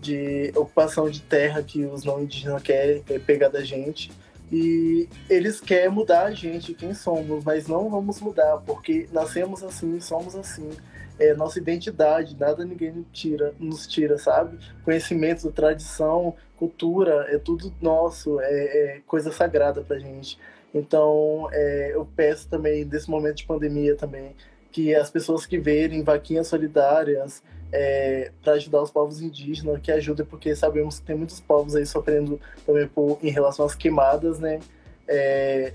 de 0.00 0.52
ocupação 0.54 1.10
de 1.10 1.20
terra 1.22 1.60
que 1.60 1.84
os 1.84 2.04
não 2.04 2.22
indígenas 2.22 2.62
querem 2.62 3.02
é, 3.10 3.18
pegar 3.18 3.48
da 3.48 3.64
gente. 3.64 4.12
E 4.52 5.08
eles 5.28 5.60
querem 5.60 5.88
mudar 5.88 6.26
a 6.26 6.30
gente, 6.30 6.72
quem 6.72 6.94
somos, 6.94 7.42
mas 7.42 7.66
não 7.66 7.90
vamos 7.90 8.20
mudar, 8.20 8.58
porque 8.58 9.08
nascemos 9.12 9.64
assim, 9.64 10.00
somos 10.00 10.36
assim. 10.36 10.70
É 11.18 11.34
nossa 11.34 11.58
identidade, 11.58 12.36
nada 12.38 12.64
ninguém 12.64 13.06
tira, 13.12 13.54
nos 13.58 13.86
tira, 13.86 14.18
sabe? 14.18 14.58
Conhecimento, 14.84 15.50
tradição, 15.52 16.34
cultura, 16.56 17.26
é 17.28 17.38
tudo 17.38 17.72
nosso, 17.80 18.40
é, 18.40 18.52
é 18.96 19.00
coisa 19.06 19.30
sagrada 19.30 19.82
pra 19.82 19.98
gente. 19.98 20.38
Então, 20.74 21.48
é, 21.52 21.92
eu 21.94 22.04
peço 22.16 22.48
também, 22.48 22.84
nesse 22.84 23.08
momento 23.08 23.36
de 23.36 23.46
pandemia 23.46 23.94
também, 23.94 24.34
que 24.72 24.92
as 24.92 25.08
pessoas 25.08 25.46
que 25.46 25.56
verem 25.56 26.02
vaquinhas 26.02 26.48
solidárias, 26.48 27.44
é, 27.72 28.32
para 28.42 28.54
ajudar 28.54 28.82
os 28.82 28.90
povos 28.90 29.20
indígenas, 29.22 29.80
que 29.80 29.92
ajudem, 29.92 30.26
porque 30.26 30.54
sabemos 30.56 30.98
que 30.98 31.06
tem 31.06 31.16
muitos 31.16 31.40
povos 31.40 31.76
aí 31.76 31.86
sofrendo 31.86 32.40
também 32.66 32.88
por, 32.88 33.18
em 33.22 33.30
relação 33.30 33.64
às 33.64 33.74
queimadas, 33.74 34.40
né? 34.40 34.58
É, 35.06 35.74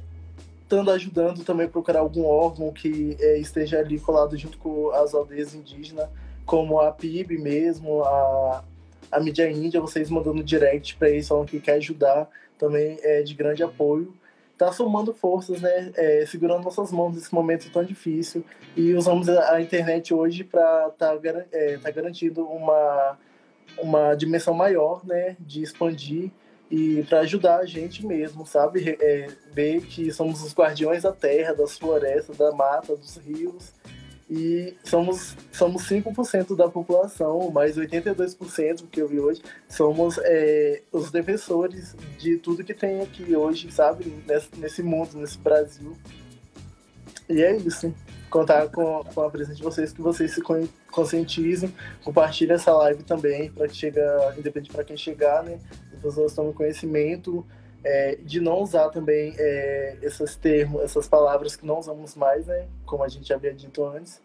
estando 0.70 0.92
ajudando 0.92 1.44
também 1.44 1.68
procurar 1.68 2.02
algum 2.02 2.26
órgão 2.26 2.72
que 2.72 3.18
é, 3.20 3.40
esteja 3.40 3.80
ali 3.80 4.00
colado 4.00 4.38
junto 4.38 4.60
com 4.60 4.92
as 4.92 5.16
aldeias 5.16 5.56
indígenas, 5.56 6.08
como 6.46 6.80
a 6.80 6.92
PIB 6.92 7.40
mesmo, 7.40 8.04
a, 8.04 8.64
a 9.12 9.20
mídia 9.20 9.50
índia, 9.50 9.82
vocês 9.82 10.12
mandando 10.12 10.44
direct 10.44 10.96
para 10.96 11.10
eles 11.10 11.28
falando 11.28 11.48
que 11.48 11.60
quer 11.60 11.74
ajudar, 11.74 12.30
também 12.60 13.00
é 13.02 13.24
de 13.24 13.34
grande 13.34 13.64
apoio 13.64 14.14
tá 14.60 14.74
somando 14.74 15.14
forças, 15.14 15.62
né? 15.62 15.90
É, 15.96 16.26
segurando 16.26 16.66
nossas 16.66 16.92
mãos 16.92 17.16
nesse 17.16 17.34
momento 17.34 17.72
tão 17.72 17.82
difícil 17.82 18.44
e 18.76 18.94
usamos 18.94 19.30
a 19.30 19.62
internet 19.62 20.14
hoje 20.14 20.44
para 20.44 20.90
tá, 20.98 21.18
é, 21.54 21.78
tá 21.78 21.90
garantindo 21.90 22.44
uma, 22.44 23.18
uma 23.78 24.16
dimensão 24.16 24.54
maior, 24.54 25.02
né? 25.06 25.38
De 25.40 25.64
expandir 25.64 26.30
e 26.70 27.04
para 27.04 27.22
ajudar 27.22 27.58
a 27.58 27.66
gente 27.66 28.06
mesmo, 28.06 28.46
sabe? 28.46 28.98
É, 29.00 29.28
ver 29.52 29.82
que 29.82 30.12
somos 30.12 30.44
os 30.44 30.54
guardiões 30.54 31.04
da 31.04 31.12
terra, 31.12 31.54
das 31.54 31.78
florestas, 31.78 32.38
da 32.38 32.52
mata, 32.52 32.96
dos 32.96 33.18
rios 33.18 33.74
e 34.30 34.76
somos, 34.84 35.36
somos 35.52 35.90
5% 35.90 36.56
da 36.56 36.70
população, 36.70 37.50
mais 37.50 37.78
82% 37.78 38.84
que 38.92 39.02
eu 39.02 39.08
vi 39.08 39.20
hoje, 39.20 39.42
somos 39.68 40.20
é, 40.20 40.84
os 40.92 41.10
defensores 41.10 41.96
de 42.20 42.38
tudo 42.38 42.64
que 42.64 42.76
tem 42.76 43.02
aqui 43.02 43.36
hoje, 43.36 43.72
sabe? 43.72 44.06
Nesse, 44.28 44.50
nesse 44.58 44.84
mundo, 44.84 45.18
nesse 45.18 45.40
Brasil. 45.40 45.98
E 47.28 47.42
é 47.42 47.58
isso. 47.58 47.92
Contar 48.30 48.70
com, 48.70 49.04
com 49.04 49.24
a 49.24 49.30
presença 49.32 49.56
de 49.56 49.64
vocês, 49.64 49.92
que 49.92 50.02
vocês 50.02 50.36
se 50.36 50.42
conscientizem, 50.92 51.74
compartilhem 52.04 52.54
essa 52.54 52.72
live 52.72 53.02
também, 53.02 53.52
para 53.52 53.68
que 53.68 53.92
independente 54.38 54.72
para 54.72 54.84
quem 54.84 54.96
chegar, 54.96 55.42
né? 55.42 55.60
As 56.00 56.02
pessoas 56.02 56.34
tomem 56.34 56.54
conhecimento 56.54 57.46
é, 57.84 58.16
de 58.24 58.40
não 58.40 58.62
usar 58.62 58.90
também 58.90 59.34
é, 59.38 59.98
esses 60.02 60.36
termos, 60.36 60.82
essas 60.82 61.08
palavras 61.08 61.56
que 61.56 61.66
não 61.66 61.80
usamos 61.80 62.16
mais, 62.16 62.48
né? 62.48 62.68
Como 62.86 63.04
a 63.04 63.10
gente 63.10 63.34
havia 63.34 63.54
dito 63.54 63.86
antes. 63.86 64.22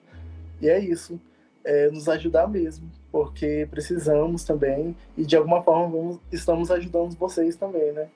E 0.61 0.69
é 0.69 0.79
isso, 0.79 1.21
é, 1.65 1.91
nos 1.91 2.09
ajudar 2.09 2.47
mesmo, 2.47 2.89
porque 3.11 3.67
precisamos 3.71 4.45
também 4.45 4.97
e 5.17 5.27
de 5.27 5.37
alguma 5.37 5.63
forma 5.63 5.89
vamos, 5.89 6.21
estamos 6.31 6.71
ajudando 6.71 7.17
vocês 7.17 7.57
também, 7.57 7.93
né? 7.93 8.09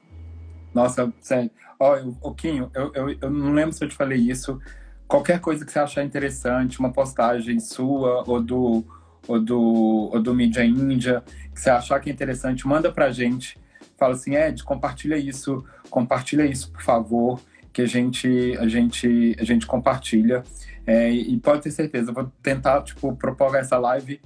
Nossa, 0.72 1.12
sério. 1.20 1.50
Ó, 1.80 1.98
oh, 2.22 2.32
Quinho, 2.32 2.70
eu, 2.74 2.92
eu, 2.94 3.16
eu 3.20 3.30
não 3.30 3.52
lembro 3.52 3.72
se 3.72 3.84
eu 3.84 3.88
te 3.88 3.96
falei 3.96 4.18
isso. 4.18 4.60
Qualquer 5.06 5.40
coisa 5.40 5.64
que 5.64 5.72
você 5.72 5.78
achar 5.78 6.04
interessante, 6.04 6.78
uma 6.78 6.92
postagem 6.92 7.58
sua 7.58 8.22
ou 8.26 8.40
do 8.40 8.84
ou 9.28 9.38
do, 9.38 10.10
ou 10.12 10.20
do 10.20 10.34
Mídia 10.34 10.64
Índia, 10.64 11.22
que 11.54 11.60
você 11.60 11.70
achar 11.70 12.00
que 12.00 12.10
é 12.10 12.12
interessante, 12.12 12.66
manda 12.66 12.90
pra 12.90 13.12
gente. 13.12 13.56
Fala 13.96 14.14
assim, 14.14 14.34
Ed, 14.34 14.64
compartilha 14.64 15.16
isso, 15.16 15.64
compartilha 15.90 16.44
isso, 16.44 16.72
por 16.72 16.82
favor, 16.82 17.40
que 17.72 17.82
a 17.82 17.86
gente, 17.86 18.56
a 18.58 18.66
gente, 18.66 19.36
a 19.38 19.44
gente 19.44 19.66
compartilha. 19.66 20.42
É, 20.86 21.10
e 21.10 21.38
pode 21.38 21.62
ter 21.62 21.70
certeza, 21.70 22.10
eu 22.10 22.14
vou 22.14 22.32
tentar, 22.42 22.82
tipo, 22.82 23.14
propor 23.14 23.54
essa 23.54 23.78
live 23.78 24.18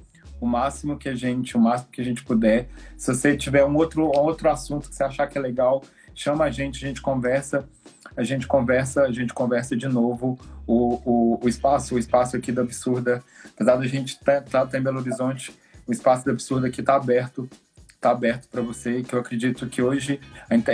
o 0.42 0.46
máximo 0.46 0.98
que 0.98 1.09
a 1.09 1.14
gente, 1.14 1.57
o 1.57 1.61
máximo 1.61 1.92
que 1.92 2.00
a 2.00 2.05
gente 2.05 2.24
puder. 2.24 2.68
Se 2.96 3.14
você 3.14 3.36
tiver 3.36 3.64
um 3.64 3.76
outro, 3.76 4.07
outro 4.07 4.50
assunto 4.50 4.88
que 4.88 4.94
você 4.96 5.05
achar 5.05 5.28
que 5.28 5.38
é 5.38 5.40
legal, 5.40 5.84
chama 6.16 6.46
a 6.46 6.50
gente, 6.50 6.84
a 6.84 6.88
gente 6.88 7.00
conversa, 7.00 7.68
a 8.17 8.23
gente 8.23 8.47
conversa, 8.47 9.03
a 9.03 9.13
gente 9.13 9.33
conversa 9.33 9.77
de 9.77 9.89
novo. 9.89 10.39
O, 10.67 11.01
o, 11.05 11.41
o 11.43 11.49
espaço, 11.49 11.95
o 11.95 11.99
espaço 11.99 12.37
aqui 12.37 12.53
da 12.53 12.63
Absurda, 12.63 13.23
apesar 13.55 13.77
da 13.77 13.87
gente 13.87 14.15
estar 14.15 14.43
tá, 14.43 14.67
tá 14.67 14.79
em 14.79 14.83
Belo 14.83 14.99
Horizonte, 14.99 15.53
o 15.87 15.93
espaço 15.93 16.25
da 16.25 16.33
Absurda 16.33 16.69
aqui 16.69 16.81
está 16.81 16.97
aberto, 16.97 17.49
está 17.95 18.11
aberto 18.11 18.49
para 18.49 18.61
você, 18.61 19.03
que 19.03 19.15
eu 19.15 19.21
acredito 19.21 19.67
que 19.67 19.83
hoje, 19.83 20.21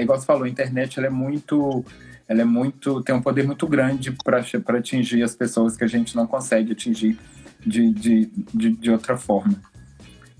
igual 0.00 0.18
você 0.18 0.26
falou, 0.26 0.44
a 0.44 0.48
internet 0.48 0.98
ela 0.98 1.06
é 1.06 1.10
muito 1.10 1.84
ela 2.26 2.42
é 2.42 2.44
muito 2.44 3.02
tem 3.02 3.14
um 3.14 3.22
poder 3.22 3.46
muito 3.46 3.66
grande 3.66 4.12
para 4.12 4.78
atingir 4.78 5.22
as 5.22 5.34
pessoas 5.34 5.76
que 5.76 5.84
a 5.84 5.86
gente 5.86 6.14
não 6.14 6.26
consegue 6.26 6.72
atingir 6.72 7.18
de, 7.64 7.90
de, 7.90 8.26
de, 8.54 8.70
de, 8.76 8.90
outra 8.90 9.16
forma 9.16 9.54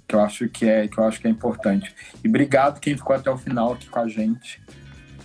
que 0.07 0.15
eu 0.15 0.21
acho 0.21 0.49
que 0.51 0.69
é 0.69 0.87
que 0.87 0.99
eu 0.99 1.05
acho 1.05 1.19
que 1.19 1.27
é 1.27 1.31
importante 1.31 1.95
e 2.23 2.29
obrigado 2.29 2.79
quem 2.79 2.95
ficou 2.95 3.17
até 3.17 3.31
o 3.31 3.39
final 3.39 3.73
aqui 3.73 3.89
com 3.89 3.99
a 3.99 4.07
gente 4.07 4.61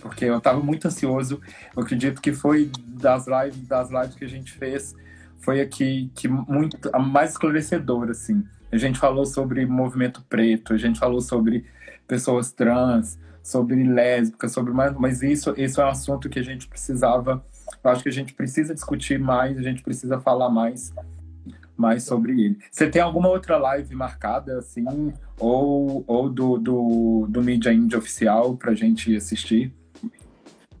porque 0.04 0.26
eu 0.26 0.36
estava 0.36 0.60
muito 0.60 0.86
ansioso. 0.86 1.40
Eu 1.74 1.82
acredito 1.82 2.20
que 2.20 2.30
foi 2.30 2.70
das 2.86 3.26
lives, 3.26 3.66
das 3.66 3.90
lives 3.90 4.14
que 4.14 4.24
a 4.24 4.28
gente 4.28 4.52
fez, 4.52 4.94
foi 5.40 5.62
aqui 5.62 6.10
que 6.14 6.28
muito 6.28 6.90
a 6.92 6.98
mais 6.98 7.30
esclarecedora, 7.30 8.10
assim. 8.10 8.44
A 8.70 8.76
gente 8.76 8.98
falou 8.98 9.24
sobre 9.24 9.64
movimento 9.64 10.22
preto, 10.28 10.74
a 10.74 10.76
gente 10.76 10.98
falou 10.98 11.22
sobre 11.22 11.64
pessoas 12.06 12.52
trans, 12.52 13.18
sobre 13.42 13.82
lésbicas, 13.82 14.52
sobre 14.52 14.74
mais, 14.74 14.92
mas 14.94 15.22
isso, 15.22 15.54
isso 15.56 15.80
é 15.80 15.86
um 15.86 15.88
assunto 15.88 16.28
que 16.28 16.38
a 16.38 16.42
gente 16.42 16.68
precisava, 16.68 17.42
eu 17.82 17.90
acho 17.90 18.02
que 18.02 18.08
a 18.08 18.12
gente 18.12 18.34
precisa 18.34 18.74
discutir 18.74 19.18
mais, 19.18 19.56
a 19.56 19.62
gente 19.62 19.82
precisa 19.82 20.20
falar 20.20 20.50
mais 20.50 20.92
mais 21.76 22.04
sobre 22.04 22.40
ele. 22.40 22.58
Você 22.70 22.88
tem 22.88 23.02
alguma 23.02 23.28
outra 23.28 23.56
live 23.56 23.96
marcada, 23.96 24.58
assim, 24.58 25.12
ou, 25.40 26.04
ou 26.06 26.28
do, 26.30 26.56
do, 26.56 27.26
do 27.28 27.42
Media 27.42 27.72
Indie 27.72 27.96
oficial 27.96 28.56
pra 28.56 28.74
gente 28.74 29.14
assistir? 29.16 29.74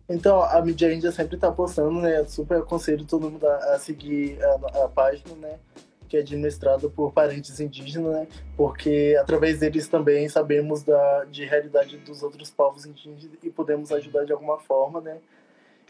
Então, 0.08 0.42
a 0.42 0.60
mídia 0.60 0.92
índia 0.92 1.10
sempre 1.10 1.36
tá 1.36 1.50
postando, 1.50 2.00
né? 2.00 2.24
Super 2.24 2.58
aconselho 2.58 3.04
todo 3.04 3.30
mundo 3.30 3.46
a, 3.46 3.74
a 3.74 3.78
seguir 3.78 4.38
a, 4.42 4.84
a, 4.84 4.88
página, 4.88 5.34
né? 5.36 5.58
Que 6.08 6.18
é 6.18 6.20
administrada 6.20 6.88
por 6.90 7.12
parentes 7.12 7.58
indígenas, 7.58 8.12
né? 8.12 8.26
Porque 8.56 9.16
através 9.18 9.60
deles 9.60 9.88
também 9.88 10.28
sabemos 10.28 10.82
da, 10.82 11.24
de 11.24 11.44
realidade 11.44 11.96
dos 11.98 12.22
outros 12.22 12.50
povos 12.50 12.84
indígenas 12.84 13.30
e 13.42 13.50
podemos 13.50 13.90
ajudar 13.92 14.24
de 14.24 14.32
alguma 14.32 14.58
forma, 14.58 15.00
né? 15.00 15.18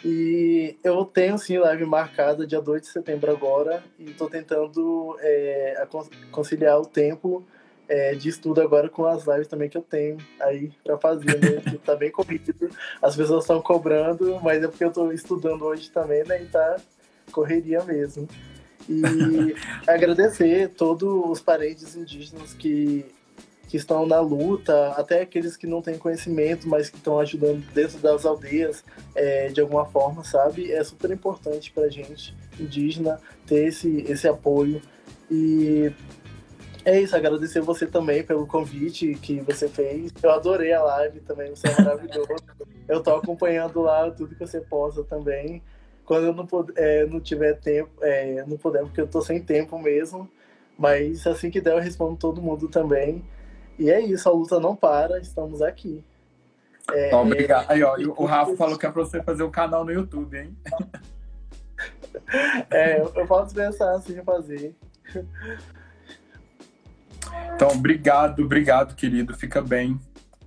E 0.04 0.76
eu 0.84 1.04
tenho, 1.04 1.36
sim, 1.38 1.58
live 1.58 1.84
marcada 1.84 2.46
dia 2.46 2.60
2 2.60 2.82
de 2.82 2.88
setembro 2.88 3.30
agora 3.30 3.82
e 3.98 4.12
tô 4.12 4.28
tentando 4.28 5.16
é, 5.20 5.86
conciliar 6.30 6.78
o 6.80 6.86
tempo 6.86 7.44
é, 7.88 8.14
de 8.14 8.28
estudo 8.28 8.60
agora 8.60 8.88
com 8.88 9.04
as 9.04 9.26
lives 9.26 9.48
também 9.48 9.68
que 9.68 9.76
eu 9.76 9.82
tenho 9.82 10.18
aí 10.40 10.72
para 10.82 10.96
fazer, 10.98 11.38
né? 11.40 11.60
que 11.60 11.78
tá 11.78 11.94
bem 11.94 12.10
corrido. 12.10 12.54
As 13.02 13.16
pessoas 13.16 13.44
estão 13.44 13.60
cobrando, 13.60 14.40
mas 14.42 14.62
é 14.62 14.68
porque 14.68 14.84
eu 14.84 14.92
tô 14.92 15.12
estudando 15.12 15.62
hoje 15.62 15.90
também, 15.90 16.24
né? 16.24 16.42
E 16.42 16.46
tá 16.46 16.76
correria 17.32 17.82
mesmo. 17.84 18.28
E 18.88 19.54
agradecer 19.86 20.70
todos 20.70 21.30
os 21.30 21.40
parentes 21.40 21.94
indígenas 21.96 22.54
que, 22.54 23.04
que 23.68 23.76
estão 23.76 24.06
na 24.06 24.20
luta, 24.20 24.90
até 24.92 25.22
aqueles 25.22 25.56
que 25.56 25.66
não 25.66 25.82
têm 25.82 25.98
conhecimento, 25.98 26.68
mas 26.68 26.88
que 26.88 26.96
estão 26.96 27.18
ajudando 27.18 27.64
dentro 27.72 27.98
das 27.98 28.24
aldeias 28.24 28.84
é, 29.14 29.48
de 29.48 29.60
alguma 29.60 29.84
forma, 29.86 30.24
sabe? 30.24 30.72
É 30.72 30.82
super 30.84 31.10
importante 31.10 31.70
pra 31.70 31.88
gente, 31.88 32.34
indígena, 32.58 33.20
ter 33.46 33.66
esse, 33.66 34.04
esse 34.08 34.28
apoio. 34.28 34.80
E 35.30 35.90
é 36.84 37.00
isso, 37.00 37.16
agradecer 37.16 37.60
você 37.60 37.86
também 37.86 38.22
pelo 38.22 38.46
convite 38.46 39.14
que 39.14 39.40
você 39.40 39.68
fez. 39.68 40.12
Eu 40.22 40.30
adorei 40.30 40.72
a 40.72 40.82
live 40.82 41.20
também, 41.20 41.50
você 41.50 41.68
é 41.68 41.82
maravilhoso. 41.82 42.28
eu 42.86 43.02
tô 43.02 43.16
acompanhando 43.16 43.80
lá 43.82 44.10
tudo 44.10 44.34
que 44.34 44.46
você 44.46 44.60
posta 44.60 45.02
também. 45.04 45.62
Quando 46.04 46.26
eu 46.26 46.34
não, 46.34 46.46
é, 46.76 47.06
não 47.06 47.20
tiver 47.20 47.54
tempo, 47.54 47.90
é, 48.02 48.44
não 48.46 48.58
puder, 48.58 48.82
porque 48.82 49.00
eu 49.00 49.06
tô 49.06 49.22
sem 49.22 49.40
tempo 49.40 49.78
mesmo. 49.78 50.28
Mas 50.78 51.26
assim 51.26 51.50
que 51.50 51.60
der, 51.60 51.72
eu 51.72 51.80
respondo 51.80 52.16
todo 52.16 52.42
mundo 52.42 52.68
também. 52.68 53.24
E 53.78 53.90
é 53.90 54.00
isso, 54.00 54.28
a 54.28 54.32
luta 54.32 54.60
não 54.60 54.76
para, 54.76 55.18
estamos 55.18 55.62
aqui. 55.62 56.04
É, 56.92 57.14
Obrigado. 57.14 57.70
Aí, 57.70 57.82
ó, 57.82 57.96
o 57.96 58.24
Rafa 58.26 58.56
falou 58.56 58.78
que 58.78 58.84
é 58.84 58.90
pra 58.90 59.02
você 59.02 59.22
fazer 59.22 59.42
um 59.42 59.50
canal 59.50 59.84
no 59.84 59.92
YouTube, 59.92 60.36
hein? 60.36 60.56
é, 62.70 63.00
eu 63.00 63.26
posso 63.26 63.54
pensar 63.54 63.92
assim 63.92 64.18
em 64.18 64.22
fazer. 64.22 64.76
Então, 67.54 67.68
obrigado, 67.68 68.42
obrigado, 68.42 68.94
querido. 68.94 69.34
Fica 69.34 69.62
bem 69.62 69.98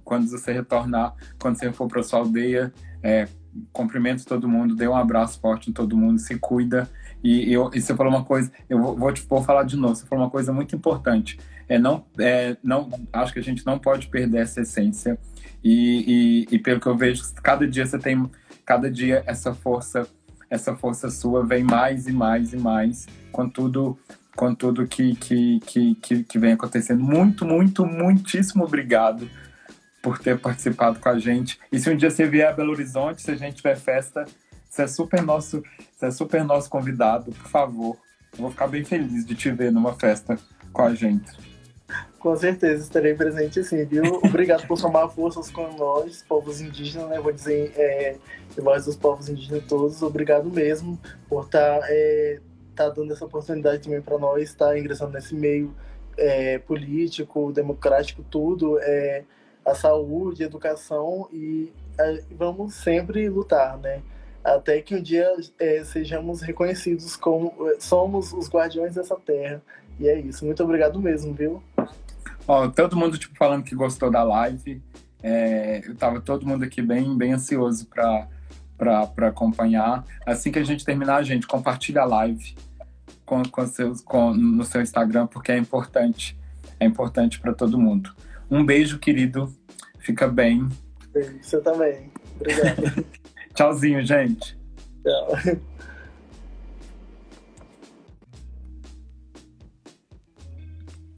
quando 0.03 0.29
você 0.29 0.51
retornar, 0.51 1.15
quando 1.39 1.57
você 1.57 1.71
for 1.71 1.87
para 1.87 2.03
sua 2.03 2.19
aldeia. 2.19 2.73
É, 3.03 3.27
cumprimento 3.71 4.25
todo 4.25 4.47
mundo, 4.47 4.75
dê 4.75 4.87
um 4.87 4.95
abraço 4.95 5.39
forte 5.39 5.69
em 5.69 5.73
todo 5.73 5.97
mundo, 5.97 6.19
se 6.19 6.37
cuida. 6.37 6.89
E, 7.23 7.51
eu, 7.51 7.71
e 7.73 7.81
você 7.81 7.95
falou 7.95 8.13
uma 8.13 8.23
coisa, 8.23 8.51
eu 8.69 8.79
vou, 8.79 8.95
vou, 8.95 9.11
te, 9.11 9.25
vou 9.27 9.43
falar 9.43 9.63
de 9.63 9.75
novo, 9.75 9.95
você 9.95 10.05
falou 10.05 10.25
uma 10.25 10.31
coisa 10.31 10.53
muito 10.53 10.75
importante. 10.75 11.39
É, 11.67 11.77
não, 11.77 12.05
é, 12.19 12.55
não, 12.63 12.89
acho 13.11 13.33
que 13.33 13.39
a 13.39 13.43
gente 13.43 13.65
não 13.65 13.79
pode 13.79 14.07
perder 14.07 14.39
essa 14.39 14.61
essência. 14.61 15.17
E, 15.63 16.45
e, 16.51 16.55
e 16.55 16.59
pelo 16.59 16.79
que 16.79 16.87
eu 16.87 16.95
vejo, 16.95 17.23
cada 17.43 17.67
dia 17.67 17.85
você 17.85 17.97
tem, 17.97 18.29
cada 18.65 18.89
dia 18.89 19.23
essa 19.25 19.53
força, 19.53 20.07
essa 20.49 20.75
força 20.75 21.09
sua 21.09 21.45
vem 21.45 21.63
mais 21.63 22.07
e 22.07 22.13
mais 22.13 22.53
e 22.53 22.57
mais, 22.57 23.07
com 23.31 23.49
tudo 23.49 23.97
com 24.37 24.53
tudo 24.53 24.87
que, 24.87 25.15
que, 25.15 25.59
que, 25.61 25.95
que, 25.95 26.23
que 26.23 26.39
vem 26.39 26.53
acontecendo. 26.53 27.03
Muito, 27.03 27.43
muito, 27.43 27.83
muitíssimo 27.83 28.63
obrigado 28.63 29.27
por 30.01 30.19
ter 30.19 30.39
participado 30.39 30.99
com 30.99 31.09
a 31.09 31.17
gente. 31.17 31.59
E 31.71 31.79
se 31.79 31.89
um 31.89 31.97
dia 31.97 32.11
você 32.11 32.27
vier 32.27 32.47
a 32.47 32.53
Belo 32.53 32.71
Horizonte, 32.71 33.23
se 33.23 33.31
a 33.31 33.35
gente 33.35 33.55
tiver 33.55 33.75
festa, 33.75 34.25
você 34.69 34.83
é 34.83 34.87
super 34.87 35.23
nosso, 35.23 35.63
você 35.91 36.05
é 36.05 36.11
super 36.11 36.43
nosso 36.45 36.69
convidado, 36.69 37.31
por 37.31 37.49
favor. 37.49 37.97
Eu 38.33 38.43
vou 38.43 38.51
ficar 38.51 38.67
bem 38.67 38.85
feliz 38.85 39.25
de 39.25 39.33
te 39.33 39.49
ver 39.49 39.71
numa 39.71 39.93
festa 39.93 40.37
com 40.71 40.83
a 40.83 40.93
gente. 40.93 41.31
Com 42.19 42.35
certeza, 42.35 42.83
estarei 42.83 43.15
presente 43.15 43.63
sim, 43.63 43.85
viu? 43.85 44.03
Obrigado 44.23 44.67
por 44.67 44.77
somar 44.77 45.09
forças 45.09 45.49
com 45.49 45.75
nós, 45.77 46.23
povos 46.27 46.61
indígenas, 46.61 47.09
né? 47.09 47.19
Vou 47.19 47.31
dizer, 47.31 47.73
é, 47.75 48.17
voz 48.55 48.85
dos 48.85 48.95
povos 48.95 49.29
indígenas 49.29 49.63
todos, 49.67 50.01
obrigado 50.03 50.49
mesmo 50.51 50.99
por 51.27 51.45
estar 51.45 51.79
tá, 51.79 51.87
é, 51.89 52.39
tá 52.77 52.89
dando 52.89 53.11
essa 53.11 53.25
oportunidade 53.25 53.83
também 53.83 54.01
para 54.01 54.17
nós 54.17 54.43
estar 54.43 54.67
tá 54.67 54.79
ingressando 54.79 55.13
nesse 55.13 55.35
meio 55.35 55.73
é, 56.17 56.57
político, 56.59 57.51
democrático, 57.51 58.23
tudo, 58.29 58.79
é, 58.79 59.23
a 59.65 59.75
saúde, 59.75 60.43
a 60.43 60.45
educação 60.45 61.27
e 61.31 61.71
é, 61.99 62.23
vamos 62.31 62.73
sempre 62.73 63.27
lutar, 63.29 63.77
né? 63.77 64.01
Até 64.43 64.81
que 64.81 64.95
um 64.95 65.01
dia 65.01 65.29
é, 65.59 65.83
sejamos 65.83 66.41
reconhecidos 66.41 67.15
como 67.15 67.53
é, 67.69 67.79
somos 67.79 68.31
os 68.31 68.49
guardiões 68.49 68.95
dessa 68.95 69.15
terra. 69.15 69.61
E 69.99 70.07
é 70.07 70.17
isso. 70.19 70.45
Muito 70.45 70.63
obrigado 70.63 70.99
mesmo, 71.01 71.33
viu? 71.33 71.61
Ó, 72.47 72.67
todo 72.69 72.95
mundo 72.95 73.17
tipo 73.17 73.35
falando 73.35 73.63
que 73.63 73.75
gostou 73.75 74.09
da 74.09 74.23
live. 74.23 74.81
É, 75.21 75.81
eu 75.85 75.95
tava 75.95 76.21
todo 76.21 76.45
mundo 76.47 76.63
aqui 76.63 76.81
bem, 76.81 77.17
bem 77.17 77.33
ansioso 77.33 77.87
para 77.87 78.27
para 78.77 79.27
acompanhar. 79.27 80.05
Assim 80.23 80.51
que 80.51 80.59
a 80.59 80.63
gente 80.63 80.85
terminar, 80.85 81.15
a 81.15 81.23
gente 81.23 81.47
compartilha 81.47 82.03
a 82.03 82.05
live 82.05 82.55
com, 83.27 83.43
com 83.43 83.67
seus, 83.67 84.01
com, 84.01 84.33
no 84.33 84.63
seu 84.63 84.81
Instagram, 84.81 85.27
porque 85.27 85.51
é 85.51 85.57
importante. 85.57 86.35
É 86.79 86.85
importante 86.85 87.39
para 87.39 87.53
todo 87.53 87.77
mundo. 87.77 88.15
Um 88.49 88.65
beijo, 88.65 88.97
querido. 88.97 89.53
Fica 89.99 90.27
bem. 90.27 90.67
Você 91.41 91.59
também. 91.59 92.09
Obrigado. 92.39 93.05
Tchauzinho, 93.53 94.03
gente. 94.05 94.57
Tchau. 95.03 95.59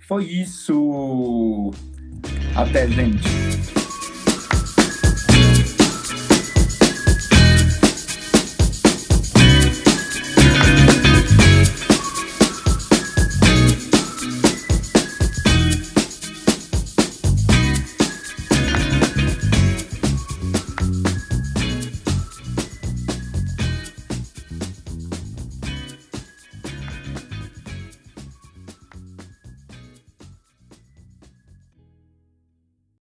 Foi 0.07 0.26
isso. 0.26 1.72
Até, 2.55 2.88
gente. 2.88 3.78